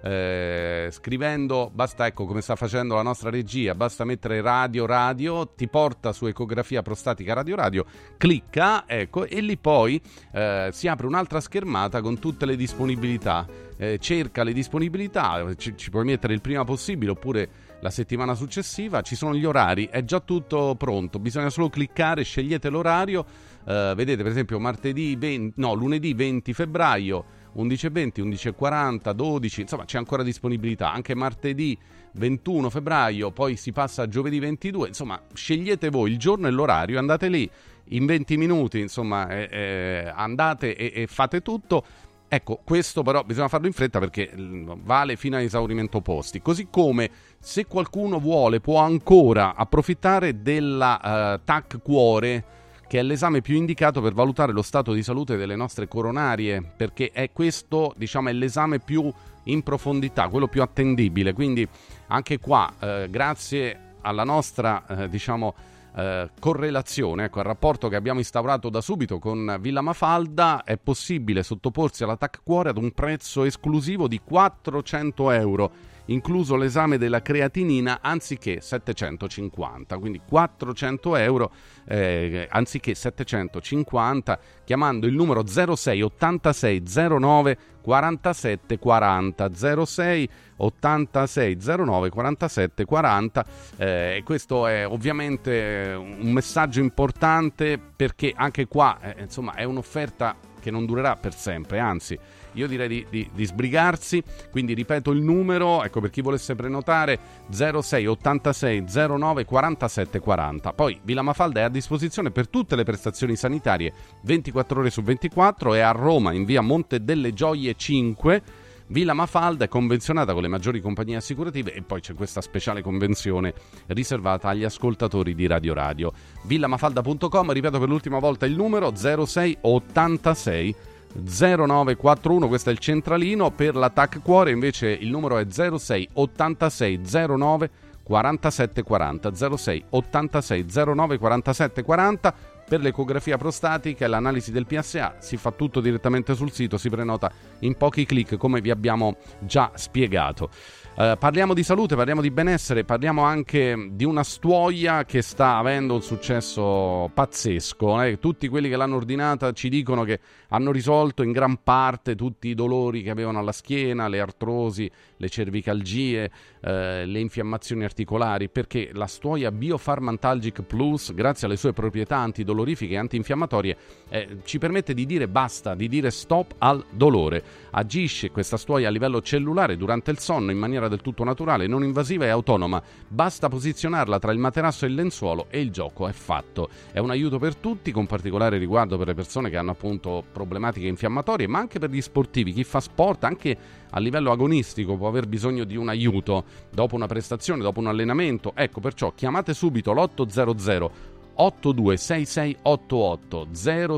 [0.04, 5.66] eh, scrivendo, basta ecco come sta facendo la nostra regia, basta mettere radio radio, ti
[5.66, 7.86] porta su ecografia prostatica radio radio,
[8.18, 9.98] clicca ecco e lì poi
[10.32, 13.46] eh, si apre un'altra schermata con tutte le disponibilità,
[13.78, 17.48] eh, cerca le disponibilità, ci, ci puoi mettere il prima possibile oppure
[17.80, 22.68] la settimana successiva, ci sono gli orari, è già tutto pronto, bisogna solo cliccare, scegliete
[22.68, 23.24] l'orario,
[23.66, 29.98] eh, vedete per esempio martedì 20, no, lunedì 20 febbraio 11.20, 11.40, 12, insomma c'è
[29.98, 31.76] ancora disponibilità, anche martedì
[32.12, 36.98] 21 febbraio, poi si passa a giovedì 22, insomma scegliete voi il giorno e l'orario,
[36.98, 37.48] andate lì
[37.88, 41.84] in 20 minuti, insomma eh, eh, andate e, e fate tutto.
[42.26, 46.42] Ecco, questo però bisogna farlo in fretta perché mm, vale fino a esaurimento posti.
[46.42, 52.44] Così come se qualcuno vuole può ancora approfittare della uh, TAC Cuore
[52.86, 57.10] che è l'esame più indicato per valutare lo stato di salute delle nostre coronarie, perché
[57.12, 59.12] è questo, diciamo, è l'esame più
[59.44, 61.32] in profondità, quello più attendibile.
[61.32, 61.66] Quindi
[62.08, 65.54] anche qua, eh, grazie alla nostra, eh, diciamo,
[65.96, 71.42] eh, correlazione, ecco, al rapporto che abbiamo instaurato da subito con Villa Mafalda, è possibile
[71.42, 75.72] sottoporsi all'attack cuore ad un prezzo esclusivo di 400 euro
[76.06, 81.50] incluso l'esame della creatinina anziché 750, quindi 400 euro
[81.86, 86.82] eh, anziché 750 chiamando il numero 06 86
[87.18, 89.50] 09 47 40
[89.84, 93.44] 06 86 09 47 40
[93.76, 100.70] eh, questo è ovviamente un messaggio importante perché anche qua eh, insomma è un'offerta che
[100.70, 102.18] non durerà per sempre anzi
[102.54, 107.18] io direi di, di, di, sbrigarsi, quindi ripeto il numero, ecco per chi volesse prenotare
[107.50, 108.84] 06 86
[109.18, 110.72] 09 47 40.
[110.72, 115.74] Poi Villa Mafalda è a disposizione per tutte le prestazioni sanitarie 24 ore su 24,
[115.74, 118.42] è a Roma in via Monte delle Gioie 5.
[118.88, 123.54] Villa Mafalda è convenzionata con le maggiori compagnie assicurative e poi c'è questa speciale convenzione
[123.86, 126.12] riservata agli ascoltatori di Radio Radio.
[126.42, 130.74] villamafalda.com, ripeto per l'ultima volta il numero 06 86
[131.22, 137.00] 0941, questo è il centralino, per l'attack cuore invece il numero è 06 86
[137.36, 137.70] 09
[138.02, 142.34] 47 40 06 86 09 47 40
[142.66, 147.30] per l'ecografia prostatica e l'analisi del PSA si fa tutto direttamente sul sito, si prenota
[147.60, 150.50] in pochi clic come vi abbiamo già spiegato.
[150.96, 155.94] Uh, parliamo di salute, parliamo di benessere, parliamo anche di una stuoia che sta avendo
[155.94, 158.00] un successo pazzesco.
[158.00, 158.20] Eh?
[158.20, 162.54] Tutti quelli che l'hanno ordinata ci dicono che hanno risolto in gran parte tutti i
[162.54, 164.88] dolori che avevano alla schiena, le artrosi,
[165.24, 166.30] le cervicalgie,
[166.60, 172.98] eh, le infiammazioni articolari, perché la stuoia Biofarmantalgic Plus, grazie alle sue proprietà antidolorifiche e
[172.98, 173.76] antinfiammatorie,
[174.10, 177.42] eh, ci permette di dire basta, di dire stop al dolore.
[177.70, 181.82] Agisce questa stuoia a livello cellulare durante il sonno in maniera del tutto naturale, non
[181.82, 182.82] invasiva e autonoma.
[183.08, 186.68] Basta posizionarla tra il materasso e il lenzuolo e il gioco è fatto.
[186.92, 190.86] È un aiuto per tutti, con particolare riguardo per le persone che hanno appunto problematiche
[190.86, 193.56] infiammatorie, ma anche per gli sportivi, chi fa sport anche
[193.96, 198.52] a livello agonistico può aver bisogno di un aiuto dopo una prestazione, dopo un allenamento.
[198.54, 200.90] Ecco, perciò chiamate subito l'800
[201.36, 203.48] 826688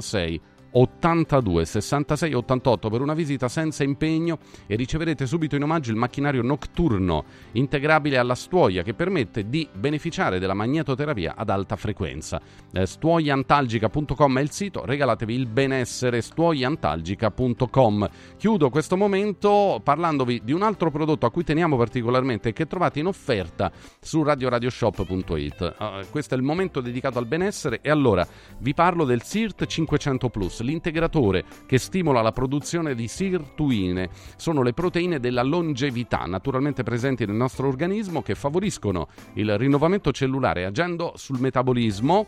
[0.00, 0.40] 06
[0.78, 6.42] 82 66 88 per una visita senza impegno e riceverete subito in omaggio il macchinario
[6.42, 12.38] nocturno integrabile alla stuoia che permette di beneficiare della magnetoterapia ad alta frequenza.
[12.72, 18.10] Eh, stuoiantalgica.com è il sito, regalatevi il benessere stuoiantalgica.com.
[18.36, 22.98] Chiudo questo momento parlandovi di un altro prodotto a cui teniamo particolarmente e che trovate
[22.98, 25.74] in offerta su radioradioshop.it.
[25.78, 28.26] Uh, questo è il momento dedicato al benessere e allora
[28.58, 34.10] vi parlo del SIRT 500 Plus l'integratore che stimola la produzione di sirtuine.
[34.36, 40.64] Sono le proteine della longevità, naturalmente presenti nel nostro organismo, che favoriscono il rinnovamento cellulare
[40.64, 42.26] agendo sul metabolismo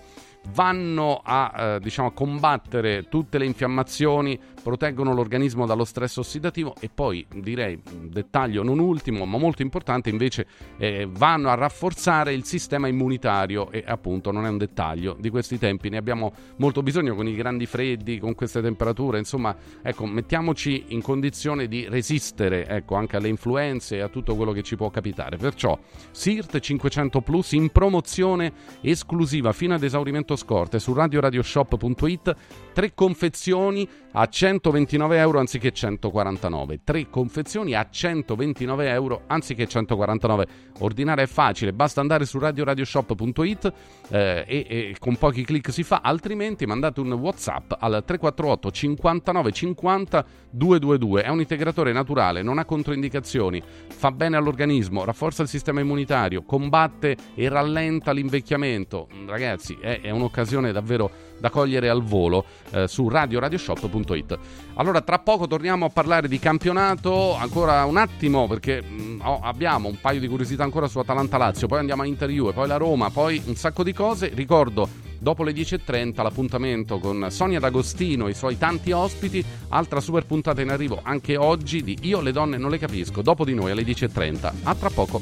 [0.52, 4.39] vanno a eh, diciamo, combattere tutte le infiammazioni,
[4.69, 10.47] proteggono l'organismo dallo stress ossidativo e poi direi, dettaglio non ultimo ma molto importante, invece
[10.77, 15.57] eh, vanno a rafforzare il sistema immunitario e appunto non è un dettaglio di questi
[15.57, 20.85] tempi, ne abbiamo molto bisogno con i grandi freddi, con queste temperature, insomma, ecco, mettiamoci
[20.89, 24.90] in condizione di resistere ecco, anche alle influenze e a tutto quello che ci può
[24.90, 25.39] capitare.
[25.39, 25.78] Perciò
[26.11, 32.36] SIRT 500 Plus in promozione esclusiva fino ad esaurimento scorte su radioradioshop.it
[32.74, 33.89] tre confezioni
[34.20, 40.47] a 129 euro anziché 149 tre confezioni a 129 euro anziché 149
[40.81, 43.73] ordinare è facile basta andare su radioradioshop.it
[44.09, 49.53] eh, e, e con pochi clic si fa altrimenti mandate un whatsapp al 348 59
[49.53, 55.78] 50 222 è un integratore naturale non ha controindicazioni fa bene all'organismo rafforza il sistema
[55.78, 59.09] immunitario combatte e rallenta l'invecchiamento.
[59.27, 64.39] Ragazzi è, è un'occasione davvero da cogliere al volo eh, su radioradioshop.it.
[64.74, 69.89] Allora, tra poco torniamo a parlare di campionato, ancora un attimo perché mh, oh, abbiamo
[69.89, 73.43] un paio di curiosità ancora su Atalanta-Lazio, poi andiamo a Inter-Juve, poi la Roma, poi
[73.47, 74.31] un sacco di cose.
[74.35, 80.24] Ricordo dopo le 10.30 l'appuntamento con Sonia D'Agostino e i suoi tanti ospiti, altra super
[80.24, 83.70] puntata in arrivo anche oggi di Io le donne non le capisco, dopo di noi
[83.73, 84.52] alle 10.30.
[84.62, 85.20] A tra poco.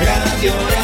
[0.00, 0.83] Radio Radio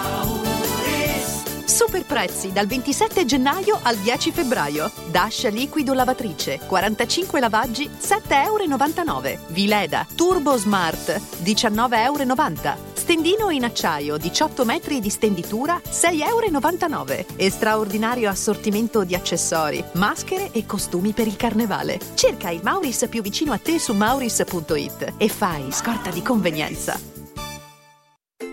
[1.71, 4.91] Super prezzi dal 27 gennaio al 10 febbraio.
[5.09, 9.39] Dash liquido lavatrice, 45 lavaggi, 7,99 euro.
[9.47, 12.89] Vileda Turbo Smart, 19,90 euro.
[12.91, 17.25] Stendino in acciaio, 18 metri di stenditura, 6,99 euro.
[17.37, 21.99] E straordinario assortimento di accessori, maschere e costumi per il carnevale.
[22.15, 27.10] Cerca il Mauris più vicino a te su mauris.it e fai scorta di convenienza.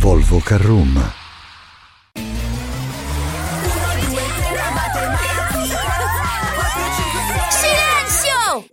[0.00, 1.12] Volvo Carroom.
[7.50, 8.66] Silenzio!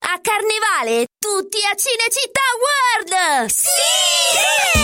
[0.00, 3.48] A Carnevale tutti a Cinecittà World!
[3.50, 4.83] Sì!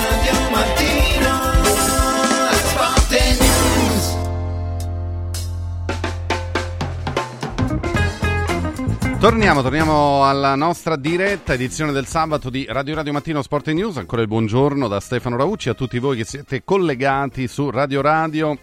[9.21, 13.97] Torniamo, torniamo alla nostra diretta edizione del sabato di Radio Radio Mattino Sport News.
[13.97, 18.57] Ancora il buongiorno da Stefano Raucci a tutti voi che siete collegati su Radio Radio.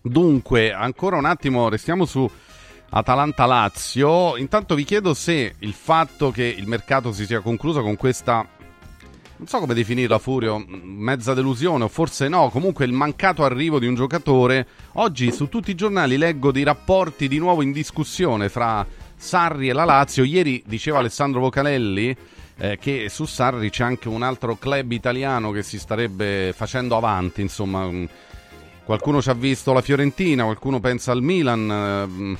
[0.00, 2.30] Dunque, ancora un attimo, restiamo su
[2.88, 4.36] Atalanta-Lazio.
[4.36, 8.46] Intanto vi chiedo se il fatto che il mercato si sia concluso con questa
[9.40, 13.88] non so come definirla Furio, mezza delusione o forse no, comunque il mancato arrivo di
[13.88, 14.66] un giocatore.
[14.92, 18.86] Oggi su tutti i giornali leggo dei rapporti di nuovo in discussione fra
[19.20, 20.24] Sarri e la Lazio.
[20.24, 22.16] Ieri diceva Alessandro Vocalelli
[22.56, 27.42] eh, che su Sarri c'è anche un altro club italiano che si starebbe facendo avanti,
[27.42, 27.84] insomma.
[27.86, 28.04] mm,
[28.82, 32.36] Qualcuno ci ha visto la Fiorentina, qualcuno pensa al Milan, ehm,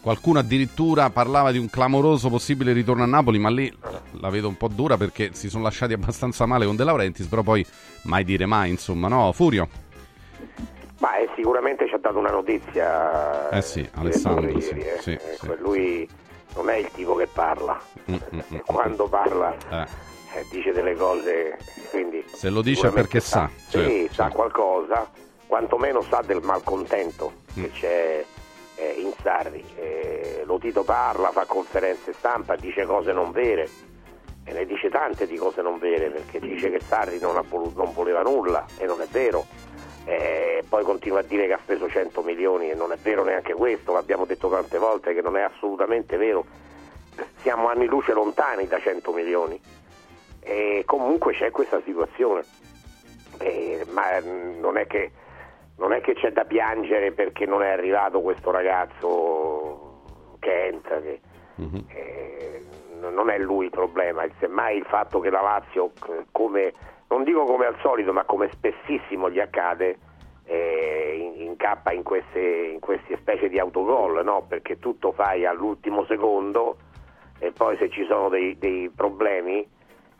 [0.00, 3.72] qualcuno addirittura parlava di un clamoroso possibile ritorno a Napoli, ma lì
[4.20, 7.42] la vedo un po' dura perché si sono lasciati abbastanza male con De Laurentiis, però
[7.42, 7.66] poi
[8.02, 9.32] mai dire mai, insomma, no?
[9.32, 9.68] Furio?
[11.00, 13.50] Ma eh, sicuramente ci ha dato una notizia.
[13.50, 15.00] Eh sì, il Alessandro, direttore sì, ieri, eh.
[15.00, 15.60] sì, Ecco, sì.
[15.60, 16.08] Lui
[16.54, 17.78] non è il tipo che parla.
[18.04, 21.56] E quando parla Eh, eh, dice delle cose,
[21.90, 23.48] quindi se lo dice perché sa.
[23.54, 24.34] Sì, certo, sa certo.
[24.34, 25.10] qualcosa,
[25.46, 27.62] quantomeno sa del malcontento Mm.
[27.64, 28.24] che c'è
[28.76, 29.64] eh, in Sarri.
[29.76, 33.68] Eh, lo Tito parla, fa conferenze stampa, dice cose non vere.
[34.44, 37.82] E ne dice tante di cose non vere perché dice che Sarri non, ha voluto-
[37.82, 39.44] non voleva nulla e non è vero.
[40.08, 43.52] Eh, poi continua a dire che ha speso 100 milioni e non è vero neanche
[43.52, 46.46] questo, l'abbiamo detto tante volte che non è assolutamente vero.
[47.42, 49.60] Siamo anni luce lontani da 100 milioni.
[50.40, 52.42] E comunque c'è questa situazione.
[53.40, 55.12] Eh, ma mm, non è, che,
[55.76, 61.20] non è che c'è da piangere perché non è arrivato questo ragazzo Kent, che
[61.88, 62.64] eh,
[62.98, 65.92] n- non è lui il problema, semmai il fatto che la Lazio,
[66.32, 66.72] come,
[67.08, 69.98] non dico come al solito, ma come spessissimo gli accade,
[70.44, 74.44] eh, in- incappa in queste, in queste specie di autogol, no?
[74.46, 76.78] perché tutto fai all'ultimo secondo
[77.38, 79.66] e poi se ci sono dei, dei problemi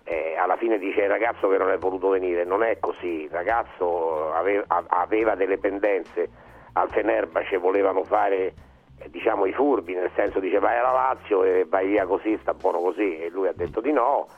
[0.09, 3.31] eh, alla fine dice il ragazzo che non è voluto venire, non è così, il
[3.31, 6.31] ragazzo aveva, aveva delle pendenze.
[6.73, 8.55] Al Fenerbahce, volevano fare
[8.99, 12.55] eh, diciamo i furbi, nel senso dice vai alla Lazio e vai via così, sta
[12.55, 13.19] buono così.
[13.19, 14.29] E lui ha detto di no,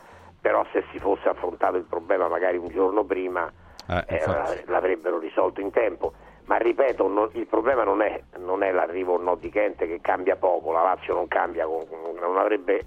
[0.40, 3.50] però se si fosse affrontato il problema magari un giorno prima
[3.88, 6.12] Eh, eh, l'avrebbero risolto in tempo.
[6.44, 10.00] Ma ripeto, non- il problema non è, non è l'arrivo o no di Kent che
[10.00, 12.84] cambia poco, la Lazio non cambia, non, avrebbe,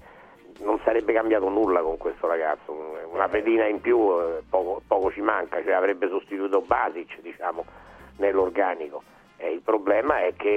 [0.60, 2.72] non sarebbe cambiato nulla con questo ragazzo,
[3.12, 7.64] una pedina in più eh, poco, poco ci manca, cioè avrebbe sostituito Basic diciamo,
[8.18, 9.02] nell'organico.
[9.36, 10.48] Eh, il problema è che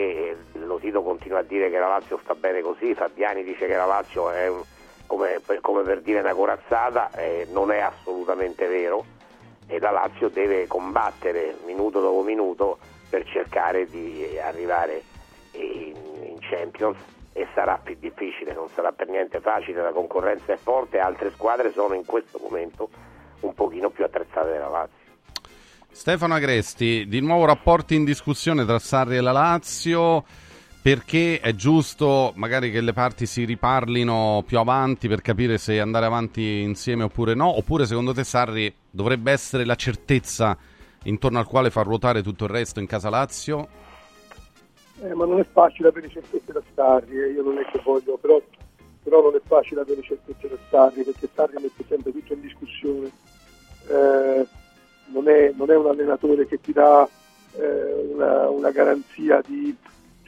[0.53, 3.86] eh, Lotito continua a dire che la Lazio sta bene così, Fabiani dice che la
[3.86, 4.61] Lazio è un,
[5.08, 9.06] come, come, per dire una corazzata, eh, non è assolutamente vero
[9.68, 12.78] e la Lazio deve combattere minuto dopo minuto
[13.10, 15.02] per cercare di arrivare
[15.54, 16.98] in, in Champions
[17.34, 21.72] e sarà più difficile, non sarà per niente facile, la concorrenza è forte, altre squadre
[21.72, 22.90] sono in questo momento
[23.42, 25.06] un pochino più attrezzate della Lazio.
[25.92, 30.24] Stefano Agresti, di nuovo rapporti in discussione tra Sarri e la Lazio
[30.88, 36.06] perché è giusto magari che le parti si riparlino più avanti per capire se andare
[36.06, 40.58] avanti insieme oppure no, oppure secondo te Sarri dovrebbe essere la certezza
[41.04, 43.68] intorno al quale far ruotare tutto il resto in casa Lazio?
[45.02, 47.32] Eh, ma non è facile avere certezze da Sarri, eh.
[47.32, 48.42] io non è che voglio, però,
[49.04, 53.12] però, non è facile avere certezze da Sarri perché Sarri mette sempre tutto in discussione.
[53.90, 54.48] Eh,
[55.08, 57.06] non, è, non, è, un allenatore che ti dà
[57.58, 59.76] eh, una, una garanzia di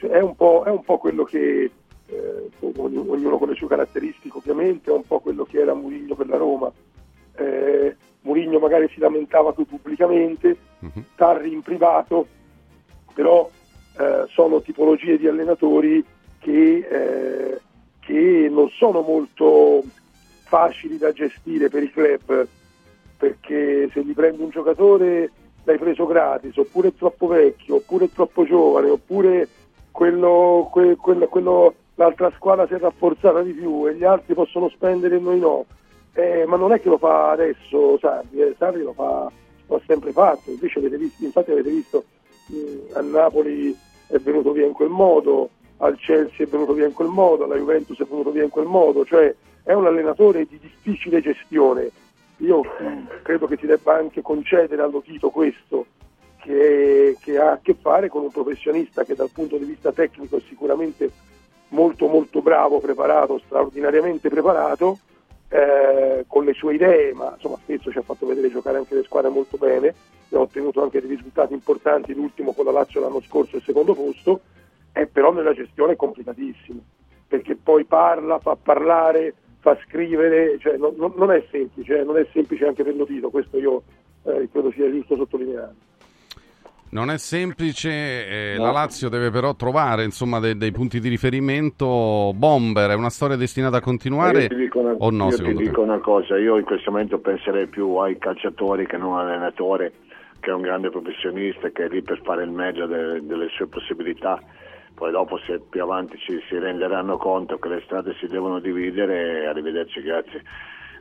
[0.00, 1.70] cioè, è, un è, un po', quello che,
[2.06, 6.26] eh, ognuno con le sue caratteristiche ovviamente, è un po' quello che era Murigno per
[6.26, 6.72] la Roma.
[7.36, 11.04] Eh, Murigno magari si lamentava più pubblicamente, uh-huh.
[11.14, 12.26] Tarri in privato,
[13.12, 13.48] però
[13.98, 16.02] eh, sono tipologie di allenatori
[16.38, 17.60] che, eh,
[18.00, 19.82] che non sono molto
[20.44, 22.48] facili da gestire per i club,
[23.18, 25.30] perché se gli prendi un giocatore
[25.64, 29.46] l'hai preso gratis, oppure è troppo vecchio, oppure è troppo giovane, oppure
[29.90, 34.68] quello, que, quello, quello, l'altra squadra si è rafforzata di più e gli altri possono
[34.68, 35.64] spendere e noi no.
[36.12, 39.30] Eh, ma non è che lo fa adesso Sarri, eh, Sarri lo, fa,
[39.66, 42.04] lo ha sempre fatto, invece avete visto, infatti avete visto
[42.46, 43.76] mh, a Napoli
[44.08, 47.56] è venuto via in quel modo, al Chelsea è venuto via in quel modo, alla
[47.56, 51.90] Juventus è venuto via in quel modo, cioè è un allenatore di difficile gestione.
[52.38, 52.62] Io
[53.22, 55.86] credo che si debba anche concedere allo Tito questo,
[56.40, 60.36] che, che, ha a che fare con un professionista che dal punto di vista tecnico
[60.36, 61.10] è sicuramente
[61.68, 64.98] molto molto bravo, preparato, straordinariamente preparato,
[65.48, 69.02] eh, con le sue idee, ma insomma spesso ci ha fatto vedere giocare anche le
[69.02, 69.94] squadre molto bene,
[70.28, 73.94] e ha ottenuto anche dei risultati importanti, l'ultimo con la Lazio l'anno scorso il secondo
[73.94, 74.40] posto,
[74.92, 76.80] eh, però nella gestione è complicatissimo,
[77.26, 82.26] perché poi parla, fa parlare, fa scrivere, cioè, non, non, è semplice, eh, non è
[82.32, 83.82] semplice anche per Lotito, questo io
[84.24, 85.74] eh, credo sia giusto sottolineare.
[86.92, 87.90] Non è semplice,
[88.26, 88.64] eh, no.
[88.64, 92.32] la Lazio deve però trovare insomma, dei, dei, punti di riferimento.
[92.34, 95.28] Bomber è una storia destinata a continuare una, o no?
[95.28, 95.88] Io ti dico te?
[95.88, 99.92] una cosa, io in questo momento penserei più ai calciatori che non all'allenatore,
[100.40, 103.68] che è un grande professionista, che è lì per fare il meglio de, delle sue
[103.68, 104.42] possibilità.
[104.92, 109.46] Poi dopo se più avanti ci, si renderanno conto che le strade si devono dividere,
[109.46, 110.42] arrivederci, grazie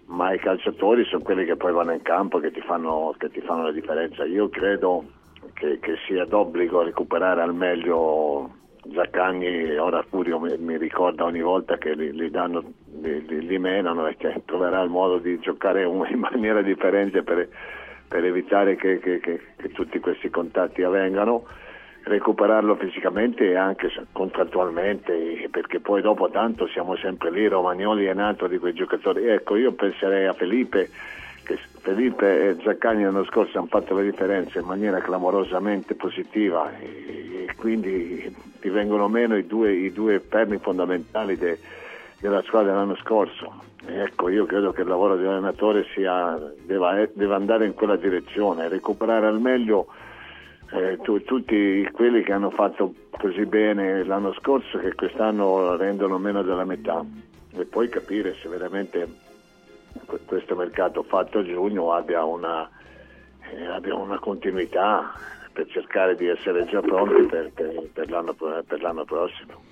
[0.09, 3.29] ma i calciatori sono quelli che poi vanno in campo e che ti fanno, che
[3.29, 4.25] ti fanno la differenza.
[4.25, 5.05] Io credo
[5.53, 8.57] che, che sia d'obbligo recuperare al meglio
[8.93, 12.63] Zaccagni, ora Furio mi, mi, ricorda ogni volta che li, li, danno,
[13.01, 17.47] li, li, menano e che troverà il modo di giocare in maniera differente per,
[18.07, 19.41] per evitare che, che, che,
[19.73, 21.45] tutti questi contatti avvengano,
[22.03, 28.47] recuperarlo fisicamente e anche contrattualmente, perché poi dopo tanto siamo sempre lì, Romagnoli è nato
[28.47, 29.27] di quei giocatori.
[29.27, 31.18] Ecco, io penserei a Felipe che
[31.79, 38.35] Felipe e Zaccagni l'anno scorso hanno fatto la differenza in maniera clamorosamente positiva e, quindi
[38.59, 41.57] ti vengono meno i due, i due perni fondamentali de,
[42.19, 43.63] della squadra dell'anno scorso.
[43.85, 48.67] E ecco, io credo che il lavoro dell'allenatore sia, deve, deve andare in quella direzione,
[48.67, 49.87] recuperare al meglio
[50.71, 56.43] eh, tu, tutti quelli che hanno fatto così bene l'anno scorso che quest'anno rendono meno
[56.43, 57.03] della metà
[57.51, 59.07] e poi capire se veramente
[60.25, 62.69] questo mercato fatto a giugno abbia una,
[63.51, 65.11] eh, abbia una continuità
[65.51, 69.67] per cercare di essere già pronti per, per, per, l'anno, per l'anno prossimo.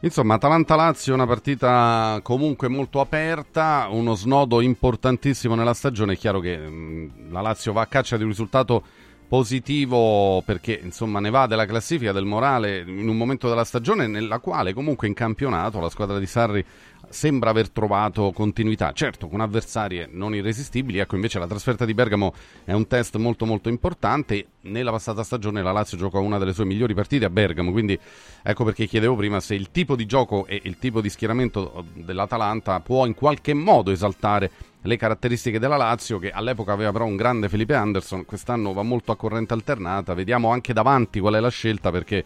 [0.00, 6.12] Insomma, Atalanta-Lazio è una partita comunque molto aperta, uno snodo importantissimo nella stagione.
[6.12, 8.82] È chiaro che mh, la Lazio va a caccia di un risultato
[9.26, 14.38] positivo perché insomma ne va della classifica del morale in un momento della stagione nella
[14.38, 16.64] quale comunque in campionato la squadra di Sarri
[17.10, 22.34] sembra aver trovato continuità, certo con avversarie non irresistibili, ecco invece la trasferta di Bergamo
[22.64, 26.64] è un test molto molto importante, nella passata stagione la Lazio giocò una delle sue
[26.64, 27.98] migliori partite a Bergamo, quindi
[28.42, 32.80] ecco perché chiedevo prima se il tipo di gioco e il tipo di schieramento dell'Atalanta
[32.80, 34.50] può in qualche modo esaltare
[34.82, 39.12] le caratteristiche della Lazio che all'epoca aveva però un grande Felipe Anderson, quest'anno va molto
[39.12, 42.24] a corrente alternata, vediamo anche davanti qual è la scelta perché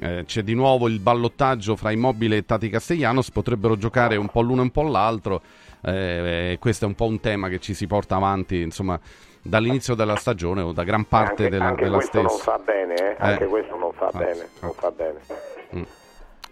[0.00, 4.40] eh, c'è di nuovo il ballottaggio fra Immobile e Tati Castellanos, potrebbero giocare un po'
[4.40, 5.40] l'uno e un po' l'altro.
[5.82, 8.98] Eh, questo è un po' un tema che ci si porta avanti, insomma,
[9.42, 12.34] dall'inizio della stagione o da gran parte anche, della, anche della questo stessa.
[12.34, 13.16] non fa bene, eh?
[13.18, 13.46] anche Eh.
[13.48, 15.18] questo non fa Ah, bene, non fa bene.
[15.76, 15.82] Mm.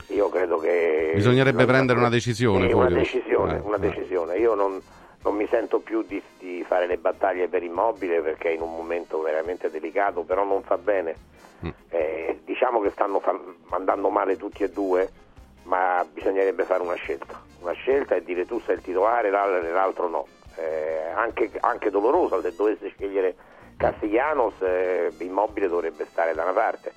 [0.08, 1.12] Io credo che...
[1.14, 3.80] Bisognerebbe prendere una decisione, Sì, una decisione, Eh, una eh.
[3.80, 4.36] decisione.
[4.38, 4.80] Io non,
[5.22, 8.70] non mi sento più di, di fare le battaglie per immobile perché è in un
[8.70, 11.14] momento veramente delicato, però non fa bene.
[11.66, 11.70] Mm.
[11.88, 13.38] Eh, diciamo che stanno fa-
[13.70, 15.10] andando male tutti e due,
[15.64, 17.40] ma bisognerebbe fare una scelta.
[17.60, 20.26] Una scelta e dire tu sei il titolare, l'al- l'altro no.
[20.56, 23.34] Eh, anche, anche dolorosa se dovesse scegliere
[23.76, 26.92] Castellanos, eh, immobile dovrebbe stare da una parte,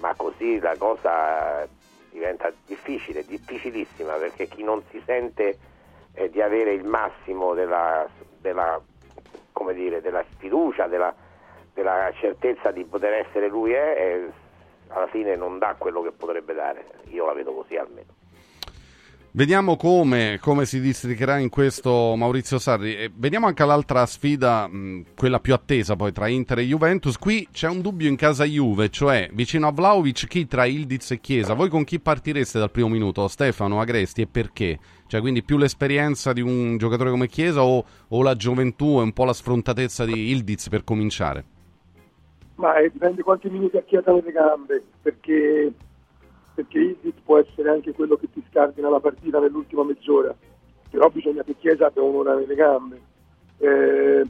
[0.00, 1.66] ma così la cosa
[2.10, 5.58] diventa difficile, difficilissima, perché chi non si sente
[6.12, 8.06] eh, di avere il massimo della,
[8.40, 8.80] della,
[9.72, 11.14] dire, della fiducia, della,
[11.78, 14.30] della certezza di poter essere lui è, eh,
[14.88, 16.86] alla fine non dà quello che potrebbe dare.
[17.10, 18.16] Io la vedo così almeno.
[19.30, 22.96] Vediamo come, come si districherà in questo Maurizio Sarri.
[22.96, 27.16] E vediamo anche l'altra sfida, mh, quella più attesa poi tra Inter e Juventus.
[27.16, 31.20] Qui c'è un dubbio in casa Juve, cioè vicino a Vlaovic chi tra Ildiz e
[31.20, 31.54] Chiesa.
[31.54, 33.28] Voi con chi partireste dal primo minuto?
[33.28, 34.78] Stefano, Agresti e perché?
[35.06, 39.12] Cioè quindi più l'esperienza di un giocatore come Chiesa o, o la gioventù e un
[39.12, 41.44] po' la sfrontatezza di Ildiz per cominciare?
[42.58, 45.72] Ma eh, dipende quanti minuti acchiatano le gambe, perché,
[46.54, 50.34] perché Isis può essere anche quello che ti scardina la partita nell'ultima mezz'ora,
[50.90, 53.00] però bisogna che Chiesa abbia un'ora nelle gambe.
[53.58, 54.24] Eh,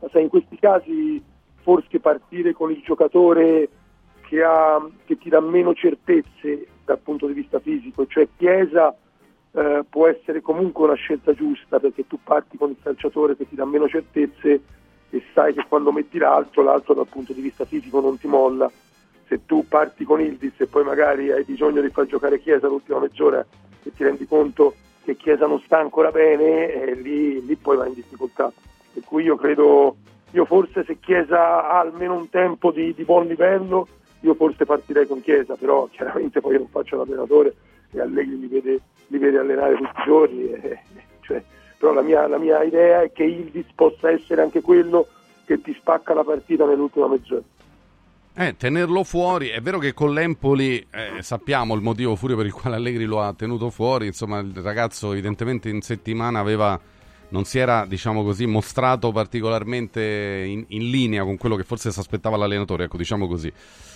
[0.00, 1.22] ma sai, in questi casi
[1.62, 3.68] forse partire con il giocatore
[4.28, 8.94] che, ha, che ti dà meno certezze dal punto di vista fisico, cioè Chiesa
[9.54, 13.56] eh, può essere comunque una scelta giusta perché tu parti con il calciatore che ti
[13.56, 14.60] dà meno certezze
[15.14, 18.70] e sai che quando metti l'altro, l'altro dal punto di vista fisico non ti molla.
[19.28, 22.98] Se tu parti con Ildiz e poi magari hai bisogno di far giocare Chiesa l'ultima
[22.98, 23.44] mezz'ora
[23.82, 24.74] e ti rendi conto
[25.04, 28.50] che Chiesa non sta ancora bene, eh, lì, lì poi vai in difficoltà.
[28.94, 29.96] Per cui io credo,
[30.30, 33.86] io forse se Chiesa ha almeno un tempo di, di buon livello,
[34.20, 37.54] io forse partirei con Chiesa, però chiaramente poi io non faccio l'allenatore
[37.90, 40.50] e Allegri li vede, li vede allenare tutti i giorni.
[40.52, 40.78] e-
[41.20, 41.42] cioè,
[41.82, 45.04] però la mia, la mia idea è che Ildiz possa essere anche quello
[45.44, 47.42] che ti spacca la partita nell'ultima mezz'ora.
[48.36, 52.52] Eh, tenerlo fuori, è vero che con l'Empoli eh, sappiamo il motivo furio per il
[52.52, 56.80] quale Allegri lo ha tenuto fuori, insomma il ragazzo evidentemente in settimana aveva,
[57.32, 61.98] non si era diciamo così mostrato particolarmente in, in linea con quello che forse si
[61.98, 63.52] aspettava l'allenatore, ecco diciamo così.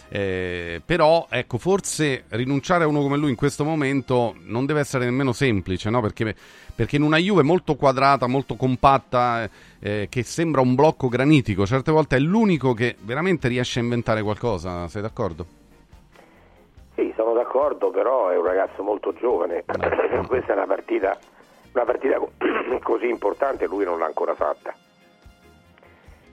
[0.09, 5.05] Eh, però ecco forse rinunciare a uno come lui in questo momento non deve essere
[5.05, 6.01] nemmeno semplice, no?
[6.01, 6.35] perché,
[6.75, 9.49] perché in una Juve molto quadrata, molto compatta,
[9.81, 14.23] eh, che sembra un blocco granitico, certe volte è l'unico che veramente riesce a inventare
[14.23, 15.47] qualcosa, sei d'accordo?
[16.95, 19.65] Sì, sono d'accordo, però è un ragazzo molto giovane.
[20.27, 21.19] Questa è una partita,
[21.77, 22.33] una partita co-
[22.83, 24.75] così importante lui non l'ha ancora fatta.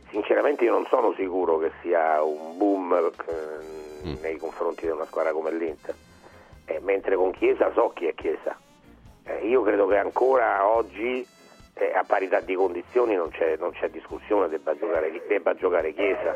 [0.09, 5.33] Sinceramente io non sono sicuro che sia un boom eh, nei confronti di una squadra
[5.33, 5.95] come l'Inter.
[6.65, 8.57] Eh, mentre con Chiesa so chi è Chiesa.
[9.25, 11.27] Eh, io credo che ancora oggi
[11.73, 16.35] eh, a parità di condizioni non c'è, non c'è discussione, debba giocare, debba giocare Chiesa.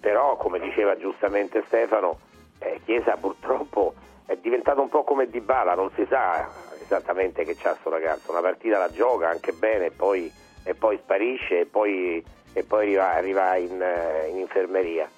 [0.00, 2.18] Però come diceva giustamente Stefano,
[2.60, 3.94] eh, Chiesa purtroppo
[4.26, 8.40] è diventato un po' come Dybala, non si sa esattamente che c'ha sto ragazzo, una
[8.40, 10.30] partita la gioca anche bene e poi,
[10.62, 15.08] e poi sparisce e poi, e poi arriva, arriva in, eh, in infermeria.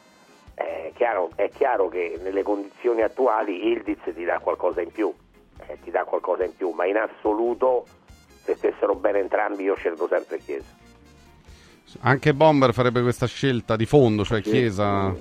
[0.55, 5.11] È chiaro, è chiaro che nelle condizioni attuali Ildiz ti dà qualcosa in più,
[5.67, 7.87] eh, ti dà qualcosa in più, ma in assoluto
[8.43, 10.77] se stessero bene entrambi io scelgo sempre Chiesa.
[12.01, 15.15] Anche Bomber farebbe questa scelta di fondo, cioè Chiesa...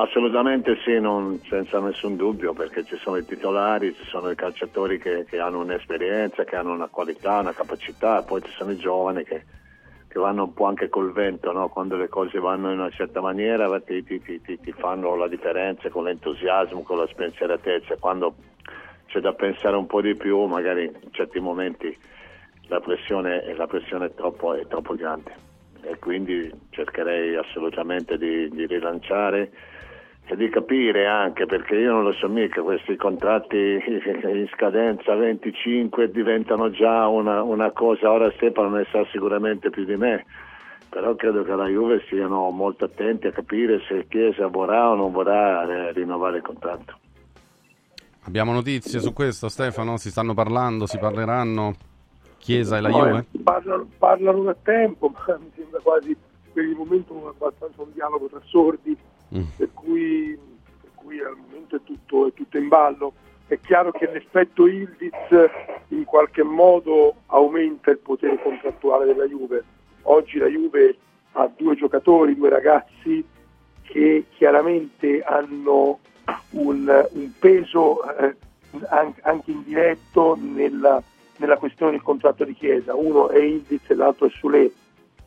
[0.00, 4.96] Assolutamente sì, non- senza nessun dubbio, perché ci sono i titolari, ci sono i calciatori
[5.00, 9.24] che, che hanno un'esperienza, che hanno una qualità, una capacità, poi ci sono i giovani
[9.24, 9.44] che,
[10.06, 11.68] che vanno un po' anche col vento, no?
[11.68, 15.26] quando le cose vanno in una certa maniera ti, ti- ti- ti- ti fanno la
[15.26, 18.36] differenza con l'entusiasmo, con la spensieratezza, quando
[19.06, 21.96] c'è da pensare un po' di più, magari in certi momenti
[22.68, 25.46] la pressione, la pressione è, troppo, è troppo grande
[25.82, 29.50] e quindi cercherei assolutamente di, di rilanciare
[30.30, 33.56] e di capire anche perché io non lo so mica questi contratti
[33.86, 39.96] in scadenza 25 diventano già una, una cosa ora Stefano ne sa sicuramente più di
[39.96, 40.24] me
[40.88, 45.12] però credo che la Juve siano molto attenti a capire se Chiesa vorrà o non
[45.12, 46.98] vorrà eh, rinnovare il contratto
[48.28, 49.96] Abbiamo notizie su questo Stefano?
[49.96, 51.74] Si stanno parlando, si parleranno?
[52.36, 53.26] Chiesa e la No, Juve?
[53.42, 56.14] Parlano, parlano da tempo, ma mi sembra quasi
[56.52, 58.94] per il momento abbastanza un dialogo tra sordi,
[59.34, 59.42] Mm.
[59.56, 60.38] per cui,
[60.80, 63.12] per cui al momento è tutto, è tutto in ballo.
[63.46, 65.14] È chiaro che l'effetto Ildiz
[65.88, 69.64] in qualche modo aumenta il potere contrattuale della Juve.
[70.02, 70.96] Oggi la Juve
[71.32, 73.24] ha due giocatori, due ragazzi
[73.82, 75.98] che chiaramente hanno
[76.50, 78.36] un, un peso eh,
[79.22, 81.02] anche indiretto nella,
[81.38, 82.94] nella, questione del contratto di Chiesa.
[82.94, 84.70] Uno è Ildiz e l'altro è Sule,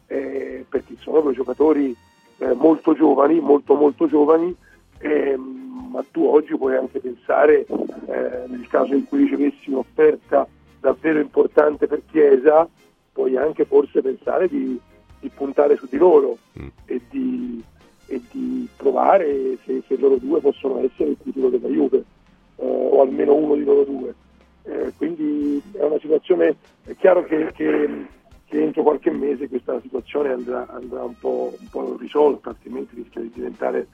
[0.07, 1.95] eh, perché sono due giocatori
[2.41, 4.53] eh, molto giovani, molto molto giovani,
[4.97, 10.47] ehm, ma tu oggi puoi anche pensare, eh, nel caso in cui ricevessi un'offerta
[10.80, 12.68] davvero importante per Chiesa,
[13.11, 14.80] puoi anche forse pensare di,
[15.19, 16.68] di puntare su di loro mm.
[16.85, 17.63] e, di,
[18.07, 22.03] e, di, provare se, se, loro due possono essere il futuro della Juve,
[22.55, 24.15] eh, o almeno uno di loro due.
[24.63, 26.55] Eh, quindi è una situazione,
[26.85, 28.07] è chiaro che, che,
[28.51, 33.21] che, entro qualche mese questa situazione andrà, andrà un, po', un po' risolta, altrimenti rischia
[33.21, 33.87] di diventare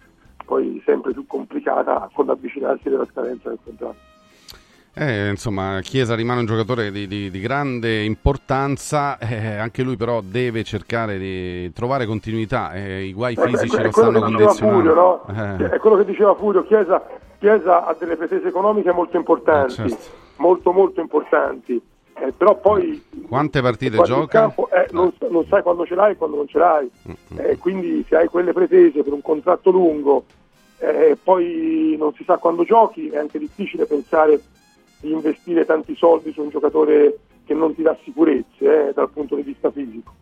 [0.45, 4.15] poi sempre più complicata con l'avvicinarsi della scadenza del contratto.
[4.99, 10.21] Eh, insomma, Chiesa rimane un giocatore di, di, di grande importanza, eh, anche lui però
[10.21, 14.79] deve cercare di trovare continuità, eh, i guai fisici eh, lo stanno condizionando.
[14.79, 15.25] Furio, no?
[15.27, 15.69] Eh.
[15.69, 17.05] È quello che diceva Furio, Chiesa,
[17.37, 19.97] Chiesa, ha delle pretese economiche molto importanti, certo.
[20.37, 21.79] molto molto importanti,
[22.21, 23.01] eh, però poi...
[23.27, 24.39] Quante partite gioca?
[24.39, 27.59] Campo, non, non, sai quando ce l'hai e quando non ce l'hai, mm-hmm.
[27.59, 30.25] quindi se hai quelle pretese per un contratto lungo,
[31.23, 34.39] poi non si sa quando giochi, è anche difficile pensare
[34.99, 39.35] di investire tanti soldi su un giocatore che non ti dà sicurezze eh, dal punto
[39.35, 40.13] di vista fisico.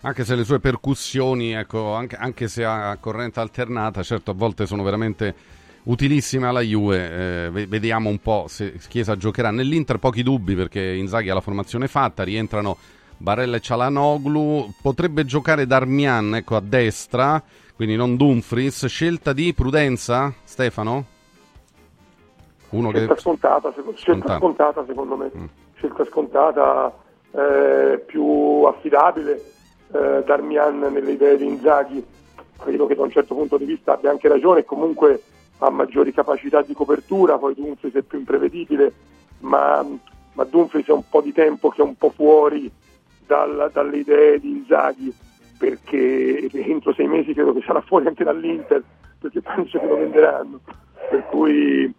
[0.00, 4.66] Anche se le sue percussioni, ecco, anche, anche, se a corrente alternata, certo a volte
[4.66, 5.34] sono veramente
[5.86, 7.46] utilissime alla Juve.
[7.46, 11.88] Eh, vediamo un po' se Chiesa giocherà nell'Inter, pochi dubbi perché Inzaghi ha la formazione
[11.88, 12.76] fatta, rientrano
[13.16, 17.42] Barella e Cialanoglu, potrebbe giocare Darmian ecco, a destra,
[17.74, 21.04] quindi non Dumfries, scelta di prudenza, Stefano?
[22.70, 23.20] Uno scelta, che...
[23.20, 25.44] scontata, secondo, scelta scontata secondo me, mm.
[25.76, 26.92] scelta scontata
[27.30, 29.42] eh, più affidabile,
[29.92, 32.04] eh, Darmian nelle idee di Inzaghi,
[32.58, 35.22] credo che da un certo punto di vista abbia anche ragione, comunque
[35.58, 38.92] ha maggiori capacità di copertura, poi Dumfries è più imprevedibile,
[39.40, 39.84] ma,
[40.32, 42.70] ma Dumfries è un po' di tempo che è un po' fuori
[43.26, 45.12] dal, dalle idee di Inzaghi,
[45.58, 48.82] perché entro sei mesi credo che sarà fuori anche dall'Inter,
[49.18, 50.60] perché penso che lo venderanno.
[51.08, 51.94] Per cui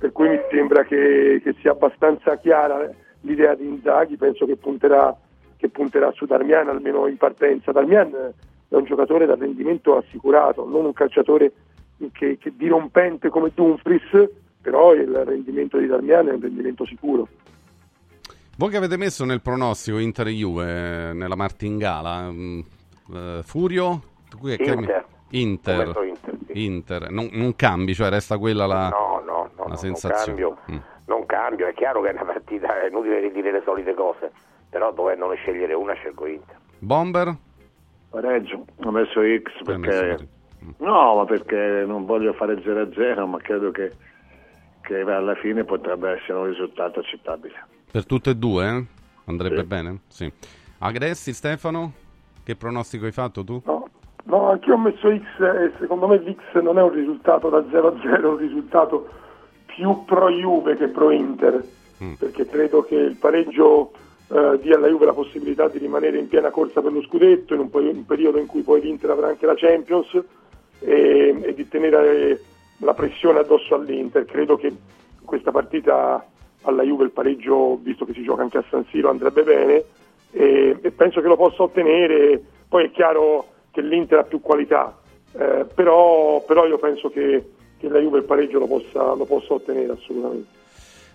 [0.00, 2.88] per cui mi sembra che, che sia abbastanza chiara
[3.20, 5.14] l'idea di Inzaghi, penso che punterà,
[5.58, 7.70] che punterà, su Darmian almeno in partenza.
[7.70, 8.10] Darmian
[8.68, 11.52] è un giocatore da rendimento assicurato, non un calciatore
[12.12, 17.28] che, che dirompente come Dumfries, però il rendimento di Darmian è un rendimento sicuro.
[18.56, 22.64] Voi che avete messo nel pronostico Inter-Juve, nella martingala, mh,
[23.08, 24.02] uh, Furio?
[24.42, 25.06] Inter.
[25.30, 25.86] Inter.
[25.86, 26.14] Inter,
[26.46, 26.64] sì.
[26.64, 27.10] Inter.
[27.10, 30.40] Non, non, cambi, cioè resta quella la, no, no, no, la sensazione.
[30.40, 30.82] Non cambio, mm.
[31.06, 34.30] non cambio, è chiaro che è una partita, è inutile ridire le solite cose,
[34.68, 36.56] però dovendone scegliere una scelgo Inter.
[36.78, 37.36] Bomber?
[38.10, 40.28] Pareggio, ho messo X perché...
[40.78, 43.92] No, ma perché non voglio fare 0-0, ma credo che,
[44.82, 47.54] che, alla fine potrebbe essere un risultato accettabile.
[47.90, 48.68] Per tutte e due?
[48.68, 48.84] Eh?
[49.24, 49.66] Andrebbe sì.
[49.66, 50.00] bene?
[50.08, 50.32] Sì.
[50.78, 51.92] Agresti, Stefano?
[52.42, 53.62] Che pronostico hai fatto tu?
[53.64, 53.88] No,
[54.24, 57.64] No, anche io ho messo X e secondo me l'X non è un risultato da
[57.68, 59.08] 0 a 0, è un risultato
[59.66, 61.64] più pro Juve che pro Inter,
[62.02, 62.12] mm.
[62.14, 63.92] perché credo che il pareggio
[64.28, 67.60] eh, dia alla Juve la possibilità di rimanere in piena corsa per lo scudetto in
[67.60, 70.16] un, un periodo in cui poi l'Inter avrà anche la Champions
[70.80, 72.40] e, e di tenere
[72.78, 74.24] la pressione addosso all'Inter.
[74.24, 74.72] Credo che
[75.24, 76.24] questa partita
[76.62, 79.84] alla Juve il pareggio, visto che si gioca anche a San Siro, andrebbe bene
[80.32, 82.42] e, e penso che lo possa ottenere.
[82.68, 84.98] Poi è chiaro che l'Inter ha più qualità,
[85.32, 89.54] eh, però, però, io penso che, che, la Juve il pareggio lo possa, lo possa
[89.54, 90.58] ottenere assolutamente.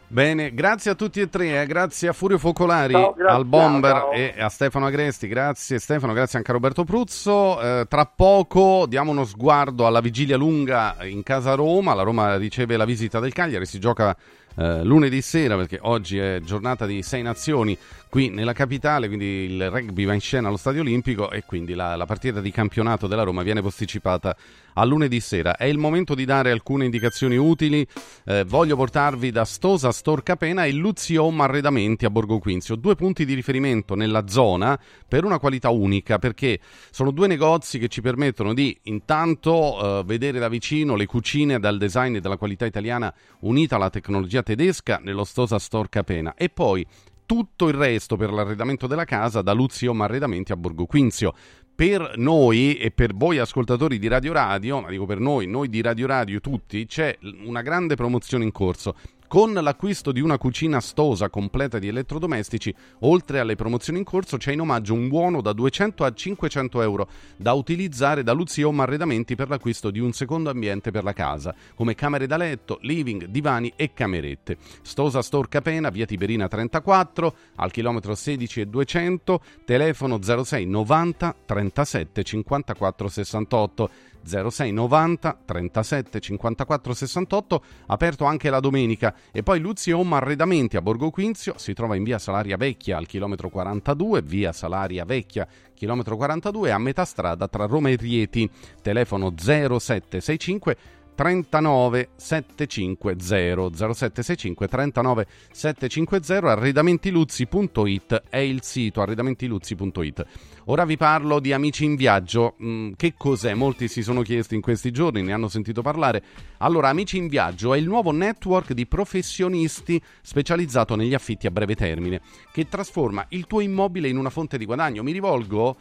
[0.08, 1.66] Bene, grazie a tutti e tre, eh.
[1.66, 4.12] grazie a Furio Focolari, ciao, al Bomber ciao.
[4.12, 7.60] e a Stefano Agresti, grazie Stefano, grazie anche a Roberto Pruzzo.
[7.60, 12.78] Eh, tra poco diamo uno sguardo alla vigilia lunga in casa Roma, la Roma riceve
[12.78, 14.16] la visita del Cagliari, si gioca
[14.58, 17.78] eh, lunedì sera perché oggi è giornata di sei nazioni
[18.08, 21.96] qui nella capitale, quindi il rugby va in scena allo Stadio Olimpico e quindi la,
[21.96, 24.36] la partita di campionato della Roma viene posticipata
[24.76, 25.56] a lunedì sera.
[25.58, 27.86] È il momento di dare alcune indicazioni utili.
[28.26, 33.26] Eh, voglio portarvi da Stosa Storcapena e Luzio Home Arredamenti a Borgo Quinzio, due punti
[33.26, 36.60] di riferimento nella zona per una qualità unica, perché
[36.92, 41.78] sono due negozi che ci permettono di intanto eh, vedere da vicino le cucine dal
[41.78, 46.86] design e dalla qualità italiana unita alla tecnologia tedesca nello Stosa Storcapena e poi
[47.26, 51.34] tutto il resto per l'arredamento della casa da Luzio Arredamenti a Borgo Quinzio.
[51.76, 55.82] Per noi e per voi ascoltatori di Radio Radio, ma dico per noi, noi di
[55.82, 58.96] Radio Radio tutti, c'è una grande promozione in corso.
[59.28, 64.52] Con l'acquisto di una cucina stosa completa di elettrodomestici, oltre alle promozioni in corso, c'è
[64.52, 69.34] in omaggio un buono da 200 a 500 euro da utilizzare da Luzzi Home Arredamenti
[69.36, 73.74] per l'acquisto di un secondo ambiente per la casa, come camere da letto, living, divani
[73.76, 74.58] e camerette.
[74.84, 82.24] Stosa Store Capena, via Tiberina 34, al chilometro 16 e 200, telefono 06 90 37
[82.24, 83.90] 54 68.
[84.26, 89.14] 06 90 37 54 68, aperto anche la domenica.
[89.32, 93.06] E poi Luzzi Home Arredamenti a Borgo Quinzio si trova in via Salaria Vecchia al
[93.06, 98.50] chilometro 42, via Salaria Vecchia chilometro 42 a metà strada tra Roma e Rieti.
[98.82, 100.78] Telefono 0765
[101.16, 110.26] 39 750 0765 39 750 arredamentiluzzi.it è il sito arredamentiluzzi.it
[110.66, 112.56] ora vi parlo di Amici in Viaggio.
[112.62, 113.54] Mm, che cos'è?
[113.54, 116.24] molti si sono chiesti in questi giorni ne hanno sentito parlare.
[116.58, 121.76] Allora Amici in Viaggio è il nuovo network di professionisti specializzato negli affitti a breve
[121.76, 122.22] termine
[122.52, 125.04] che trasforma il tuo immobile in una fonte di guadagno.
[125.04, 125.78] Mi rivolgo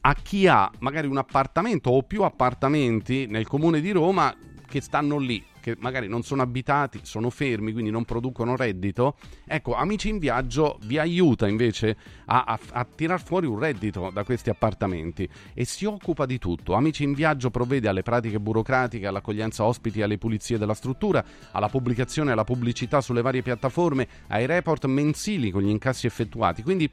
[0.00, 4.34] a chi ha magari un appartamento o più appartamenti nel comune di Roma
[4.66, 9.16] che stanno lì, che magari non sono abitati, sono fermi, quindi non producono reddito.
[9.46, 14.24] Ecco, Amici in Viaggio vi aiuta invece a, a, a tirar fuori un reddito da
[14.24, 16.74] questi appartamenti e si occupa di tutto.
[16.74, 22.32] Amici in Viaggio provvede alle pratiche burocratiche, all'accoglienza ospiti, alle pulizie della struttura, alla pubblicazione
[22.32, 26.62] alla pubblicità sulle varie piattaforme, ai report mensili con gli incassi effettuati.
[26.62, 26.90] Quindi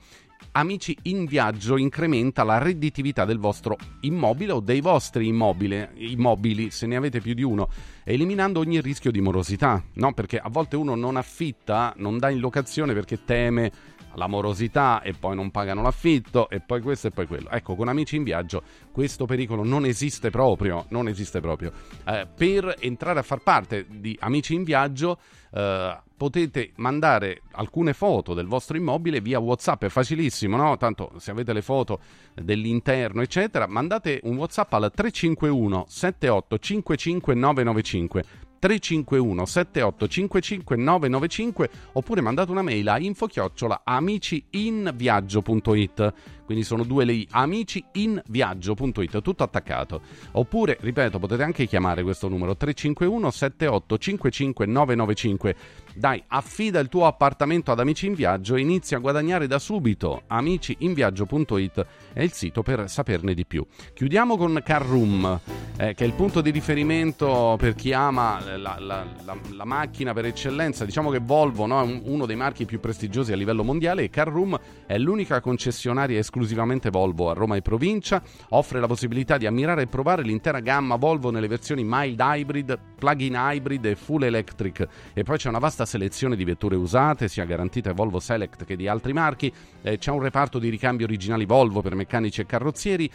[0.52, 6.86] Amici in viaggio incrementa la redditività del vostro immobile o dei vostri immobili, immobili se
[6.86, 7.70] ne avete più di uno,
[8.03, 10.14] eliminando ogni rischio di morosità, no?
[10.14, 13.72] Perché a volte uno non affitta, non dà in locazione perché teme
[14.15, 17.49] la morosità e poi non pagano l'affitto e poi questo e poi quello.
[17.49, 18.61] Ecco, con Amici in Viaggio
[18.91, 21.72] questo pericolo non esiste proprio, non esiste proprio.
[22.06, 25.20] Eh, per entrare a far parte di Amici in Viaggio
[25.52, 30.78] eh, potete mandare alcune foto del vostro immobile via WhatsApp, è facilissimo, no?
[30.78, 32.00] Tanto se avete le foto
[32.34, 38.24] dell'interno, eccetera, mandate un WhatsApp al 351 78 55 995
[38.58, 46.14] 351 7855 995 oppure mandate una mail a info chiocciola amiciinviaggio.it
[46.45, 50.02] quindi sono due lei amiciinviaggio.it tutto attaccato.
[50.34, 55.56] Oppure ripeto potete anche chiamare questo numero 351 7855 995
[55.95, 60.24] dai affida il tuo appartamento ad Amici in Viaggio e inizia a guadagnare da subito.
[60.28, 63.65] Amiciinviaggio.it è il sito per saperne di più.
[63.94, 65.40] Chiudiamo con Carroom
[65.78, 70.14] eh, che è il punto di riferimento per chi ama la, la, la, la macchina
[70.14, 70.86] per eccellenza.
[70.86, 74.60] Diciamo che Volvo no, è uno dei marchi più prestigiosi a livello mondiale e Carroom
[74.86, 79.88] è l'unica concessionaria esclusivamente Volvo a Roma e provincia, offre la possibilità di ammirare e
[79.88, 84.88] provare l'intera gamma Volvo nelle versioni mild hybrid, plug-in hybrid e full electric.
[85.14, 88.88] E poi c'è una vasta selezione di vetture usate, sia garantite Volvo Select che di
[88.88, 89.51] altri marchi,
[89.81, 93.10] eh, c'è un reparto di ricambi originali Volvo per meccanici e carrozzieri.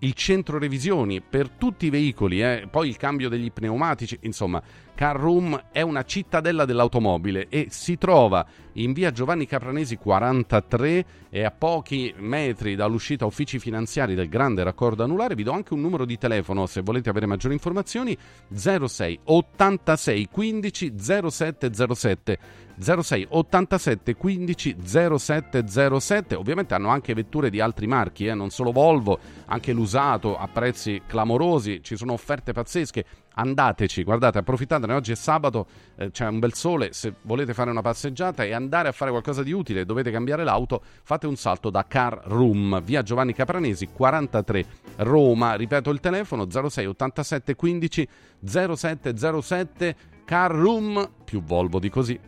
[0.00, 4.60] Il centro revisioni per tutti i veicoli, eh, poi il cambio degli pneumatici, insomma,
[4.94, 11.44] Car Room è una cittadella dell'automobile e si trova in via Giovanni Capranesi 43 e
[11.44, 15.34] a pochi metri dall'uscita uffici finanziari del grande raccordo anulare.
[15.34, 18.16] Vi do anche un numero di telefono se volete avere maggiori informazioni
[18.52, 22.38] 06 86 15 0707
[22.78, 29.18] 06 87 15 0707 ovviamente hanno anche vetture di altri marchi eh, non solo Volvo
[29.46, 35.66] anche l'usato a prezzi clamorosi ci sono offerte pazzesche andateci, guardate, approfittatene, oggi è sabato,
[35.96, 39.42] eh, c'è un bel sole, se volete fare una passeggiata e andare a fare qualcosa
[39.42, 44.66] di utile, dovete cambiare l'auto, fate un salto da Car Room, via Giovanni Capranesi 43
[44.96, 48.08] Roma, ripeto il telefono 06 87 15
[48.44, 52.18] 0707 Car Room più Volvo di così.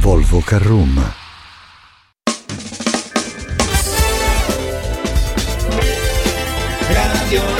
[0.00, 1.12] Volvo Car Room.
[6.88, 7.59] Radio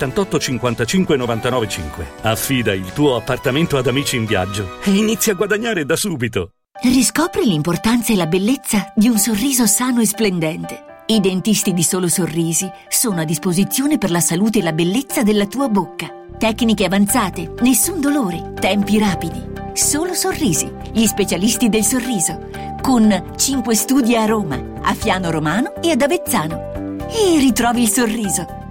[0.09, 2.07] 55 99 5.
[2.21, 6.53] Affida il tuo appartamento ad Amici in Viaggio e inizia a guadagnare da subito.
[6.81, 11.03] Riscopri l'importanza e la bellezza di un sorriso sano e splendente.
[11.05, 15.45] I dentisti di Solo Sorrisi sono a disposizione per la salute e la bellezza della
[15.45, 16.07] tua bocca.
[16.37, 19.49] Tecniche avanzate, nessun dolore, tempi rapidi.
[19.73, 22.49] Solo Sorrisi, gli specialisti del sorriso,
[22.81, 26.97] con 5 studi a Roma, a Fiano Romano e ad Avezzano.
[27.09, 28.60] E ritrovi il sorriso.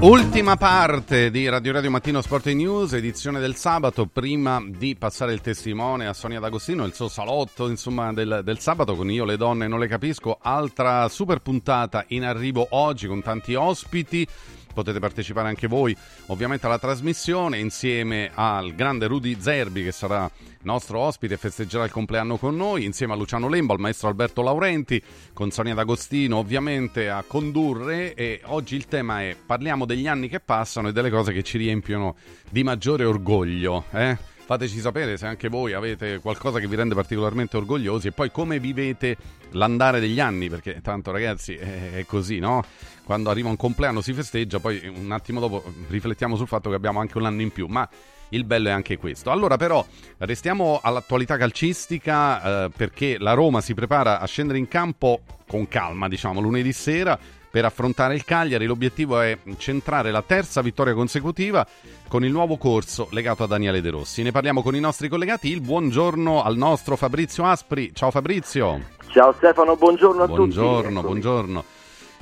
[0.00, 5.34] Ultima parte di Radio Radio Mattino Sport e News, edizione del sabato, prima di passare
[5.34, 9.36] il testimone a Sonia D'Agostino, il suo salotto insomma del, del sabato con Io le
[9.36, 14.26] donne non le capisco, altra super puntata in arrivo oggi con tanti ospiti,
[14.72, 15.94] potete partecipare anche voi
[16.28, 20.30] ovviamente alla trasmissione insieme al grande Rudy Zerbi che sarà
[20.62, 25.02] nostro ospite festeggerà il compleanno con noi, insieme a Luciano Lembo, al maestro Alberto Laurenti,
[25.32, 30.40] con Sonia D'Agostino ovviamente a condurre e oggi il tema è parliamo degli anni che
[30.40, 32.16] passano e delle cose che ci riempiono
[32.50, 33.84] di maggiore orgoglio.
[33.92, 34.16] Eh?
[34.50, 38.58] Fateci sapere se anche voi avete qualcosa che vi rende particolarmente orgogliosi e poi come
[38.58, 39.16] vivete
[39.50, 42.64] l'andare degli anni, perché tanto ragazzi è così, no?
[43.04, 46.98] Quando arriva un compleanno si festeggia, poi un attimo dopo riflettiamo sul fatto che abbiamo
[46.98, 47.88] anche un anno in più, ma
[48.30, 49.30] il bello è anche questo.
[49.30, 49.84] Allora però
[50.18, 56.08] restiamo all'attualità calcistica eh, perché la Roma si prepara a scendere in campo con calma,
[56.08, 57.18] diciamo, lunedì sera
[57.50, 58.66] per affrontare il Cagliari.
[58.66, 61.66] L'obiettivo è centrare la terza vittoria consecutiva
[62.08, 64.22] con il nuovo corso legato a Daniele De Rossi.
[64.22, 65.50] Ne parliamo con i nostri collegati.
[65.50, 67.92] Il buongiorno al nostro Fabrizio Aspri.
[67.92, 68.80] Ciao Fabrizio.
[69.08, 71.06] Ciao Stefano, buongiorno a Buongiorno, tutti.
[71.06, 71.64] buongiorno.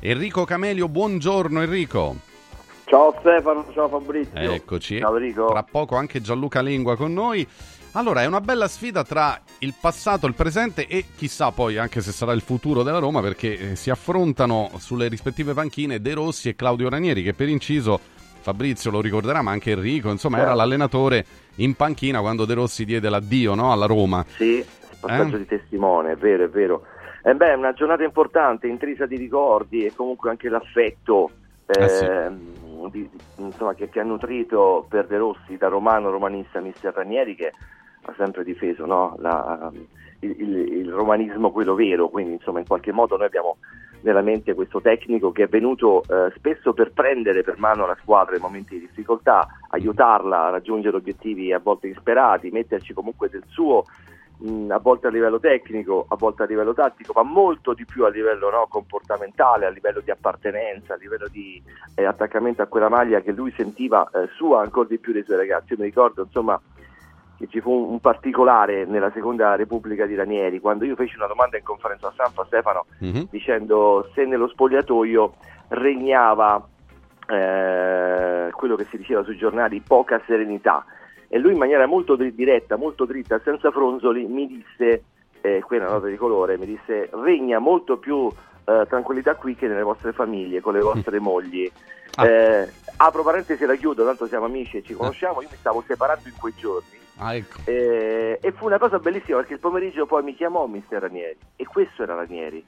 [0.00, 2.16] Enrico Camelio, buongiorno Enrico.
[2.88, 4.38] Ciao Stefano, ciao Fabrizio.
[4.52, 4.98] Eccoci.
[4.98, 5.48] Ciao Enrico.
[5.48, 7.46] Tra poco anche Gianluca Lingua con noi.
[7.92, 12.12] Allora, è una bella sfida tra il passato, il presente e chissà poi anche se
[12.12, 16.54] sarà il futuro della Roma perché eh, si affrontano sulle rispettive panchine De Rossi e
[16.54, 17.98] Claudio Ranieri che per inciso
[18.40, 20.60] Fabrizio lo ricorderà ma anche Enrico, insomma era Certo.
[20.60, 21.24] l'allenatore
[21.56, 24.24] in panchina quando De Rossi diede l'addio no, alla Roma.
[24.28, 24.64] Sì,
[25.00, 25.38] passaggio Eh?
[25.40, 26.84] di testimone, è vero, è vero.
[27.24, 31.30] E beh, è una giornata importante, intrisa di ricordi e comunque anche l'affetto
[31.66, 32.06] Eh sì.
[32.90, 37.52] Di- insomma, che, che ha nutrito per De Rossi da romano romanista mister Ranieri che
[38.02, 39.16] ha sempre difeso no?
[39.18, 39.70] La-
[40.20, 43.56] il, il- il romanismo quello vero, quindi insomma in qualche modo noi abbiamo
[44.00, 48.36] nella mente questo tecnico che è venuto eh, spesso per prendere per mano la squadra
[48.36, 53.84] in momenti di difficoltà, aiutarla a raggiungere obiettivi a volte insperati, metterci comunque del suo
[54.38, 58.04] mh, a volte a livello tecnico, a volte a livello tattico, ma molto di più
[58.04, 61.62] a livello no, comportamentale, a livello di appartenenza, a livello di
[61.94, 65.36] eh, attaccamento a quella maglia che lui sentiva eh, sua ancora di più dei suoi
[65.36, 65.72] ragazzi.
[65.72, 66.60] Io mi ricordo insomma
[67.36, 71.26] che ci fu un, un particolare nella seconda Repubblica di Ranieri, quando io feci una
[71.26, 72.86] domanda in conferenza stampa a Stefano
[73.30, 75.34] dicendo se nello spogliatoio
[75.68, 76.66] regnava
[77.28, 80.84] eh, quello che si diceva sui giornali, poca serenità.
[81.28, 85.02] E lui in maniera molto diretta, molto dritta, senza fronzoli, mi disse,
[85.42, 88.30] eh, qui è una nota di colore, mi disse regna molto più
[88.64, 91.70] eh, tranquillità qui che nelle vostre famiglie, con le vostre mogli.
[92.20, 95.84] Eh, apro parentesi e la chiudo, tanto siamo amici e ci conosciamo, io mi stavo
[95.86, 96.98] separando in quei giorni.
[97.18, 97.60] Ah, ecco.
[97.64, 101.66] Eh, e fu una cosa bellissima perché il pomeriggio poi mi chiamò mister Ranieri e
[101.66, 102.64] questo era Ranieri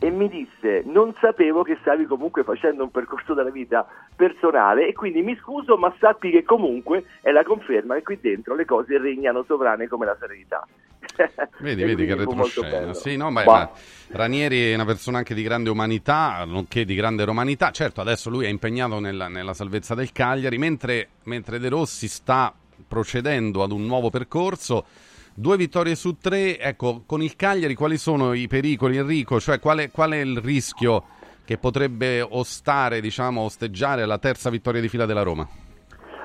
[0.00, 3.86] e mi disse non sapevo che stavi comunque facendo un percorso della vita
[4.16, 8.54] personale e quindi mi scuso ma sappi che comunque è la conferma che qui dentro
[8.54, 10.66] le cose regnano sovrane come la serenità
[11.60, 12.94] Vedi, E vedi che retroscena.
[12.94, 13.70] Sì, no, ma, ma
[14.08, 17.70] Ranieri è una persona anche di grande umanità, nonché di grande romanità.
[17.70, 22.52] Certo, adesso lui è impegnato nella, nella salvezza del Cagliari, mentre, mentre De Rossi sta
[22.90, 24.84] procedendo ad un nuovo percorso.
[25.32, 29.38] Due vittorie su tre, ecco, con il Cagliari quali sono i pericoli, Enrico?
[29.38, 31.04] Cioè, qual è, qual è il rischio
[31.44, 35.48] che potrebbe ostare, diciamo, osteggiare la terza vittoria di fila della Roma?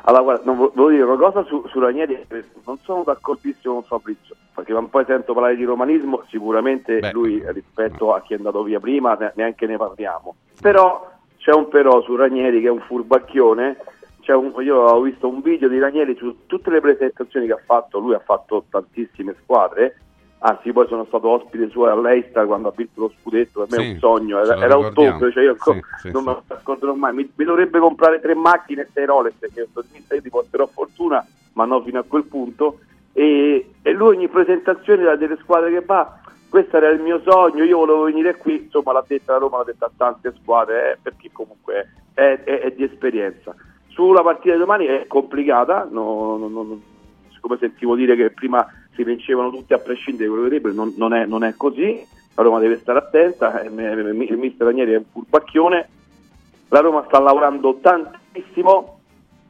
[0.05, 2.25] Allora, guarda, non vo- volevo dire una cosa su, su Ranieri,
[2.65, 8.11] non sono d'accordissimo con Fabrizio, perché quando poi sento parlare di romanismo, sicuramente lui rispetto
[8.11, 10.35] a chi è andato via prima ne- neanche ne parliamo.
[10.59, 13.77] Però c'è un però su Ranieri che è un furbacchione,
[14.33, 17.99] un- io ho visto un video di Ranieri su tutte le presentazioni che ha fatto,
[17.99, 19.97] lui ha fatto tantissime squadre,
[20.39, 23.85] anzi poi sono stato ospite suo all'Eistra quando ha vinto lo scudetto, per me è
[23.87, 27.13] Sì, un sogno, era, era ottobre, cioè io Sì, sì, non me lo scorderò mai,
[27.13, 31.65] mi, mi dovrebbe comprare tre macchine e sei Rolex, perché io ti porterò fortuna, ma
[31.65, 32.79] no fino a quel punto,
[33.13, 36.19] e, e lui ogni presentazione delle squadre che va,
[36.49, 39.63] questo era il mio sogno, io volevo venire qui, insomma l'ha detta la Roma, l'ha
[39.65, 43.53] detta a tante squadre, eh, perché comunque è, è- è di esperienza.
[43.95, 46.81] Sulla partita di domani è complicata, no- no- no-
[47.31, 51.25] siccome sentivo dire che prima si vincevano tutti a prescindere quello che non, non è,
[51.25, 52.05] non è così,
[52.35, 55.89] la Roma deve stare attenta, eh, il mister Ranieri è un furbacchione,
[56.67, 58.99] la Roma sta lavorando tantissimo,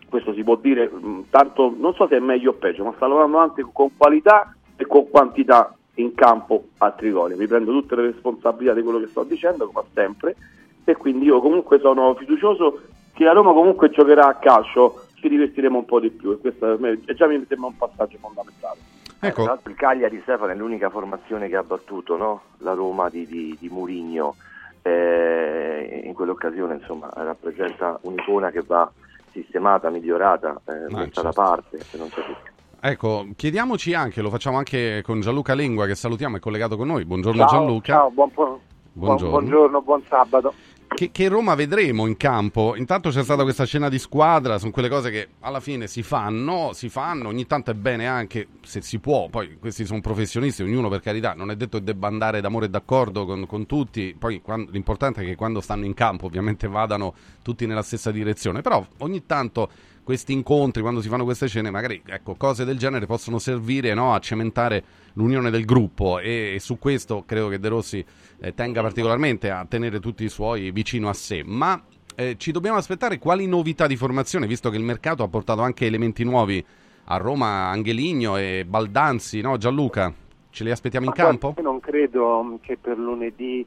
[0.09, 3.07] questo si può dire, mh, tanto non so se è meglio o peggio, ma sta
[3.07, 7.35] lavorando anche con qualità e con quantità in campo a Trigoria.
[7.35, 10.35] Mi prendo tutte le responsabilità di quello che sto dicendo, come sempre,
[10.83, 12.81] e quindi io comunque sono fiducioso
[13.15, 16.65] che la Roma comunque giocherà a calcio, ci divertiremo un po' di più e questo
[16.65, 18.79] per me- già mi sembra un passaggio fondamentale.
[19.21, 19.43] Ecco.
[19.43, 22.41] tra l'altro il Cagliari Stefano è l'unica formazione che ha battuto no?
[22.59, 24.35] la Roma di, di, di Murigno
[24.83, 28.91] eh, in quell'occasione insomma rappresenta un'icona che va
[29.31, 32.53] sistemata, migliorata, eh, messa da parte se non c'è dubbio.
[32.79, 37.03] Ecco, chiediamoci anche, lo facciamo anche con Gianluca Lengua che salutiamo, è collegato con noi.
[37.05, 37.93] Buongiorno Ciao, Gianluca.
[37.93, 38.61] ciao, buon, po-
[38.93, 39.29] Buongiorno.
[39.31, 40.53] buon- buongiorno, buon sabato.
[40.95, 42.73] Che, che Roma vedremo in campo?
[42.77, 46.71] Intanto c'è stata questa cena di squadra, sono quelle cose che alla fine si fanno,
[46.71, 50.87] si fanno, ogni tanto è bene anche se si può, poi questi sono professionisti, ognuno
[50.87, 54.41] per carità, non è detto che debba andare d'amore e d'accordo con, con tutti, poi
[54.41, 58.85] quando- l'importante è che quando stanno in campo ovviamente vadano tutti nella stessa direzione, però
[58.99, 59.69] ogni tanto
[60.05, 64.13] questi incontri, quando si fanno queste cene, magari ecco, cose del genere possono servire no,
[64.13, 64.83] a cementare
[65.13, 68.05] l'unione del gruppo e, e su questo credo che De Rossi
[68.39, 71.41] eh, tenga particolarmente a tenere tutti i suoi vicino a sé.
[71.43, 71.83] Ma
[72.15, 75.87] eh, ci dobbiamo aspettare quali novità di formazione, visto che il mercato ha portato anche
[75.87, 76.63] elementi nuovi
[77.05, 80.13] a Roma, Angeligno e Baldanzi, no Gianluca?
[80.51, 81.59] Ce li aspettiamo in Ma guarda, campo?
[81.59, 83.65] Io non credo che per lunedì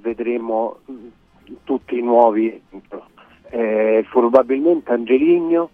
[0.00, 0.94] vedremo mh,
[1.62, 2.62] tutti nuovi.
[3.56, 5.70] Eh, probabilmente Angeligno,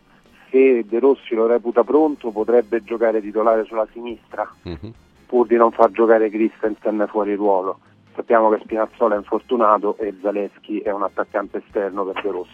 [0.51, 4.93] se De Rossi lo reputa pronto, potrebbe giocare titolare sulla sinistra, Mhm.
[5.27, 7.79] pur di non far giocare Christensen fuori ruolo.
[8.15, 12.51] Sappiamo che Spinazzola è infortunato e Zaleschi è un attaccante esterno per De Rossi.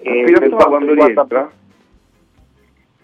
[0.00, 1.52] E Spinazzola quando riguarda- rientra?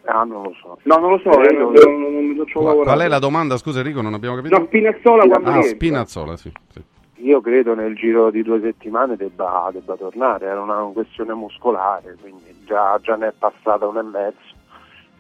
[0.07, 0.79] Ah, non lo so.
[0.83, 2.83] No, non lo so, Eh, eh, io- non, non, non, non ci ho Qual, lavorato.
[2.97, 3.57] qual è la domanda?
[3.57, 4.59] Scusa Enrico, non abbiamo capito.
[4.59, 5.71] No, Spinazzola quando Ah, rientra.
[5.71, 6.53] Spinazzola, sì.
[6.69, 6.83] sì.
[7.25, 12.55] Io credo nel giro di due settimane debba, debba tornare, era una questione muscolare, quindi
[12.67, 14.55] già, già ne è passata un e mezzo,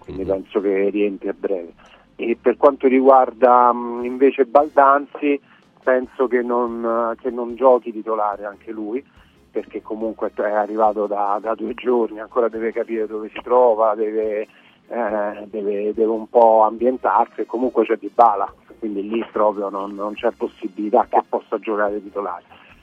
[0.01, 1.73] quindi penso che rientri a breve.
[2.17, 5.41] E per quanto riguarda mh, invece Baldanzi,
[5.83, 9.03] penso che non, che non giochi titolare anche lui,
[9.51, 14.47] perché comunque è arrivato da, da due giorni, ancora deve capire dove si trova, deve,
[14.89, 19.95] eh, deve, deve un po' ambientarsi e comunque c'è Di Bala, quindi lì proprio non,
[19.95, 22.43] non c'è possibilità che possa giocare titolare.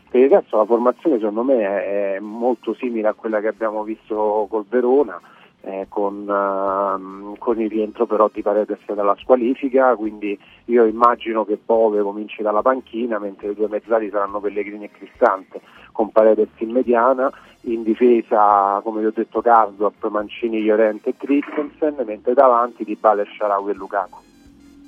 [0.09, 3.83] Per il resto la formazione secondo me è, è molto simile a quella che abbiamo
[3.83, 5.19] visto col Verona,
[5.61, 11.59] eh, con, ehm, con il rientro però di Paredes dalla squalifica, quindi io immagino che
[11.63, 15.61] Bove cominci dalla panchina, mentre i due mezzali saranno Pellegrini e Cristante,
[15.91, 17.31] con Paredes in mediana,
[17.61, 23.25] in difesa come vi ho detto Cardop, Mancini, Llorente e Christensen, mentre davanti Di Bale,
[23.25, 24.19] Sharawi e Lukaku.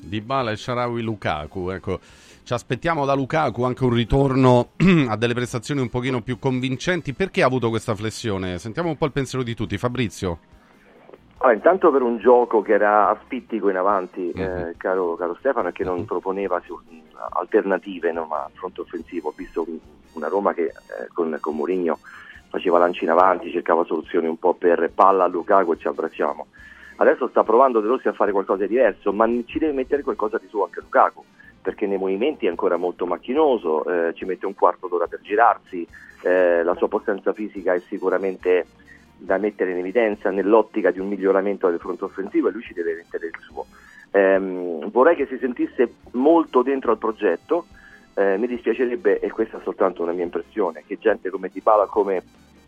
[0.04, 2.00] Dybala e Sharawi Lukaku, ecco.
[2.44, 4.72] Ci aspettiamo da Lukaku anche un ritorno
[5.08, 7.14] a delle prestazioni un pochino più convincenti.
[7.14, 8.60] Perché ha avuto questa flessione?
[8.60, 9.78] Sentiamo un po' il pensiero di tutti.
[9.78, 10.40] Fabrizio.
[11.44, 14.42] Allora, intanto per un gioco che era aspittico in avanti, Mhm.
[14.42, 16.80] eh, caro, caro Stefano, e che non proponeva su-
[17.36, 19.28] alternative no, ma a fronte offensivo.
[19.30, 19.78] Ho visto un-
[20.14, 20.74] una Roma che eh,
[21.14, 22.00] con, con Mourinho
[22.48, 26.48] faceva lanci in avanti, cercava soluzioni un po' per palla a Lukaku e ci abbracciamo.
[26.98, 30.38] Adesso sta provando De Rossi a fare qualcosa di diverso, ma ci deve mettere qualcosa
[30.38, 31.24] di suo anche Lukaku,
[31.62, 35.86] perché nei movimenti è ancora molto macchinoso, eh, ci mette un quarto d'ora per girarsi,
[36.22, 38.66] eh, la sua potenza fisica è sicuramente
[39.24, 42.96] da mettere in evidenza nell'ottica di un miglioramento del fronte offensivo e lui ci deve
[42.96, 43.66] mettere il suo.
[44.12, 47.66] Ehm, vorrei che si sentisse molto dentro al progetto,
[48.16, 52.22] eh, mi dispiacerebbe, e questa è soltanto una mia impressione, che gente come Dybala, come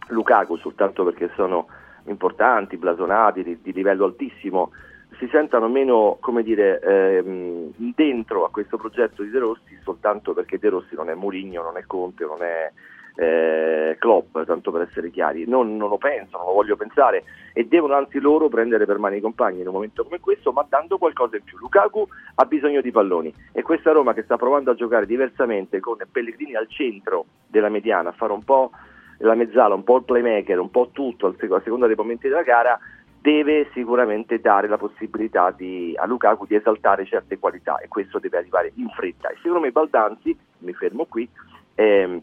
[0.08, 1.68] Lukaku, soltanto perché sono
[2.06, 4.72] importanti, blasonati, di, di livello altissimo,
[5.20, 10.70] si sentano meno, dire, ehm, dentro a questo progetto di De Rossi soltanto perché De
[10.70, 12.72] Rossi non è Mourinho, non è Conte, non è
[13.16, 15.48] eh, Klopp, tanto per essere chiari.
[15.48, 17.24] Non, non lo penso, non lo voglio pensare
[17.54, 20.66] e devono anzi loro prendere per mano i compagni in un momento come questo, ma
[20.68, 21.58] dando qualcosa in più.
[21.58, 25.98] Lukaku ha bisogno di palloni e questa Roma che sta provando a giocare diversamente con
[26.12, 28.72] Pellegrini al centro della mediana, a fare un po'
[29.20, 32.78] la mezzala, un po' il playmaker, un po' tutto a seconda dei momenti della gara,
[33.22, 38.38] deve sicuramente dare la possibilità di- a Lukaku di esaltare certe qualità e questo deve
[38.38, 39.30] arrivare in fretta.
[39.30, 41.28] E secondo me Baldanzi, mi fermo qui,
[41.74, 42.22] ehm,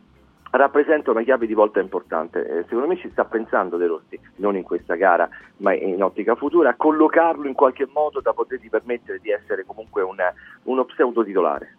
[0.53, 2.47] rappresenta una chiave di volta importante.
[2.47, 6.35] Eh, secondo me ci sta pensando De Rossi, non in questa gara, ma in ottica
[6.35, 10.16] futura, a collocarlo in qualche modo da potergli permettere di essere comunque un-
[10.65, 11.77] uno pseudo titolare.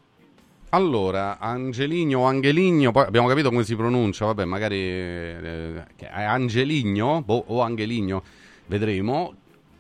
[0.70, 7.44] Allora, Angeligno o Angeligno, poi abbiamo capito come si pronuncia, vabbè, magari eh, Angeligno boh,
[7.48, 8.24] o Angeligno,
[8.66, 9.36] vedremo.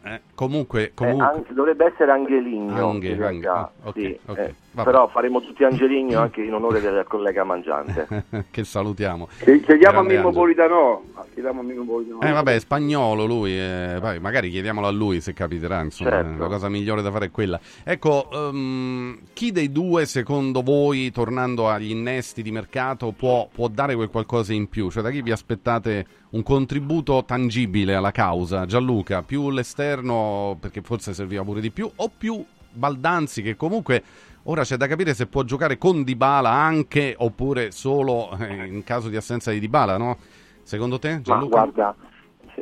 [0.06, 1.26] Eh, comunque, Eh, comunque...
[1.26, 2.76] anche- dovrebbe essere Angeligno,
[3.15, 4.90] realtà, Ange- ah, ok, sì, ok, eh, vabbè.
[4.90, 8.26] però faremo tutti Angeligno anche in onore del collega Mangiante.
[8.52, 9.28] che salutiamo.
[9.40, 10.32] Chiediamo a Mimmo.
[10.32, 11.04] Politano.
[11.34, 12.22] Chiediamo a Mimmo Politano.
[12.22, 16.41] Eh vabbè, è spagnolo lui, eh, poi magari chiediamolo a lui se capiterà, insomma, Certo.
[16.41, 17.60] la cosa migliore da fare è quella.
[17.84, 23.95] Ecco, ehm, chi dei due secondo voi, tornando agli innesti di mercato, può, può dare
[23.95, 24.90] quel qualcosa in più?
[24.90, 28.66] Cioè da chi vi aspettate un contributo tangibile alla causa?
[28.66, 34.03] Gianluca, più l'esterno, perché forse serviva pure di più, o più Baldanzi che comunque...
[34.45, 39.07] Ora c'è da capire se può giocare con Dybala anche oppure solo eh, in caso
[39.07, 40.17] di assenza di Dybala, no?
[40.63, 41.55] Secondo te, Ma Gianluca?
[41.61, 41.95] guarda,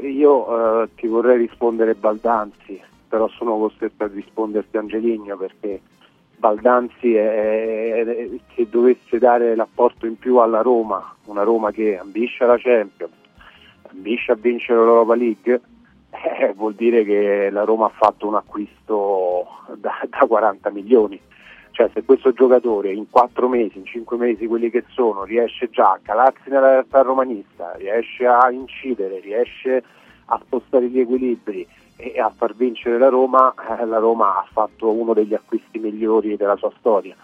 [0.02, 5.82] io eh, ti vorrei rispondere Baldanzi, però sono costretto a risponderti Angeligno perché
[6.38, 12.44] Baldanzi è, è- se dovesse dare l'apporto in più alla Roma, una Roma che ambisce
[12.44, 13.12] alla Champions,
[13.92, 15.62] ambisce a vincere l'Europa League,
[16.12, 21.20] eh, vuol dire che la Roma ha fatto un acquisto da, da 40 milioni.
[21.72, 25.92] Cioè se questo giocatore in 4 mesi, in 5 mesi quelli che sono, riesce già
[25.92, 29.84] a calarsi nella realtà romanista, riesce a incidere, riesce
[30.26, 34.90] a spostare gli equilibri e a far vincere la Roma, eh, la Roma ha fatto
[34.90, 37.16] uno degli acquisti migliori della sua storia.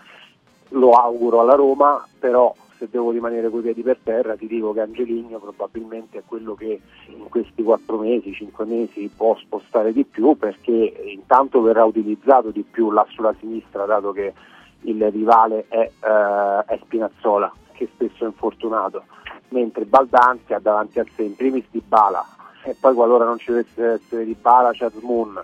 [0.69, 4.81] Lo auguro alla Roma, però se devo rimanere coi piedi per terra ti dico che
[4.81, 10.37] Angeligno probabilmente è quello che in questi quattro mesi, cinque mesi può spostare di più
[10.37, 14.33] perché intanto verrà utilizzato di più là sulla sinistra dato che
[14.81, 19.03] il rivale è, eh, è Spinazzola che spesso è infortunato.
[19.49, 22.25] Mentre Baldanzi ha davanti a sé in primis Di Bala
[22.63, 25.41] e poi qualora non ci dovesse essere Di Bala c'è Asmun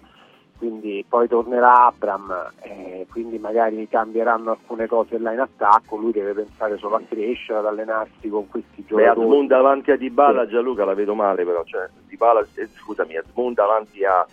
[0.64, 6.32] quindi poi tornerà Abram e quindi magari cambieranno alcune cose là in attacco lui deve
[6.32, 10.86] pensare solo a crescere ad allenarsi con questi Beh, giocatori Asmund davanti a Dybala, Gianluca
[10.86, 14.26] la vedo male però, cioè, Dybala, eh, scusami, Asmund davanti a,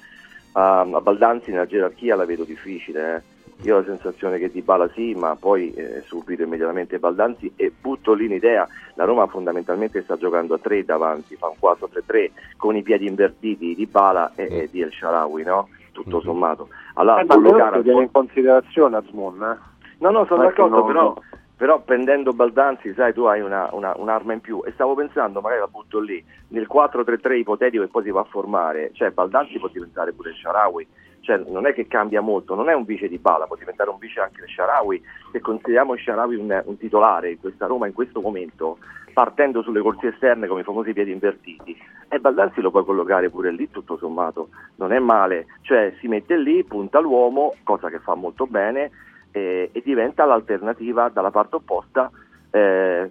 [0.53, 3.17] a, a Baldanzi nella gerarchia la vedo difficile.
[3.17, 3.39] eh.
[3.63, 8.13] Io ho la sensazione che Dybala sì, ma poi eh, subito immediatamente Baldanzi e butto
[8.13, 12.83] lì un'idea, la Roma fondamentalmente sta giocando a tre davanti, fa un 4-3-3 con i
[12.83, 15.69] piedi invertiti di Dybala e, e di El Sharawi, no?
[16.03, 16.69] Tutto sommato.
[16.95, 19.59] Allora, eh, collocare al in considerazione Asmun eh?
[19.99, 21.15] No, no, sono d'accordo, non- però,
[21.57, 24.63] però prendendo Baldanzi, sai, tu hai una- una- un'arma in più.
[24.65, 28.25] E stavo pensando, magari la butto lì, nel 4-3-3 ipotetico che poi si va a
[28.25, 30.87] formare, cioè Baldanzi può diventare pure Sharawi.
[31.23, 33.99] Cioè, non è che cambia molto, non è un vice di Bala, può diventare un
[33.99, 35.03] vice anche Sharawi.
[35.33, 38.79] Se consideriamo Sharawi un, un titolare in questa Roma in questo momento,
[39.13, 41.77] partendo sulle corsie esterne come i famosi piedi invertiti,
[42.09, 46.37] e Baldanzi lo puoi collocare pure lì tutto sommato, non è male, cioè si mette
[46.37, 48.91] lì, punta l'uomo, cosa che fa molto bene,
[49.33, 52.11] eh, e diventa l'alternativa dalla parte opposta
[52.51, 53.11] eh,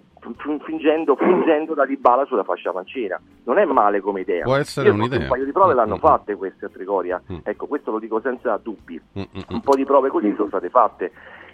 [0.64, 4.44] fingendo, fingendo da Dybala sulla fascia mancina non è male come idea.
[4.44, 5.18] Può essere Io un'idea.
[5.20, 7.22] un paio di prove l'hanno Mm, mm, fatte queste a Trigoria.
[7.42, 9.00] Ecco questo lo dico senza dubbi.
[9.14, 11.10] Un po' di prove così sono state fatte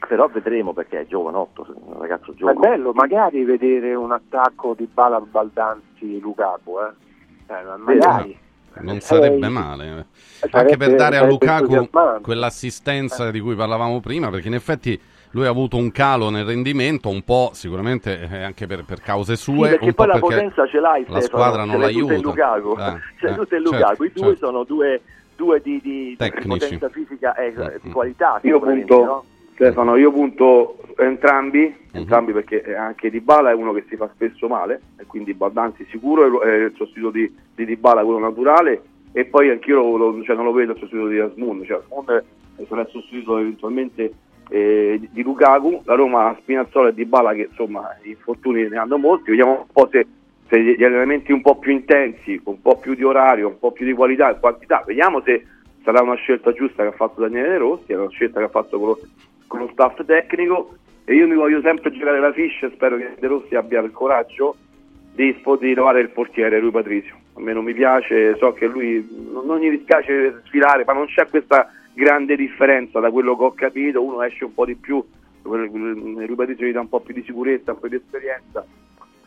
[0.09, 4.75] però vedremo perché è giovanotto un ragazzo Ma è giovane bello magari vedere un attacco
[4.77, 7.55] di Bala Baldanzi Lukaku eh?
[7.55, 8.39] Eh, ma magari
[8.81, 10.07] Non sarebbe Eh, male.
[10.41, 11.89] sarebbe- Anche per dare a Lukaku
[12.21, 15.01] quell'assistenza di cui parlavamo prima, perché in effetti
[15.31, 19.37] lui ha avuto un calo nel rendimento, un po' sicuramente eh, anche per, per cause
[19.37, 19.69] Sì, sue.
[19.71, 22.15] perché un po' poi la perché potenza ce l'hai la Stefano, squadra non l'aiuta.
[22.17, 24.47] Lukaku Eh, c'è eh, tutta in certo, Lukaku i due certo.
[24.47, 25.01] sono due,
[25.37, 26.17] due di, di-
[26.47, 29.25] potenza fisica e di qualità Io punto, no?
[29.57, 34.49] Stefano, io punto entrambi, entrambi perché eh, anche Dybala è uno che si fa spesso
[34.49, 39.49] male e quindi Baldanzi sicuro è il sostituto di, di Dybala, quello naturale e poi
[39.49, 42.89] anch'io lo- cioè, non lo vedo il sostituto di Asmun, cioè Asmun è- sarà il
[42.91, 44.13] sostituto eventualmente
[44.51, 48.99] eh, di- Lukaku, la Roma ha Spinazzola e Dybala che insomma gli infortuni ne hanno
[48.99, 50.07] molti, vediamo un po' se,
[50.51, 53.87] se gli allenamenti un po' più intensi, un po' più di orario, un po' più
[53.87, 55.47] di qualità e quantità, vediamo se
[55.83, 58.51] sarà una scelta giusta che ha fatto Daniele De Rossi, è una scelta che ha
[58.51, 58.99] fatto con lo,
[59.47, 63.27] con lo staff tecnico e io mi voglio sempre giocare la fish, spero che De
[63.27, 64.57] Rossi abbia il coraggio
[65.15, 67.15] di, di trovare il portiere Rui Patrizio.
[67.35, 71.07] A me non mi piace, so che lui non, non gli dispiace sfilare, ma non
[71.07, 75.03] c'è questa grande differenza da quello che ho capito, uno esce un po' di più,
[75.43, 78.65] Rui Patrizio gli dà un po' più di sicurezza, un po' di esperienza.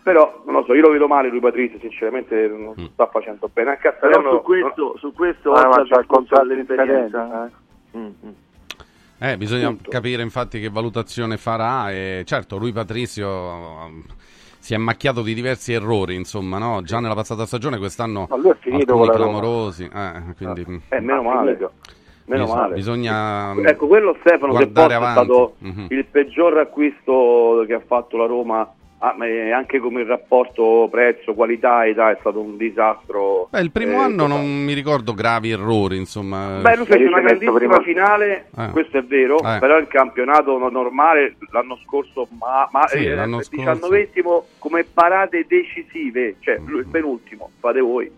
[0.03, 3.71] Però non lo so, io lo vedo male Rui Patrizio, sinceramente non sta facendo bene.
[3.71, 7.51] Anche a però Salerno- su questo, su questo Ah, c'ha il contratto in dell'esperienza, scadenza,
[7.97, 8.29] Mm, mm.
[9.21, 14.03] Eh, bisogna capire infatti che valutazione farà e certo lui Patrizio um,
[14.59, 16.81] si è macchiato di diversi errori, insomma, no?
[16.83, 20.99] Già nella passata stagione quest'anno Ma lui è finito alcuni clamorosi, eh, quindi mm, Eh,
[21.01, 21.57] meno male.
[22.25, 22.75] Meno bis- male.
[22.75, 25.23] bisogna Ecco, quello Stefano se guardare posso, è avanti.
[25.25, 25.85] stato Mhm.
[25.89, 29.15] il peggior acquisto che ha fatto la Roma, ah,
[29.55, 33.47] anche come il rapporto prezzo, qualità, età è stato un disastro.
[33.51, 36.59] Beh, il primo Eh, anno non mi ricordo gravi errori, insomma.
[36.61, 38.69] Beh, lui fece una grandissima prima- finale, Eh.
[38.71, 39.57] questo è vero, Eh.
[39.59, 43.49] però il campionato no- normale l'anno scorso, ma, ma Sì, eh, l'anno scorso.
[43.55, 48.11] diciannovesimo come parate decisive, cioè lui- il penultimo, fate voi.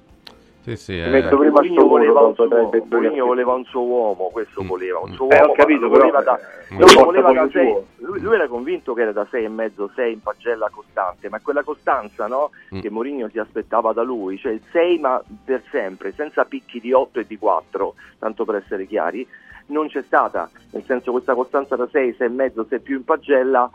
[0.62, 1.08] Sì, sì, eh.
[1.10, 5.12] metto prima Mourinho voleva un suo, tre- Mourinho voleva un suo uomo, questo voleva un
[5.14, 7.36] suo Eh, uomo, ho capito, ma lo però, voleva da, eh, lo porta voleva poi
[7.36, 7.86] da il sei, suo.
[8.08, 11.40] lui, lui era convinto che era da sei e mezzo, sei in pagella costante, ma
[11.42, 16.14] quella costanza no, che Mourinho si aspettava da lui, cioè il 6 ma per sempre,
[16.14, 19.28] senza picchi di 8 e di 4, tanto per essere chiari,
[19.68, 23.04] non c'è stata, nel senso questa costanza da 6, 6 e mezzo, 6 più in
[23.04, 23.68] pagella,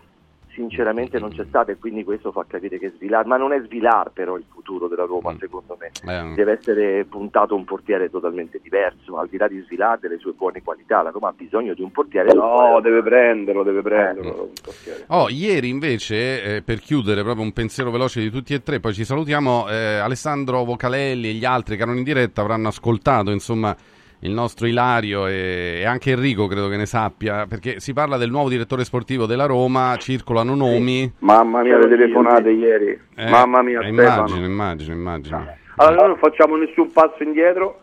[0.57, 4.11] sinceramente non c'è stata e quindi questo fa capire che Svilar, ma non è Svilar
[4.11, 9.19] però il futuro della Roma secondo me, Eh, deve essere puntato un portiere totalmente diverso,
[9.19, 11.93] al di là di Svilar delle sue buone qualità, la Roma ha bisogno di un
[11.93, 14.45] portiere No, deve prenderlo, deve prenderlo.
[14.45, 15.05] un portiere.
[15.09, 18.95] Oh, ieri invece, eh, per chiudere proprio un pensiero veloce di tutti e tre, poi
[18.95, 23.77] ci salutiamo, eh, Alessandro Vocalelli e gli altri che erano in diretta avranno ascoltato, insomma,
[24.21, 28.49] il nostro Ilario e, anche Enrico credo che ne sappia, perché si parla del nuovo
[28.49, 31.11] direttore sportivo della Roma, circolano nomi.
[31.19, 35.47] Mamma mia le telefonate ieri, Eh, mamma mia eh, immagino, immagino, immagino.
[35.77, 37.81] Allora noi non facciamo nessun passo indietro,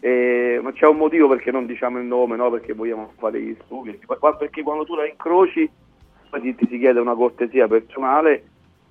[0.00, 2.50] eh, ma c'è un motivo perché non diciamo il nome, no?
[2.50, 3.98] perché vogliamo fare gli studi,
[4.38, 5.68] perché quando tu la incroci
[6.28, 8.44] poi ti, si chiede una cortesia personale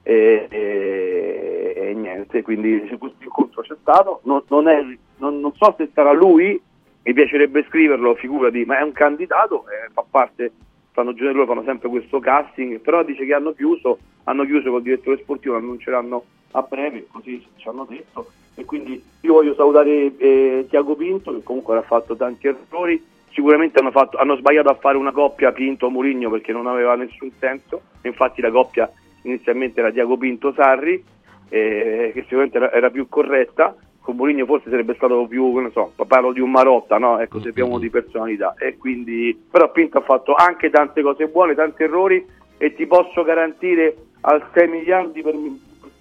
[0.04, 4.84] e, e- e niente, quindi questo incontro c'è stato, non, non è-
[5.18, 6.60] non- non so se sarà lui,
[7.04, 10.52] mi piacerebbe scriverlo, figurati, ma è un candidato, eh, fa parte,
[10.92, 15.18] fanno loro fanno sempre questo casting, però dice che hanno chiuso, hanno chiuso col direttore
[15.18, 18.28] sportivo, annunceranno a breve, così ci hanno detto.
[18.56, 23.02] E quindi io voglio salutare eh, Tiago Pinto, che comunque ha fatto tanti errori.
[23.32, 27.82] Sicuramente hanno, fatto- hanno sbagliato a fare una coppia Pinto-Murigno perché non aveva nessun senso.
[28.02, 31.04] Infatti la coppia inizialmente era Tiago Pinto-Sarri,
[31.48, 33.74] eh, che sicuramente era, era più corretta.
[34.02, 37.20] Con Mourinho forse sarebbe stato più, che ne so, parlo di un Marotta, no?
[37.20, 38.56] Ecco, se abbiamo di personalità.
[38.58, 42.26] E quindi, però Pinto ha fatto anche tante cose buone, tanti errori
[42.58, 45.36] e ti posso garantire al 6 miliardi per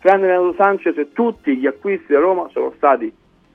[0.01, 3.13] tranne Renato Sanchez e tutti gli acquisti da Roma sono stati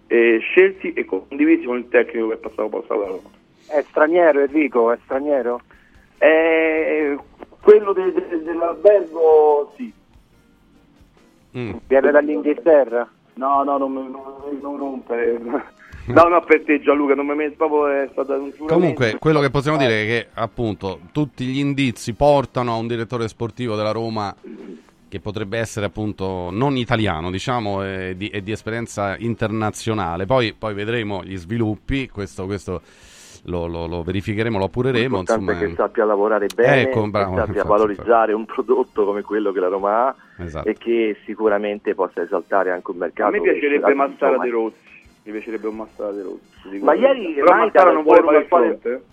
[0.08, 3.30] eh, scelti e condivisi con il tecnico che è passato passato da Roma.
[3.68, 5.62] È straniero Enrico, è straniero?
[6.18, 7.18] Eh,
[7.62, 9.92] quello de- de- dell'albergo sì.
[11.88, 13.10] Viene dall'Inghilterra?
[13.36, 15.40] No, no, non, non, non rompere.
[16.06, 18.74] No, no, per te Gianluca, non mi metti proprio è stato un giuramento.
[18.74, 23.28] Comunque, quello che possiamo dire è che appunto tutti gli indizi portano a un direttore
[23.28, 24.36] sportivo della Roma
[25.08, 30.26] che potrebbe essere appunto non italiano, diciamo, e di, di esperienza internazionale.
[30.26, 32.82] Poi, poi vedremo gli sviluppi, questo, questo
[33.46, 35.18] lo, lo- lo verificheremo, lo appureremo.
[35.18, 39.06] L'importante Insomma, è che sappia lavorare bene, Ecco, bravo, che sappia infatti, valorizzare un prodotto
[39.06, 40.68] come quello che la Roma ha Esatto.
[40.70, 43.30] e che sicuramente possa esaltare anche un mercato.
[43.30, 44.76] A me piacerebbe Massara insomma, De Rossi.
[45.24, 46.80] Mi piacerebbe un Massara De Rossi.
[46.84, 47.34] Ma ieri.
[47.34, 49.04] Però Massara non vuole fare il fronte?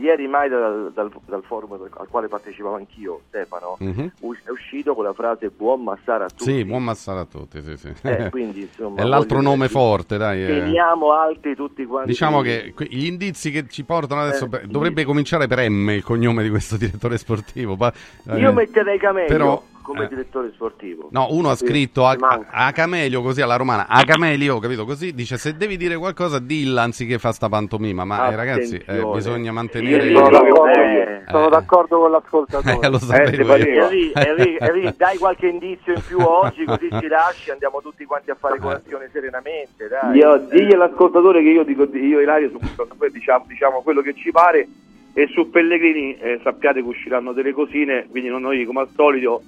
[0.00, 4.12] Ieri mai dal, dal- dal forum al quale partecipavo anch'io, Stefano, Mhm.
[4.20, 6.44] us- è uscito con la frase buon Massara a tutti.
[6.44, 7.60] Sì, buon Massara a tutti.
[7.62, 7.92] Sì, sì.
[8.02, 10.44] Eh, quindi, insomma, è l'altro nome dire, forte, dai.
[10.44, 10.46] eh.
[10.46, 12.08] Teniamo alti tutti quanti.
[12.10, 16.02] Diciamo che gli indizi che ci portano adesso Eh, beh, dovrebbe cominciare per M il
[16.04, 17.76] cognome di questo direttore sportivo.
[17.76, 17.92] pa-
[18.36, 21.08] Io eh, metterei Camello però, come eh, direttore sportivo.
[21.10, 22.16] No, uno ha scritto a,
[22.50, 24.84] a Camelio così alla romana, a Camelio, capito?
[24.84, 29.04] Così dice se devi dire qualcosa dilla anziché fa sta pantomima, ma eh, ragazzi eh,
[29.12, 31.22] bisogna mantenere Sono d'accordo, Eh.
[31.30, 32.86] sono d'accordo con l'ascoltatore.
[32.86, 33.84] Eh, lo sapevo io.
[33.84, 38.30] Enri, Enri, Enri, dai qualche indizio in più oggi, così ci lasci, andiamo tutti quanti
[38.30, 39.88] a fare colazione serenamente.
[39.88, 40.18] Dai.
[40.18, 44.02] Io, digli all'ascoltatore che io dico io e Ilario su questo poi diciamo, diciamo quello
[44.02, 44.68] che ci pare
[45.14, 49.42] e su Pellegrini eh, sappiate che usciranno delle cosine, quindi non noi come al solito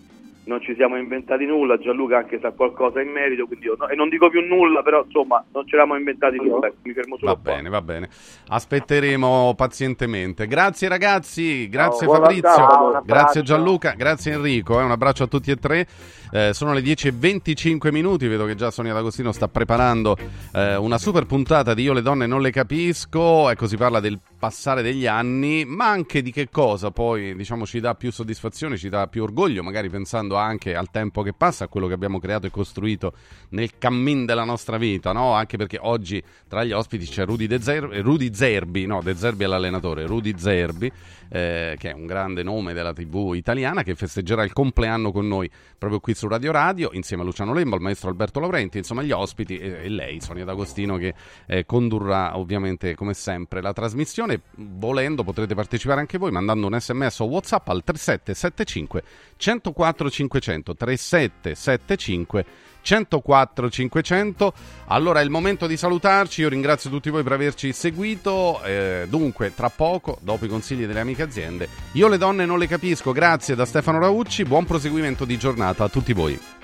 [0.50, 3.94] non ci siamo inventati nulla, Gianluca anche sa qualcosa in merito, quindi io no- e
[3.94, 7.32] non dico più nulla, però insomma non ce l'abbiamo inventati nulla, ecco, mi fermo solo
[7.34, 7.54] Va qua.
[7.54, 8.08] bene, va bene.
[8.48, 10.46] Aspetteremo pazientemente.
[10.48, 15.56] Grazie ragazzi, grazie buona Fabrizio, grazie Gianluca, grazie Enrico, eh, un abbraccio a tutti e
[15.56, 15.86] tre.
[16.32, 20.16] Eh, sono le 10.25 minuti, vedo che già Sonia D'Agostino sta preparando
[20.52, 24.20] eh, una super puntata di Io le donne non le capisco, ecco si parla del
[24.38, 28.88] passare degli anni, ma anche di che cosa poi diciamo ci dà più soddisfazione, ci
[28.88, 32.46] dà più orgoglio, magari pensando anche al tempo che passa, a quello che abbiamo creato
[32.46, 33.12] e costruito
[33.50, 35.32] nel cammin della nostra vita, no?
[35.32, 39.44] Anche perché oggi tra gli ospiti c'è Rudy, De Zer- Rudy Zerbi, no, De Zerbi
[39.44, 40.90] è l'allenatore, Rudy Zerbi,
[41.30, 45.50] eh, che è un grande nome della TV italiana, che festeggerà il compleanno con noi
[45.78, 49.12] proprio qui su Radio Radio, insieme a Luciano Lembo, al maestro Alberto Laurenti, insomma gli
[49.12, 51.14] ospiti e, e lei, Sonia D'Agostino, che
[51.46, 54.40] eh, condurrà ovviamente come sempre la trasmissione.
[54.56, 59.02] Volendo potrete partecipare anche voi mandando un sms o whatsapp al 3775
[59.36, 62.44] 104 500 3775
[62.82, 64.52] 104 500
[64.86, 66.40] allora è il momento di salutarci.
[66.40, 68.62] Io ringrazio tutti voi per averci seguito.
[68.62, 72.66] Eh, dunque tra poco dopo i consigli delle amiche aziende io le donne non le
[72.66, 73.12] capisco.
[73.12, 74.44] Grazie da Stefano Raucci.
[74.44, 76.59] Buon proseguimento di giornata a tutti voi